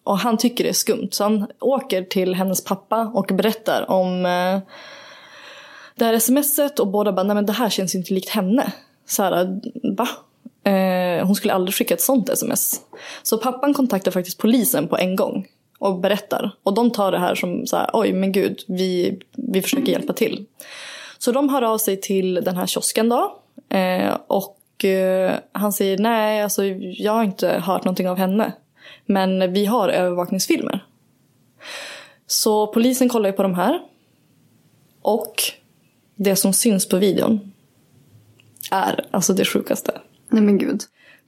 Och 0.04 0.18
han 0.18 0.36
tycker 0.36 0.64
det 0.64 0.70
är 0.70 0.74
skumt 0.74 1.08
så 1.10 1.24
han 1.24 1.46
åker 1.60 2.02
till 2.02 2.34
hennes 2.34 2.64
pappa 2.64 3.10
och 3.14 3.26
berättar 3.34 3.90
om 3.90 4.26
eh, 4.26 4.58
det 6.00 6.06
här 6.06 6.18
smset 6.18 6.80
och 6.80 6.86
båda 6.86 7.12
bara, 7.12 7.22
nej 7.22 7.34
men 7.34 7.46
det 7.46 7.52
här 7.52 7.70
känns 7.70 7.94
ju 7.94 7.98
inte 7.98 8.14
likt 8.14 8.28
henne. 8.28 8.72
Så 9.06 9.22
här, 9.22 9.60
va? 9.96 10.08
Eh, 10.70 11.26
hon 11.26 11.34
skulle 11.34 11.54
aldrig 11.54 11.74
skicka 11.74 11.94
ett 11.94 12.00
sånt 12.00 12.28
sms. 12.28 12.80
Så 13.22 13.38
pappan 13.38 13.74
kontaktar 13.74 14.10
faktiskt 14.10 14.38
polisen 14.38 14.88
på 14.88 14.98
en 14.98 15.16
gång 15.16 15.46
och 15.78 15.98
berättar. 15.98 16.50
Och 16.62 16.74
de 16.74 16.90
tar 16.90 17.12
det 17.12 17.18
här 17.18 17.34
som 17.34 17.66
så 17.66 17.76
här, 17.76 17.90
oj 17.92 18.12
men 18.12 18.32
gud, 18.32 18.64
vi, 18.68 19.20
vi 19.32 19.62
försöker 19.62 19.92
hjälpa 19.92 20.12
till. 20.12 20.46
Så 21.18 21.32
de 21.32 21.48
hör 21.48 21.62
av 21.62 21.78
sig 21.78 22.00
till 22.00 22.34
den 22.34 22.56
här 22.56 22.66
kiosken 22.66 23.08
då. 23.08 23.38
Eh, 23.68 24.16
och 24.26 24.84
eh, 24.84 25.34
han 25.52 25.72
säger, 25.72 25.98
nej 25.98 26.42
alltså 26.42 26.64
jag 26.64 27.12
har 27.12 27.24
inte 27.24 27.48
hört 27.48 27.84
någonting 27.84 28.08
av 28.08 28.16
henne. 28.16 28.52
Men 29.06 29.52
vi 29.52 29.66
har 29.66 29.88
övervakningsfilmer. 29.88 30.84
Så 32.26 32.66
polisen 32.66 33.08
kollar 33.08 33.28
ju 33.28 33.32
på 33.32 33.42
de 33.42 33.54
här. 33.54 33.80
Och 35.02 35.34
det 36.22 36.36
som 36.36 36.52
syns 36.52 36.88
på 36.88 36.96
videon 36.96 37.52
är 38.70 39.06
alltså 39.10 39.32
det 39.32 39.44
sjukaste. 39.44 39.92
Nej 40.28 40.42
men 40.42 40.58
gud. 40.58 40.82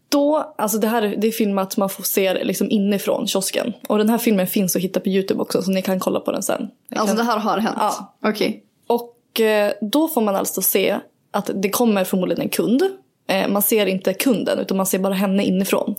Då, 0.09 0.55
alltså 0.59 0.79
det 0.79 0.87
här 0.89 1.03
är- 1.03 1.17
det 1.17 1.27
är 1.29 1.33
filmat, 1.33 1.77
man 1.77 1.89
får 1.89 2.05
se 2.05 2.33
det 2.33 2.45
liksom 2.45 2.71
inifrån 2.71 3.27
kiosken. 3.27 3.73
Och 3.89 3.99
den 3.99 4.09
här 4.09 4.19
filmen 4.19 4.47
finns 4.47 4.77
att 4.77 4.83
hitta 4.83 5.01
på 5.01 5.09
Youtube 5.09 5.41
också 5.43 5.63
så 5.63 5.71
ni 5.71 5.83
kan 5.83 6.01
kolla 6.01 6.21
på 6.21 6.33
den 6.33 6.43
sen. 6.43 6.71
Ni 6.91 6.97
Alltså 6.97 7.17
kan... 7.17 7.27
det 7.27 7.33
här 7.33 7.39
har 7.39 7.59
hänt? 7.59 7.77
Ja. 7.81 8.15
Okej. 8.25 8.65
Och 8.87 9.41
eh, 9.41 9.73
då 9.81 10.09
får 10.09 10.21
man 10.21 10.37
alltså 10.37 10.63
se 10.63 10.99
att 11.31 11.51
det 11.55 11.71
kommer 11.71 12.05
förmodligen 12.05 12.43
en 12.43 12.49
kund. 12.49 12.83
Eh, 13.29 13.49
man 13.49 13.63
ser 13.63 13.87
inte 13.87 14.15
kunden 14.15 14.59
utan 14.59 14.77
man 14.77 14.87
ser 14.87 14.99
bara 14.99 15.15
henne 15.15 15.45
inifrån. 15.45 15.95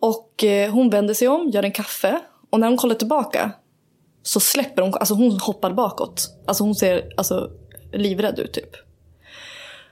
Och 0.00 0.44
eh, 0.44 0.70
hon 0.72 0.90
vänder 0.90 1.14
sig 1.14 1.28
om, 1.28 1.50
gör 1.50 1.62
en 1.62 1.72
kaffe 1.72 2.20
och 2.50 2.60
när 2.60 2.68
hon 2.68 2.76
kollar 2.76 2.94
tillbaka 2.94 3.50
så 4.22 4.40
släpper 4.40 4.82
hon, 4.82 4.94
alltså 4.94 5.14
hon 5.14 5.38
hoppar 5.40 5.72
bakåt. 5.72 6.28
Alltså 6.46 6.64
hon 6.64 6.74
ser 6.74 7.04
alltså, 7.16 7.50
livrädd 7.96 8.38
ut 8.38 8.52
typ. 8.52 8.76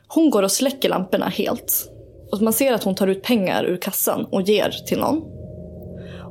Hon 0.09 0.31
går 0.31 0.43
och 0.43 0.53
släcker 0.53 0.89
lamporna 0.89 1.29
helt. 1.29 1.91
Och 2.33 2.43
man 2.43 2.53
ser 2.53 2.73
att 2.73 2.85
hon 2.85 2.95
tar 2.95 3.07
ut 3.07 3.23
pengar 3.23 3.65
ur 3.65 3.77
kassan 3.77 4.25
och 4.25 4.43
ger 4.43 4.71
till 4.87 4.99
någon. 4.99 5.23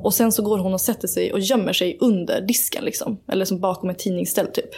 Och 0.03 0.13
sen 0.13 0.31
så 0.31 0.43
går 0.43 0.57
hon 0.57 0.73
och 0.73 0.81
sätter 0.81 1.07
sig 1.07 1.33
och 1.33 1.39
gömmer 1.39 1.73
sig 1.73 1.97
under 1.99 2.41
disken 2.41 2.83
liksom. 2.83 3.19
Eller 3.31 3.45
som 3.45 3.59
bakom 3.59 3.89
ett 3.89 3.99
tidningsställ 3.99 4.47
typ. 4.47 4.69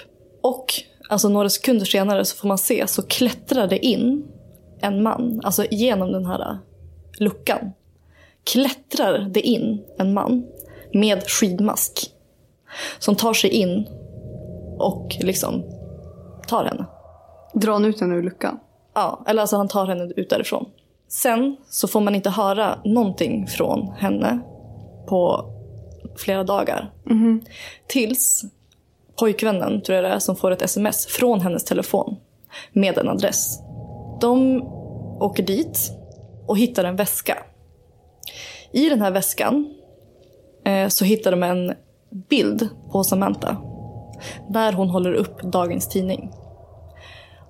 Och 0.42 0.66
alltså 1.10 1.30
några 1.30 1.50
sekunder 1.50 1.86
senare 1.86 2.26
så 2.26 2.36
får 2.36 2.48
man 2.48 2.58
se 2.58 2.88
så 2.88 3.02
klättrar 3.02 3.68
det 3.68 3.86
in 3.86 4.26
en 4.82 5.04
man. 5.04 5.42
Alltså 5.44 5.66
genom 5.72 6.12
den 6.12 6.26
här 6.26 6.40
äh, 6.40 6.58
luckan. 7.20 7.72
Klättrar 8.44 9.30
det 9.34 9.42
in 9.42 9.84
en 9.98 10.14
man 10.14 10.46
med 10.94 11.24
skidmask. 11.24 12.12
Som 13.00 13.16
tar 13.16 13.34
sig 13.34 13.50
in 13.50 13.88
och 14.80 15.18
liksom 15.20 15.64
tar 16.48 16.66
henne. 16.66 16.86
Dra 17.54 17.74
han 17.74 17.86
ut 17.86 18.02
henne 18.02 18.16
ur 18.16 18.24
luckan? 18.24 18.60
Ja, 18.94 19.24
eller 19.28 19.42
alltså 19.42 19.58
han 19.58 19.68
tar 19.68 19.86
henne 19.86 20.04
ut 20.16 20.30
därifrån. 20.30 20.66
Sen 21.08 21.58
så 21.70 21.88
får 21.88 22.02
man 22.02 22.16
inte 22.16 22.30
höra 22.30 22.80
någonting 22.86 23.48
från 23.48 23.92
henne 23.92 24.40
på 25.08 25.46
flera 26.16 26.44
dagar. 26.44 26.92
Tills 27.88 28.44
pojkvännen, 29.20 29.82
tror 29.82 29.96
jag 29.96 30.06
det 30.06 30.10
är, 30.10 30.20
som 30.20 30.36
får 30.36 30.52
ett 30.52 30.62
sms 30.62 31.06
från 31.06 31.42
hennes 31.42 31.64
telefon 31.64 32.16
med 32.72 32.98
en 32.98 33.10
adress. 33.10 33.60
De 34.22 34.64
åker 35.20 35.44
dit 35.44 35.92
och 36.48 36.58
hittar 36.58 36.84
en 36.84 36.96
väska. 36.96 37.38
I 38.72 38.90
den 38.90 39.02
här 39.02 39.12
väskan 39.12 39.74
eh, 40.66 40.88
så 40.88 41.06
hittar 41.06 41.32
de 41.32 41.44
en 41.44 41.74
bild 42.30 42.70
på 42.92 43.04
Samantha. 43.04 43.58
Där 44.50 44.74
hon 44.74 44.90
håller 44.90 45.14
upp 45.14 45.42
dagens 45.42 45.90
tidning. 45.90 46.32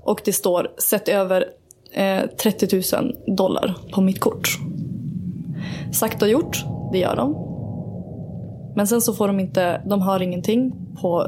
Och 0.04 0.22
det 0.26 0.34
står 0.34 0.68
sätt 0.78 1.08
över 1.08 1.46
eh, 1.94 2.22
30 2.42 2.98
000 3.02 3.36
dollar 3.38 3.76
på 3.94 4.02
mitt 4.02 4.20
kort. 4.20 4.50
Sagt 5.92 6.22
och 6.22 6.28
gjort, 6.28 6.66
det 6.92 6.98
gör 6.98 7.16
de. 7.16 7.50
Men 8.76 8.88
sen 8.88 9.02
så 9.02 9.14
får 9.14 9.28
de 9.28 9.40
inte, 9.40 9.82
de 9.86 10.02
har 10.02 10.20
ingenting 10.20 10.76
på 11.02 11.28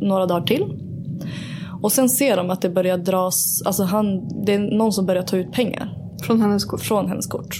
några 0.00 0.26
dagar 0.26 0.46
till. 0.46 0.80
Och 1.82 1.92
sen 1.92 2.08
ser 2.08 2.36
de 2.36 2.50
att 2.50 2.60
det 2.62 2.68
börjar 2.70 2.98
dras, 2.98 3.62
alltså 3.66 3.82
han, 3.82 4.28
det 4.44 4.54
är 4.54 4.58
någon 4.58 4.92
som 4.92 5.06
börjar 5.06 5.22
ta 5.22 5.36
ut 5.36 5.52
pengar 5.52 5.98
Från 6.22 6.40
hennes 6.40 6.64
kort? 6.64 6.80
från 6.80 7.08
hennes 7.08 7.26
kort. 7.26 7.56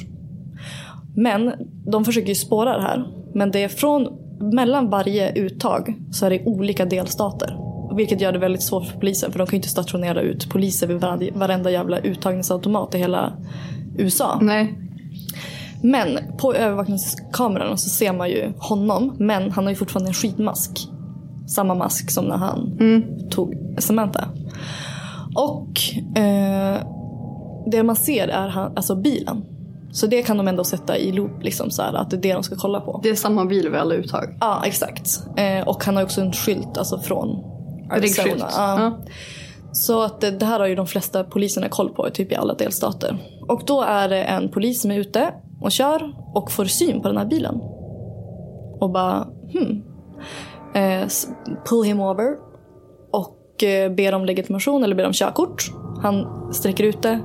Men 1.17 1.53
de 1.87 2.05
försöker 2.05 2.29
ju 2.29 2.35
spåra 2.35 2.77
det 2.77 2.83
här. 2.83 3.07
Men 3.35 3.51
det 3.51 3.63
är 3.63 3.69
från, 3.69 4.09
mellan 4.55 4.91
varje 4.91 5.33
uttag 5.33 5.95
så 6.13 6.27
är 6.27 6.31
det 6.31 6.45
olika 6.45 6.85
delstater. 6.85 7.57
Vilket 7.97 8.21
gör 8.21 8.33
det 8.33 8.39
väldigt 8.39 8.63
svårt 8.63 8.87
för 8.87 8.99
polisen 8.99 9.33
för 9.33 9.39
de 9.39 9.47
kan 9.47 9.53
ju 9.53 9.57
inte 9.57 9.69
stationera 9.69 10.21
ut 10.21 10.51
poliser 10.51 10.87
vid 10.87 11.01
varenda, 11.01 11.27
varenda 11.35 11.71
jävla 11.71 11.99
uttagningsautomat 11.99 12.95
i 12.95 12.99
hela 12.99 13.33
USA. 13.99 14.39
Nej. 14.43 14.79
Men 15.83 16.19
på 16.39 16.55
övervakningskamerorna 16.55 17.77
så 17.77 17.89
ser 17.91 18.13
man 18.13 18.29
ju 18.29 18.53
honom, 18.59 19.17
men 19.19 19.51
han 19.51 19.65
har 19.65 19.71
ju 19.71 19.77
fortfarande 19.77 20.11
en 20.11 20.15
skidmask. 20.15 20.89
Samma 21.47 21.75
mask 21.75 22.11
som 22.11 22.25
när 22.25 22.37
han 22.37 22.79
tog 23.31 23.55
Samantha. 23.79 24.29
Och 25.35 25.81
eh, 26.19 26.79
det 27.67 27.83
man 27.83 27.97
ser 27.97 28.29
är 28.29 28.49
han, 28.49 28.73
alltså 28.77 28.97
bilen. 28.97 29.45
Så 29.93 30.07
det 30.07 30.23
kan 30.23 30.37
de 30.37 30.49
ändå 30.49 30.65
sätta 30.65 30.99
i 30.99 31.13
loop, 31.13 31.43
liksom, 31.43 31.71
så 31.71 31.83
här, 31.83 31.95
att 31.95 32.11
det 32.11 32.17
är 32.17 32.21
det 32.21 32.33
de 32.33 32.43
ska 32.43 32.57
kolla 32.57 32.81
på. 32.81 33.01
Det 33.03 33.09
är 33.09 33.15
samma 33.15 33.45
bil 33.45 33.69
vid 33.69 33.81
alla 33.81 33.95
uttag. 33.95 34.37
Ja, 34.41 34.63
exakt. 34.65 35.21
Eh, 35.37 35.69
och 35.69 35.85
han 35.85 35.97
har 35.97 36.03
också 36.03 36.21
en 36.21 36.33
skylt 36.33 36.79
alltså 36.79 36.99
från. 36.99 37.54
Arizona. 37.91 38.49
Ja. 38.51 38.81
Ja. 38.81 38.99
Så 39.73 40.03
att 40.03 40.21
det, 40.21 40.31
det 40.31 40.47
här 40.47 40.61
har 40.61 40.67
ju 40.67 40.75
de 40.75 40.87
flesta 40.87 41.25
poliserna 41.25 41.69
koll 41.69 41.89
på 41.89 42.11
typ 42.11 42.33
i 42.33 42.35
alla 42.35 42.55
delstater. 42.55 43.19
Och 43.49 43.63
då 43.67 43.83
är 43.83 44.09
det 44.09 44.23
en 44.23 44.49
polis 44.49 44.83
som 44.83 44.91
är 44.91 44.99
ute 44.99 45.35
och 45.61 45.73
kör 45.73 46.15
och 46.35 46.53
får 46.53 46.65
syn 46.65 47.03
på 47.03 47.09
den 47.09 47.17
här 47.17 47.25
bilen. 47.25 47.61
Och 48.81 48.91
bara 48.91 49.27
hmm. 49.53 49.83
Eh, 50.75 51.09
pull 51.69 51.85
him 51.85 52.01
over. 52.01 52.37
Och 53.13 53.65
eh, 53.65 53.93
ber 53.93 54.15
om 54.15 54.25
legitimation 54.25 54.85
eller 54.85 54.97
ber 54.97 55.07
om 55.07 55.13
körkort. 55.13 55.73
Han 56.03 56.27
sträcker 56.53 56.85
ut 56.85 57.03
det. 57.03 57.21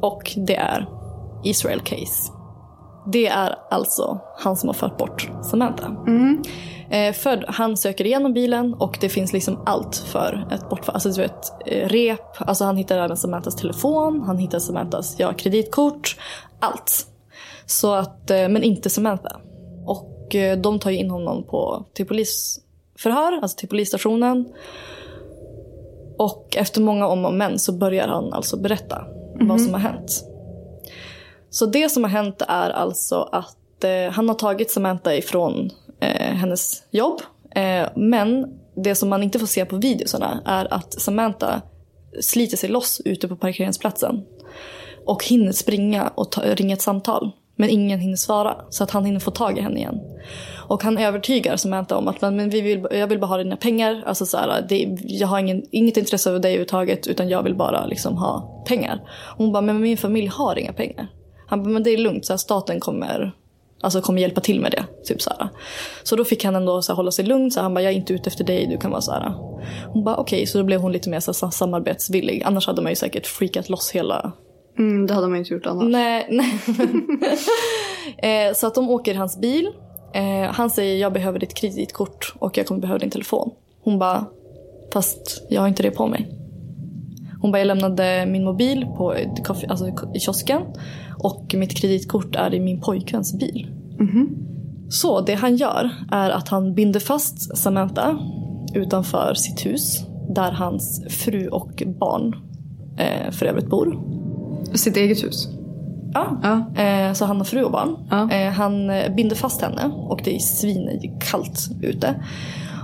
Och 0.00 0.32
det 0.36 0.56
är 0.56 0.88
Israel 1.44 1.80
Case. 1.80 2.32
Det 3.12 3.26
är 3.26 3.54
alltså 3.70 4.20
han 4.38 4.56
som 4.56 4.68
har 4.68 4.74
fört 4.74 4.98
bort 4.98 5.30
Samantha. 5.42 5.86
Eh, 5.86 6.50
för 7.14 7.44
han 7.48 7.76
söker 7.76 8.06
igenom 8.06 8.32
bilen 8.32 8.74
och 8.74 8.98
det 9.00 9.08
finns 9.08 9.32
liksom 9.32 9.62
allt 9.66 9.96
för 9.96 10.48
ett 10.50 10.68
bortfall. 10.68 10.94
Alltså 10.94 11.08
du 11.08 11.22
vet, 11.22 11.52
eh, 11.66 11.88
rep, 11.88 12.20
alltså 12.38 12.64
han 12.64 12.76
hittar 12.76 12.98
även 12.98 13.16
Samanthas 13.16 13.56
telefon, 13.56 14.22
han 14.26 14.38
hittar 14.38 14.58
Samanthas 14.58 15.14
ja, 15.18 15.32
kreditkort, 15.32 16.16
allt. 16.60 17.06
Så 17.66 17.94
att, 17.94 18.30
eh, 18.30 18.48
men 18.48 18.62
inte 18.62 18.90
Samantha. 18.90 19.40
Och 19.86 20.34
eh, 20.34 20.58
de 20.58 20.78
tar 20.78 20.90
ju 20.90 20.96
in 20.96 21.10
honom 21.10 21.44
på, 21.44 21.84
till 21.92 22.06
polisförhör, 22.06 23.38
alltså 23.42 23.58
till 23.58 23.68
polisstationen. 23.68 24.48
Och 26.18 26.56
efter 26.56 26.80
många 26.80 27.06
om 27.06 27.24
och 27.24 27.34
men 27.34 27.58
så 27.58 27.72
börjar 27.72 28.08
han 28.08 28.32
alltså 28.32 28.56
berätta 28.56 29.04
vad 29.40 29.60
som 29.60 29.72
har 29.74 29.80
hänt. 29.80 30.24
Så 31.50 31.66
det 31.66 31.88
som 31.88 32.04
har 32.04 32.10
hänt 32.10 32.42
är 32.48 32.70
alltså 32.70 33.28
att 33.32 33.84
eh, 33.84 34.12
han 34.12 34.28
har 34.28 34.34
tagit 34.34 34.70
Samantha 34.70 35.14
ifrån 35.14 35.70
eh, 36.02 36.34
hennes 36.34 36.82
jobb. 36.90 37.20
Eh, 37.54 37.88
men 37.96 38.58
det 38.76 38.94
som 38.94 39.08
man 39.08 39.22
inte 39.22 39.38
får 39.38 39.46
se 39.46 39.64
på 39.64 39.76
videosarna 39.76 40.42
är 40.46 40.74
att 40.74 41.00
Samantha 41.00 41.62
sliter 42.20 42.56
sig 42.56 42.70
loss 42.70 43.02
ute 43.04 43.28
på 43.28 43.36
parkeringsplatsen. 43.36 44.24
Och 45.06 45.24
hinner 45.24 45.52
springa 45.52 46.08
och 46.14 46.32
ta, 46.32 46.42
ringa 46.42 46.74
ett 46.74 46.82
samtal. 46.82 47.30
Men 47.56 47.70
ingen 47.70 48.00
hinner 48.00 48.16
svara. 48.16 48.56
Så 48.70 48.84
att 48.84 48.90
han 48.90 49.04
hinner 49.04 49.20
få 49.20 49.30
tag 49.30 49.58
i 49.58 49.60
henne 49.60 49.78
igen. 49.78 50.00
Och 50.68 50.82
han 50.82 50.98
övertygar 50.98 51.56
Samantha 51.56 51.96
om 51.96 52.08
att 52.08 52.20
men, 52.20 52.50
vi 52.50 52.60
vill, 52.60 52.86
jag 52.90 53.06
vill 53.06 53.18
bara 53.18 53.26
ha 53.26 53.36
dina 53.36 53.56
pengar. 53.56 54.02
Alltså 54.06 54.26
så 54.26 54.36
här, 54.36 54.66
det, 54.68 54.98
jag 55.00 55.28
har 55.28 55.38
ingen, 55.38 55.62
inget 55.70 55.96
intresse 55.96 56.30
av 56.30 56.40
dig 56.40 56.50
överhuvudtaget. 56.50 57.06
Utan 57.06 57.28
jag 57.28 57.42
vill 57.42 57.54
bara 57.54 57.86
liksom 57.86 58.16
ha 58.16 58.64
pengar. 58.68 59.00
Och 59.08 59.44
hon 59.44 59.52
bara, 59.52 59.60
men 59.60 59.80
min 59.80 59.96
familj 59.96 60.26
har 60.26 60.58
inga 60.58 60.72
pengar. 60.72 61.08
Han 61.46 61.62
bara, 61.62 61.70
men 61.70 61.82
det 61.82 61.90
är 61.90 61.98
lugnt. 61.98 62.26
Så 62.26 62.32
här, 62.32 62.38
staten 62.38 62.80
kommer, 62.80 63.32
alltså, 63.82 64.00
kommer 64.00 64.20
hjälpa 64.20 64.40
till 64.40 64.60
med 64.60 64.70
det. 64.70 64.84
Typ 65.04 65.22
så, 65.22 65.30
här. 65.38 65.48
så 66.02 66.16
då 66.16 66.24
fick 66.24 66.44
han 66.44 66.54
ändå 66.54 66.82
så 66.82 66.92
här, 66.92 66.96
hålla 66.96 67.10
sig 67.10 67.24
lugn. 67.24 67.50
Så 67.50 67.60
han 67.60 67.74
bara, 67.74 67.82
jag 67.82 67.92
är 67.92 67.96
inte 67.96 68.12
ute 68.12 68.30
efter 68.30 68.44
dig. 68.44 68.66
Du 68.66 68.76
kan 68.76 68.90
vara 68.90 69.00
så 69.00 69.12
här. 69.12 69.34
Hon 69.86 70.04
bara, 70.04 70.16
okej. 70.16 70.46
Så 70.46 70.58
då 70.58 70.64
blev 70.64 70.80
hon 70.80 70.92
lite 70.92 71.10
mer 71.10 71.20
så 71.20 71.46
här, 71.46 71.50
samarbetsvillig. 71.50 72.42
Annars 72.44 72.66
hade 72.66 72.82
man 72.82 72.92
ju 72.92 72.96
säkert 72.96 73.26
freakat 73.26 73.68
loss 73.68 73.90
hela 73.90 74.32
Mm, 74.78 75.06
det 75.06 75.14
hade 75.14 75.28
man 75.28 75.38
inte 75.38 75.54
gjort 75.54 75.66
annars. 75.66 75.92
Nej, 75.92 76.26
nej. 76.30 76.60
eh, 78.48 78.54
så 78.54 78.66
att 78.66 78.74
de 78.74 78.90
åker 78.90 79.14
i 79.14 79.16
hans 79.16 79.40
bil. 79.40 79.70
Eh, 80.14 80.52
han 80.52 80.70
säger 80.70 80.96
jag 80.96 81.12
behöver 81.12 81.38
ditt 81.38 81.54
kreditkort 81.54 82.34
och 82.38 82.58
jag 82.58 82.66
kommer 82.66 82.80
behöva 82.80 82.98
din 82.98 83.10
telefon. 83.10 83.50
Hon 83.82 83.98
bara, 83.98 84.24
fast 84.92 85.42
jag 85.48 85.60
har 85.60 85.68
inte 85.68 85.82
det 85.82 85.90
på 85.90 86.06
mig. 86.06 86.41
Hon 87.42 87.52
bara, 87.52 87.58
jag 87.58 87.66
lämnade 87.66 88.26
min 88.26 88.44
mobil 88.44 88.86
på 88.96 89.14
alltså 89.68 89.86
i 90.14 90.20
kiosken 90.20 90.62
och 91.18 91.54
mitt 91.58 91.76
kreditkort 91.76 92.36
är 92.36 92.54
i 92.54 92.60
min 92.60 92.80
pojkväns 92.80 93.38
bil. 93.38 93.66
Så 94.88 95.20
det 95.20 95.34
han 95.34 95.56
gör 95.56 95.90
är 96.10 96.30
att 96.30 96.48
han 96.48 96.74
binder 96.74 97.00
fast 97.00 97.56
Samantha 97.56 98.18
utanför 98.74 99.34
sitt 99.34 99.66
hus 99.66 100.04
där 100.34 100.52
hans 100.52 101.04
fru 101.08 101.48
och 101.48 101.82
barn 102.00 102.34
eh, 102.98 103.30
för 103.30 103.46
övrigt 103.46 103.70
bor. 103.70 103.98
Sitt 104.74 104.96
eget 104.96 105.24
hus. 105.24 105.48
Ja. 106.14 106.40
Ja. 106.42 106.82
Eh, 106.82 107.12
så 107.12 107.24
han 107.24 107.36
har 107.36 107.44
fru 107.44 107.62
och 107.62 107.72
barn. 107.72 107.96
Ja. 108.10 108.30
Eh, 108.30 108.52
han 108.52 108.90
eh, 108.90 109.14
binder 109.14 109.36
fast 109.36 109.62
henne 109.62 109.90
och 109.94 110.20
det 110.24 110.34
är 110.34 110.38
svinkallt 110.38 111.68
ute. 111.82 112.14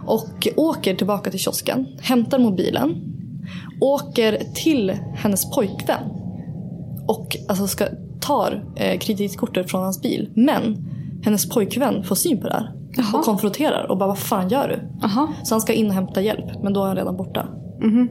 Och 0.06 0.48
åker 0.56 0.94
tillbaka 0.94 1.30
till 1.30 1.40
kiosken, 1.40 1.86
hämtar 2.00 2.38
mobilen, 2.38 3.17
åker 3.80 4.38
till 4.54 4.90
hennes 5.14 5.50
pojkvän 5.50 6.10
och 7.06 7.36
alltså 7.48 7.66
ska, 7.66 7.86
tar 8.20 8.64
eh, 8.76 8.98
kreditkortet 8.98 9.70
från 9.70 9.82
hans 9.82 10.02
bil. 10.02 10.30
Men 10.34 10.88
hennes 11.24 11.48
pojkvän 11.48 12.04
får 12.04 12.14
syn 12.14 12.40
på 12.40 12.48
det 12.48 12.54
här 12.54 12.72
och 13.14 13.24
konfronterar 13.24 13.90
och 13.90 13.98
bara 13.98 14.06
vad 14.06 14.18
fan 14.18 14.48
gör 14.48 14.68
du? 14.68 15.06
Aha. 15.06 15.28
Så 15.42 15.54
han 15.54 15.60
ska 15.60 15.72
in 15.72 15.86
och 15.86 15.94
hämta 15.94 16.20
hjälp 16.20 16.62
men 16.62 16.72
då 16.72 16.82
är 16.82 16.86
han 16.86 16.96
redan 16.96 17.16
borta. 17.16 17.48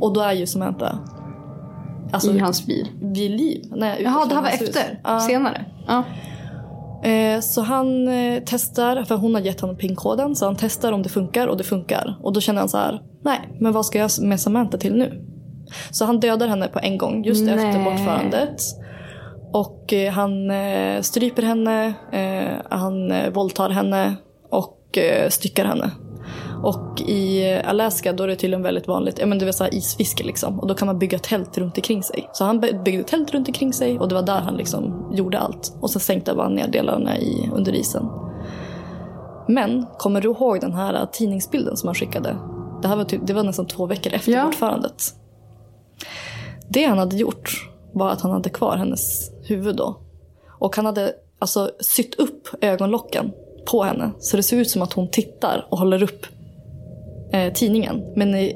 Och 0.01 0.13
då 0.13 0.21
är 0.21 0.33
ju 0.33 0.47
Samantha 0.47 0.99
alltså, 2.11 2.33
I 2.33 2.39
hans 2.39 2.65
bil. 2.65 2.87
vid 3.01 3.31
liv. 3.31 3.61
Nej, 3.75 4.01
Jaha, 4.03 4.25
det 4.25 4.35
här 4.35 4.41
var 4.41 4.49
efter? 4.49 4.99
Ja. 5.03 5.19
Senare? 5.19 5.65
Eh, 7.03 7.39
så 7.39 7.61
han 7.61 8.07
eh, 8.07 8.41
testar, 8.45 9.03
för 9.03 9.15
hon 9.15 9.33
har 9.33 9.41
gett 9.41 9.61
honom 9.61 9.77
pinkoden, 9.77 10.35
så 10.35 10.45
han 10.45 10.55
testar 10.55 10.91
om 10.91 11.03
det 11.03 11.09
funkar 11.09 11.47
och 11.47 11.57
det 11.57 11.63
funkar. 11.63 12.17
Och 12.23 12.33
då 12.33 12.41
känner 12.41 12.59
han 12.59 12.69
så 12.69 12.77
här, 12.77 13.01
nej, 13.23 13.57
men 13.59 13.73
vad 13.73 13.85
ska 13.85 13.99
jag 13.99 14.11
med 14.21 14.39
Samantha 14.39 14.77
till 14.77 14.95
nu? 14.95 15.26
Så 15.91 16.05
han 16.05 16.19
dödar 16.19 16.47
henne 16.47 16.67
på 16.67 16.79
en 16.79 16.97
gång, 16.97 17.23
just 17.23 17.47
efter 17.47 17.55
Nej. 17.79 17.83
bortförandet. 17.83 18.61
Och 19.53 19.93
eh, 19.93 20.11
han 20.13 20.51
eh, 20.51 21.01
stryper 21.01 21.43
henne, 21.43 21.93
eh, 22.11 22.77
han 22.77 23.11
eh, 23.11 23.29
våldtar 23.29 23.69
henne 23.69 24.15
och 24.51 24.97
styckar 25.29 25.65
henne. 25.65 25.91
Och 26.63 27.01
i 27.01 27.53
Alaska 27.65 28.13
då 28.13 28.23
är 28.23 28.27
det 28.27 28.35
tydligen 28.35 28.63
väldigt 28.63 28.87
vanligt, 28.87 29.19
ja 29.19 29.25
men 29.25 29.39
det 29.39 29.45
vill 29.45 29.53
säga 29.53 29.69
isfiske 29.69 30.23
liksom. 30.23 30.59
Och 30.59 30.67
då 30.67 30.73
kan 30.73 30.85
man 30.85 30.99
bygga 30.99 31.19
tält 31.19 31.57
runt 31.57 31.77
omkring 31.77 32.03
sig. 32.03 32.29
Så 32.33 32.43
han 32.43 32.59
by- 32.59 32.73
byggde 32.85 33.03
tält 33.03 33.31
runt 33.33 33.47
omkring 33.47 33.73
sig 33.73 33.99
och 33.99 34.07
det 34.09 34.15
var 34.15 34.21
där 34.21 34.39
han 34.39 34.55
liksom 34.57 35.09
gjorde 35.13 35.39
allt. 35.39 35.77
Och 35.81 35.89
sen 35.89 35.99
sänkte 35.99 36.33
han 36.37 36.55
ner 36.55 36.67
delarna 36.67 37.17
i, 37.17 37.49
under 37.53 37.75
isen. 37.75 38.09
Men, 39.47 39.85
kommer 39.97 40.21
du 40.21 40.27
ihåg 40.29 40.61
den 40.61 40.73
här 40.73 41.07
tidningsbilden 41.11 41.77
som 41.77 41.87
han 41.87 41.95
skickade? 41.95 42.35
Det 42.81 42.87
här 42.87 42.95
var, 42.95 43.03
typ, 43.03 43.21
det 43.27 43.33
var 43.33 43.43
nästan 43.43 43.67
två 43.67 43.85
veckor 43.85 44.13
efter 44.13 44.31
Ja. 44.31 44.45
bortförandet. 44.45 45.03
Det 46.69 46.85
han 46.85 46.97
hade 46.97 47.15
gjort 47.15 47.69
var 47.93 48.09
att 48.09 48.21
han 48.21 48.31
hade 48.31 48.49
kvar 48.49 48.77
hennes 48.77 49.31
huvud 49.43 49.75
då. 49.75 49.99
Och 50.59 50.75
han 50.75 50.85
hade 50.85 51.13
alltså 51.39 51.71
sytt 51.79 52.15
upp 52.15 52.47
ögonlocken 52.61 53.31
på 53.65 53.83
henne. 53.83 54.11
Så 54.19 54.37
det 54.37 54.43
ser 54.43 54.57
ut 54.57 54.69
som 54.69 54.81
att 54.81 54.93
hon 54.93 55.11
tittar 55.11 55.67
och 55.69 55.77
håller 55.77 56.03
upp 56.03 56.25
eh, 57.31 57.53
tidningen. 57.53 58.03
Men 58.15 58.35
i, 58.35 58.55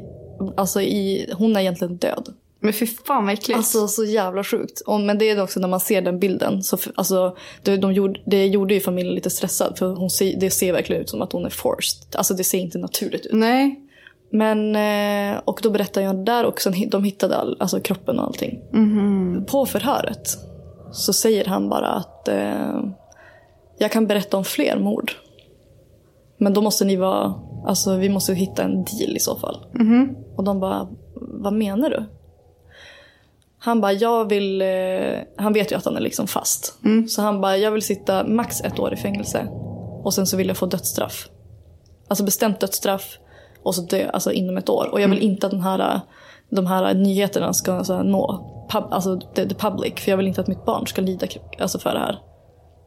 alltså 0.58 0.82
i, 0.82 1.30
hon 1.38 1.56
är 1.56 1.60
egentligen 1.60 1.98
död. 1.98 2.34
Men 2.60 2.74
fy 2.74 2.88
fan 2.88 3.26
vad 3.26 3.34
äckligt. 3.34 3.58
Alltså 3.58 3.88
så 3.88 4.06
jävla 4.06 4.44
sjukt. 4.44 4.82
Och, 4.82 5.00
men 5.00 5.18
det 5.18 5.30
är 5.30 5.44
också 5.44 5.60
när 5.60 5.68
man 5.68 5.80
ser 5.80 6.02
den 6.02 6.20
bilden. 6.20 6.64
Så, 6.64 6.78
alltså, 6.96 7.38
det, 7.64 7.78
de 7.78 7.94
gjorde, 7.94 8.20
det 8.26 8.48
gjorde 8.48 8.74
ju 8.74 8.80
familjen 8.80 9.16
lite 9.16 9.30
stressad. 9.30 9.78
För 9.78 9.96
hon 9.96 10.10
ser, 10.10 10.40
det 10.40 10.52
ser 10.52 10.74
verkligen 10.74 11.02
ut 11.02 11.10
som 11.10 11.22
att 11.22 11.32
hon 11.32 11.46
är 11.46 11.50
forced. 11.50 12.16
Alltså 12.16 12.34
det 12.34 12.44
ser 12.44 12.58
inte 12.58 12.78
naturligt 12.78 13.26
ut. 13.26 13.34
Nej. 13.34 13.88
Men, 14.32 14.76
eh, 14.76 15.40
och 15.46 15.60
då 15.64 15.70
berättade 15.70 16.06
jag 16.06 16.16
där 16.26 16.44
hi- 16.74 16.90
de 16.90 17.04
hittade 17.04 17.38
all, 17.38 17.58
alltså 17.60 17.80
kroppen 17.80 18.20
och 18.20 18.26
allting. 18.26 18.62
På 19.46 19.66
förhöret 19.66 20.38
så 20.92 21.14
säger 21.14 21.46
han 21.46 21.70
bara 21.70 21.88
att 21.88 22.28
eh, 22.28 22.80
jag 23.78 23.92
kan 23.92 24.08
berätta 24.08 24.38
om 24.38 24.44
fler 24.44 24.80
mord. 24.80 25.12
Men 26.38 26.54
då 26.54 26.62
måste 26.62 26.86
ni 26.86 26.96
vara, 26.96 27.34
alltså 27.66 27.96
vi 27.96 28.10
måste 28.10 28.34
hitta 28.34 28.64
en 28.64 28.84
deal 28.84 29.16
i 29.16 29.20
så 29.20 29.36
fall. 29.36 29.66
Och 30.38 30.44
de 30.44 30.60
bara, 30.60 30.88
vad 31.16 31.54
menar 31.54 31.90
du? 31.90 32.04
Han 33.60 33.82
bara, 33.82 33.94
jag 33.94 34.30
vill, 34.30 34.62
eh, 34.62 35.20
han 35.38 35.54
vet 35.54 35.72
ju 35.72 35.76
att 35.76 35.86
han 35.86 35.96
är 35.96 36.02
liksom 36.02 36.28
fast. 36.28 36.78
Så 37.10 37.22
han 37.22 37.42
bara, 37.42 37.58
jag 37.58 37.72
vill 37.72 37.82
sitta 37.82 38.24
max 38.28 38.62
ett 38.62 38.80
år 38.80 38.94
i 38.94 38.98
fängelse. 38.98 39.48
Och 40.04 40.14
sen 40.14 40.28
så 40.28 40.38
vill 40.38 40.48
jag 40.48 40.58
få 40.58 40.66
dödsstraff. 40.66 41.30
Alltså 42.08 42.24
bestämt 42.24 42.60
dödsstraff 42.60 43.18
och 43.64 43.76
så 43.76 43.82
dö 43.82 44.10
alltså 44.10 44.32
inom 44.32 44.58
ett 44.58 44.70
år. 44.70 44.90
Och 44.92 45.02
jag 45.02 45.08
vill 45.08 45.20
inte 45.20 45.48
att 45.48 45.52
den 45.52 45.62
här, 45.62 46.02
de 46.50 46.68
här 46.68 46.94
nyheterna 46.94 47.54
ska 47.54 47.84
så 47.84 47.94
här, 47.94 48.04
nå 48.04 48.52
pub, 48.72 48.84
alltså 48.92 49.20
the, 49.36 49.50
the 49.50 49.56
public. 49.56 49.94
För 49.96 50.12
jag 50.12 50.18
vill 50.18 50.28
inte 50.28 50.42
att 50.42 50.48
mitt 50.48 50.66
barn 50.66 50.88
ska 50.88 51.02
lida 51.02 51.28
alltså 51.60 51.80
för 51.80 51.94
det 51.94 52.00
här. 52.00 52.20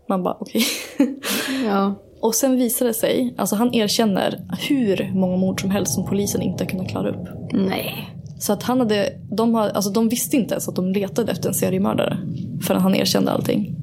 Man 0.08 0.22
bara 0.22 0.36
okej. 0.40 0.62
Ja. 1.66 1.94
och 2.20 2.34
sen 2.34 2.56
visar 2.56 2.86
det 2.86 2.94
sig, 2.94 3.34
alltså 3.38 3.56
han 3.56 3.74
erkänner 3.74 4.40
hur 4.68 5.12
många 5.14 5.36
mord 5.36 5.60
som 5.60 5.70
helst 5.70 5.94
som 5.94 6.06
polisen 6.06 6.42
inte 6.42 6.64
har 6.64 6.68
kunnat 6.68 6.88
klara 6.88 7.10
upp. 7.10 7.28
Nej. 7.52 8.10
Så 8.38 8.52
att 8.52 8.62
han 8.62 8.80
hade, 8.80 9.12
de, 9.30 9.54
har, 9.54 9.68
alltså 9.68 9.90
de 9.90 10.08
visste 10.08 10.36
inte 10.36 10.54
ens 10.54 10.68
att 10.68 10.76
de 10.76 10.92
letade 10.92 11.32
efter 11.32 11.48
en 11.48 11.54
seriemördare. 11.54 12.18
Förrän 12.62 12.82
han 12.82 12.94
erkände 12.94 13.30
allting. 13.30 13.76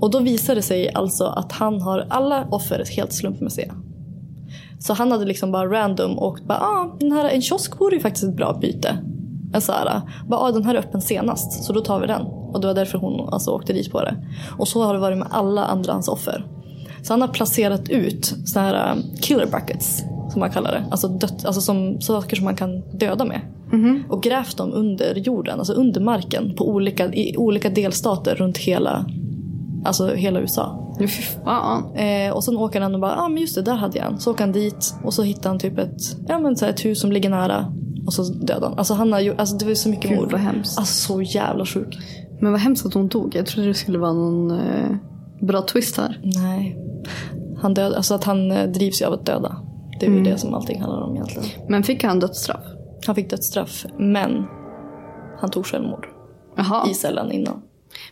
Och 0.00 0.10
då 0.10 0.20
visar 0.20 0.54
det 0.54 0.62
sig 0.62 0.92
alltså 0.94 1.24
att 1.24 1.52
han 1.52 1.80
har 1.80 2.06
alla 2.08 2.44
offer 2.50 2.84
helt 2.96 3.12
slumpmässiga. 3.12 3.74
Så 4.88 4.94
han 4.94 5.12
hade 5.12 5.24
liksom 5.24 5.52
bara 5.52 5.70
random 5.70 6.18
och 6.18 6.38
bara 6.46 6.58
ah, 6.58 6.96
den 7.00 7.12
här, 7.12 7.28
en 7.28 7.42
kiosk 7.42 7.80
vore 7.80 7.94
ju 7.94 8.00
faktiskt 8.00 8.24
ett 8.24 8.36
bra 8.36 8.58
byte. 8.60 8.98
En 9.54 9.60
så 9.60 9.72
här, 9.72 10.00
bara, 10.28 10.40
ah, 10.40 10.52
den 10.52 10.64
här 10.64 10.74
är 10.74 10.78
öppen 10.78 11.00
senast 11.00 11.64
så 11.64 11.72
då 11.72 11.80
tar 11.80 12.00
vi 12.00 12.06
den. 12.06 12.22
Och 12.22 12.60
det 12.60 12.66
var 12.66 12.74
därför 12.74 12.98
hon 12.98 13.28
alltså, 13.28 13.50
åkte 13.50 13.72
dit 13.72 13.90
på 13.90 14.02
det. 14.02 14.16
Och 14.58 14.68
så 14.68 14.82
har 14.82 14.94
det 14.94 15.00
varit 15.00 15.18
med 15.18 15.28
alla 15.30 15.64
andra 15.64 15.92
hans 15.92 16.08
offer. 16.08 16.46
Så 17.02 17.12
han 17.12 17.20
har 17.20 17.28
placerat 17.28 17.88
ut 17.88 18.34
så 18.44 18.60
här 18.60 18.92
um, 18.92 19.02
killer 19.20 19.46
buckets 19.46 20.02
som 20.30 20.40
man 20.40 20.50
kallar 20.50 20.72
det. 20.72 20.84
Alltså, 20.90 21.08
dött, 21.08 21.44
alltså 21.44 21.60
som 21.60 22.00
saker 22.00 22.36
som 22.36 22.44
man 22.44 22.56
kan 22.56 22.80
döda 22.80 23.24
med. 23.24 23.40
Och 24.08 24.22
grävt 24.22 24.56
dem 24.56 24.72
under 24.72 25.14
jorden, 25.14 25.58
alltså 25.58 25.72
under 25.72 26.00
marken 26.00 26.54
på 26.56 26.68
olika, 26.68 27.14
i 27.14 27.36
olika 27.36 27.70
delstater 27.70 28.34
runt 28.34 28.58
hela, 28.58 29.06
alltså 29.84 30.14
hela 30.14 30.40
USA. 30.40 30.87
Fy 31.08 31.22
fan. 31.22 31.96
Eh, 31.96 32.32
och 32.32 32.44
sen 32.44 32.56
åker 32.56 32.80
han 32.80 32.94
och 32.94 33.00
bara, 33.00 33.10
ja 33.12 33.22
ah, 33.22 33.28
men 33.28 33.38
just 33.40 33.54
det, 33.54 33.62
där 33.62 33.74
hade 33.74 33.98
jag 33.98 34.06
en. 34.06 34.20
Så 34.20 34.30
åker 34.30 34.40
han 34.40 34.52
dit 34.52 34.94
och 35.04 35.14
så 35.14 35.22
hittar 35.22 35.50
han 35.50 35.58
typ 35.58 35.78
ett, 35.78 36.16
ja, 36.28 36.38
men 36.38 36.56
så 36.56 36.66
ett 36.66 36.84
hus 36.84 37.00
som 37.00 37.12
ligger 37.12 37.30
nära. 37.30 37.72
Och 38.06 38.12
så 38.14 38.22
dödar 38.22 38.68
han. 38.68 38.78
Alltså 38.78 38.94
han 38.94 39.12
har 39.12 39.20
ju, 39.20 39.34
alltså 39.36 39.56
det 39.56 39.64
var 39.64 39.74
så 39.74 39.88
mycket 39.88 40.10
Gud, 40.10 40.20
mord. 40.20 40.32
vad 40.32 40.40
hemskt. 40.40 40.78
Alltså 40.78 41.12
så 41.12 41.22
jävla 41.22 41.66
sjuk. 41.66 41.98
Men 42.40 42.52
vad 42.52 42.60
hemskt 42.60 42.86
att 42.86 42.94
hon 42.94 43.08
dog. 43.08 43.34
Jag 43.34 43.46
trodde 43.46 43.68
det 43.68 43.74
skulle 43.74 43.98
vara 43.98 44.12
någon 44.12 44.50
eh, 44.50 44.90
bra 45.40 45.62
twist 45.62 45.96
här. 45.96 46.20
Nej. 46.22 46.78
Han 47.62 47.74
död, 47.74 47.92
alltså 47.94 48.14
att 48.14 48.24
han 48.24 48.50
eh, 48.50 48.68
drivs 48.68 49.02
ju 49.02 49.06
av 49.06 49.12
att 49.12 49.26
döda. 49.26 49.56
Det 50.00 50.06
är 50.06 50.10
ju 50.10 50.22
det 50.22 50.38
som 50.38 50.54
allting 50.54 50.80
handlar 50.80 51.02
om 51.02 51.14
egentligen. 51.14 51.48
Men 51.68 51.82
fick 51.82 52.04
han 52.04 52.20
dödsstraff? 52.20 52.64
Han 53.06 53.14
fick 53.14 53.30
dödsstraff, 53.30 53.86
men 53.98 54.44
han 55.40 55.50
tog 55.50 55.66
självmord 55.66 56.06
Jaha. 56.56 56.90
i 56.90 56.94
cellen 56.94 57.32
innan. 57.32 57.62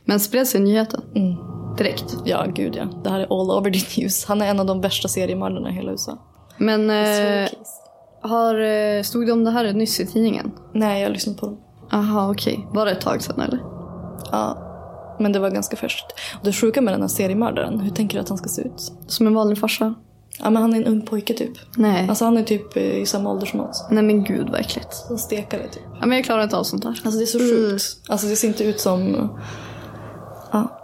Men 0.05 0.21
spreds 0.21 0.55
i 0.55 0.59
nyheten? 0.59 1.01
Mm. 1.15 1.37
Direkt. 1.79 2.17
Ja, 2.25 2.45
gud 2.55 2.77
ja. 2.77 2.85
Det 3.05 3.11
här 3.11 3.21
är 3.21 3.41
all 3.41 3.51
over 3.51 3.71
the 3.71 4.01
news. 4.01 4.25
Han 4.25 4.43
är 4.43 4.47
en 4.47 4.61
av 4.61 4.67
de 4.67 4.81
värsta 4.81 5.09
seriemördarna 5.09 5.71
i 5.71 5.73
hela 5.73 5.91
USA. 5.91 6.19
Men 6.59 6.91
eh, 6.91 6.97
Svår 7.07 7.59
case. 7.59 7.71
har, 8.21 8.61
eh, 8.61 9.03
stod 9.03 9.27
det 9.27 9.33
om 9.33 9.45
det 9.45 9.51
här 9.51 9.73
nyss 9.73 10.01
i 10.01 10.07
tidningen? 10.07 10.53
Nej, 10.73 11.01
jag 11.01 11.09
har 11.09 11.13
lyssnat 11.15 11.37
på 11.37 11.47
dem. 11.47 11.59
Aha, 11.93 12.31
okej. 12.31 12.67
Var 12.71 12.87
det 12.87 12.93
ett 12.93 13.01
tag 13.01 13.23
sedan 13.23 13.41
eller? 13.41 13.59
Ja. 14.33 14.63
Men 15.21 15.33
det 15.33 15.39
var 15.39 15.51
ganska 15.51 15.77
färskt. 15.77 16.07
Och 16.39 16.45
det 16.45 16.53
sjuka 16.53 16.81
med 16.81 16.95
den 16.95 17.01
här 17.01 17.09
seriemördaren, 17.09 17.81
hur 17.81 17.91
tänker 17.91 18.17
du 18.17 18.21
att 18.23 18.29
han 18.29 18.39
ska 18.39 18.49
se 18.49 18.63
ut? 18.63 18.93
Som 19.07 19.27
en 19.27 19.35
vanlig 19.35 19.59
farsa? 19.59 19.95
Ja, 20.39 20.51
men 20.51 20.63
han 20.63 20.73
är 20.75 20.77
en 20.77 20.85
ung 20.85 21.07
pojke 21.07 21.35
typ. 21.35 21.53
Nej. 21.77 22.09
Alltså 22.09 22.25
han 22.25 22.37
är 22.39 22.43
typ 22.43 22.77
eh, 22.77 22.83
i 22.83 23.07
samma 23.07 23.31
ålder 23.31 23.47
som 23.47 23.61
oss. 23.61 23.87
Nej 23.91 24.03
men 24.03 24.25
gud 24.25 24.49
vad 24.51 24.61
äckligt. 24.61 25.07
En 25.11 25.19
stekare 25.19 25.63
typ. 25.69 25.83
Ja, 26.01 26.07
men 26.07 26.17
jag 26.17 26.25
klarar 26.25 26.43
inte 26.43 26.57
av 26.57 26.65
sånt 26.65 26.83
där. 26.83 26.89
Alltså 27.05 27.11
det 27.11 27.25
är 27.25 27.27
så 27.27 27.39
sjukt. 27.39 28.11
Alltså 28.11 28.27
det 28.27 28.37
ser 28.37 28.49
inte 28.49 28.65
ut 28.65 28.81
som... 28.81 29.29
Ja. 30.53 30.83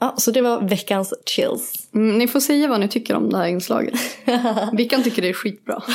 Ja, 0.00 0.14
så 0.16 0.30
det 0.30 0.40
var 0.40 0.60
veckans 0.60 1.14
chills. 1.26 1.88
Mm, 1.94 2.18
ni 2.18 2.28
får 2.28 2.40
säga 2.40 2.68
vad 2.68 2.80
ni 2.80 2.88
tycker 2.88 3.14
om 3.14 3.30
det 3.30 3.36
här 3.36 3.46
inslaget. 3.46 3.94
Vickan 4.72 5.02
tycker 5.02 5.22
det 5.22 5.28
är 5.28 5.32
skitbra. 5.32 5.82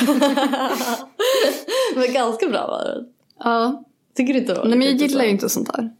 Men 1.96 2.12
ganska 2.12 2.48
bra 2.48 2.66
var 2.66 2.84
det. 2.84 3.04
ja. 3.44 3.84
Tycker 4.16 4.32
du 4.32 4.38
inte 4.38 4.52
det 4.52 4.58
var 4.58 4.66
Nej 4.66 4.78
men 4.78 4.86
jag 4.88 4.96
gillar 4.96 5.24
ju 5.24 5.30
inte 5.30 5.48
sånt 5.48 5.76
här. 5.76 5.90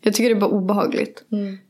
Jag 0.00 0.14
tycker 0.14 0.30
det 0.30 0.36
är 0.36 0.40
bara 0.40 0.50
obehagligt. 0.50 1.24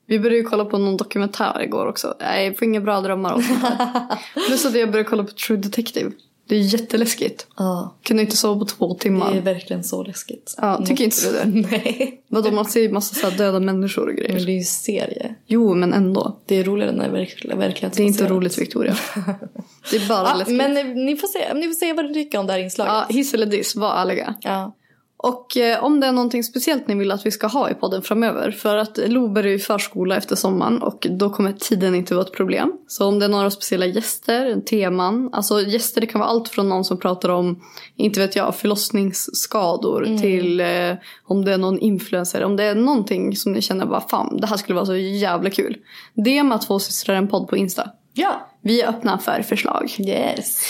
Vi 0.06 0.18
började 0.18 0.36
ju 0.36 0.42
kolla 0.44 0.64
på 0.64 0.78
någon 0.78 0.96
dokumentär 0.96 1.62
igår 1.62 1.86
också. 1.86 2.14
Nej, 2.20 2.46
jag 2.46 2.58
får 2.58 2.68
inga 2.68 2.80
bra 2.80 3.00
drömmar 3.00 3.32
av 3.32 3.40
sånt 3.40 3.58
här. 3.58 4.02
Plus 4.46 4.66
att 4.66 4.74
jag 4.74 4.90
började 4.90 5.10
kolla 5.10 5.24
på 5.24 5.30
True 5.30 5.58
Detective. 5.58 6.10
Det 6.48 6.56
är 6.56 6.60
jätteläskigt. 6.60 7.46
Ja, 7.56 7.94
Kunde 8.02 8.22
inte 8.22 8.36
sova 8.36 8.58
på 8.60 8.64
två 8.66 8.92
det 8.94 8.98
timmar. 9.00 9.34
är 9.34 9.40
verkligen 9.40 9.84
så 9.84 10.02
läskigt. 10.02 10.54
Ja, 10.58 10.84
tycker 10.86 11.04
inte 11.04 11.16
du 11.26 11.32
det? 11.32 11.68
Nej. 11.70 12.20
Vadå, 12.28 12.50
man 12.50 12.64
ser 12.64 12.80
ju 12.80 12.88
massa 12.92 13.14
så 13.14 13.36
döda 13.36 13.60
människor 13.60 14.02
och 14.02 14.06
Men 14.14 14.16
grejer. 14.16 14.46
det 14.46 14.52
är 14.52 14.56
ju 14.58 14.64
serie. 14.64 15.34
Jo, 15.46 15.74
men 15.74 15.92
ändå. 15.92 16.36
Det 16.46 16.56
är 16.56 16.64
roligare 16.64 16.92
när 16.92 17.10
det 17.10 17.18
är 17.18 17.22
verkl- 17.24 17.56
verklighetsbaserat. 17.58 17.96
Det 17.96 18.02
är 18.02 18.06
inte 18.06 18.26
roligt 18.28 18.58
Victoria. 18.58 18.96
Det 19.90 19.96
är 19.96 20.08
bara 20.08 20.28
Ja, 20.28 20.34
läskigt. 20.38 20.56
men 20.56 20.76
eh, 20.76 20.84
ni 20.86 21.16
får, 21.16 21.28
se, 21.28 21.54
ni 21.54 21.66
får 21.66 21.74
säga 21.74 21.94
vad 21.94 22.04
du 22.04 22.14
tycker 22.14 22.38
om 22.38 22.46
det 22.46 22.52
här 22.52 22.60
inslaget. 22.60 22.92
Ja, 22.92 23.06
hiss 23.14 23.34
eller 23.34 23.46
diss, 23.46 23.76
var 23.76 23.94
ärliga. 23.96 24.34
Ja. 24.40 24.74
Och 25.20 25.56
eh, 25.56 25.84
om 25.84 26.00
det 26.00 26.06
är 26.06 26.12
någonting 26.12 26.44
speciellt 26.44 26.88
ni 26.88 26.94
vill 26.94 27.12
att 27.12 27.26
vi 27.26 27.30
ska 27.30 27.46
ha 27.46 27.70
i 27.70 27.74
podden 27.74 28.02
framöver. 28.02 28.50
För 28.50 28.76
att 28.76 28.98
Lo 29.06 29.28
börjar 29.28 29.52
ju 29.52 29.58
förskola 29.58 30.16
efter 30.16 30.36
sommaren 30.36 30.82
och 30.82 31.06
då 31.10 31.30
kommer 31.30 31.52
tiden 31.52 31.94
inte 31.94 32.14
vara 32.14 32.24
ett 32.24 32.32
problem. 32.32 32.72
Så 32.86 33.06
om 33.06 33.18
det 33.18 33.24
är 33.24 33.28
några 33.28 33.50
speciella 33.50 33.86
gäster, 33.86 34.60
teman. 34.60 35.30
Alltså 35.32 35.60
gäster 35.60 36.00
det 36.00 36.06
kan 36.06 36.18
vara 36.18 36.30
allt 36.30 36.48
från 36.48 36.68
någon 36.68 36.84
som 36.84 37.00
pratar 37.00 37.28
om, 37.28 37.62
inte 37.96 38.20
vet 38.20 38.36
jag, 38.36 38.54
förlossningsskador 38.54 40.18
till 40.20 40.60
eh, 40.60 40.94
om 41.24 41.44
det 41.44 41.52
är 41.52 41.58
någon 41.58 41.78
influencer. 41.78 42.44
Om 42.44 42.56
det 42.56 42.64
är 42.64 42.74
någonting 42.74 43.36
som 43.36 43.52
ni 43.52 43.62
känner 43.62 43.86
bara 43.86 44.00
fan, 44.00 44.40
det 44.40 44.46
här 44.46 44.56
skulle 44.56 44.74
vara 44.74 44.86
så 44.86 44.96
jävla 44.96 45.50
kul. 45.50 45.76
Det 46.14 46.42
med 46.42 46.54
att 46.56 46.64
få 46.64 46.78
systrar 46.78 47.14
en 47.14 47.28
podd 47.28 47.48
på 47.48 47.56
Insta. 47.56 47.90
ja. 48.12 48.44
Vi 48.60 48.82
är 48.82 48.88
öppna 48.88 49.18
för 49.18 49.42
förslag. 49.42 49.94
Yes. 49.98 50.62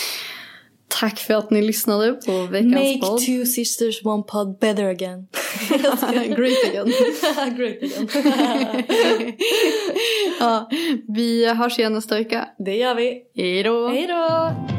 Tack 0.89 1.19
för 1.19 1.33
att 1.33 1.51
ni 1.51 1.61
lyssnade 1.61 2.13
på 2.13 2.31
veckans 2.45 2.73
Make 2.73 2.99
podd. 2.99 3.17
two 3.25 3.45
sisters 3.45 4.05
one 4.05 4.23
pod 4.23 4.59
better 4.59 4.85
again. 4.89 5.27
Great 6.35 6.65
again. 6.69 6.87
Great 7.57 7.83
again. 7.83 9.33
ja, 10.39 10.69
vi 11.07 11.45
hörs 11.53 11.79
igen 11.79 11.93
nästa 11.93 12.15
vecka. 12.15 12.47
det 12.65 12.75
gör 12.75 12.95
vi. 12.95 13.21
Hej 13.35 13.63
då! 13.63 13.87
Hej 13.87 14.07
då! 14.07 14.78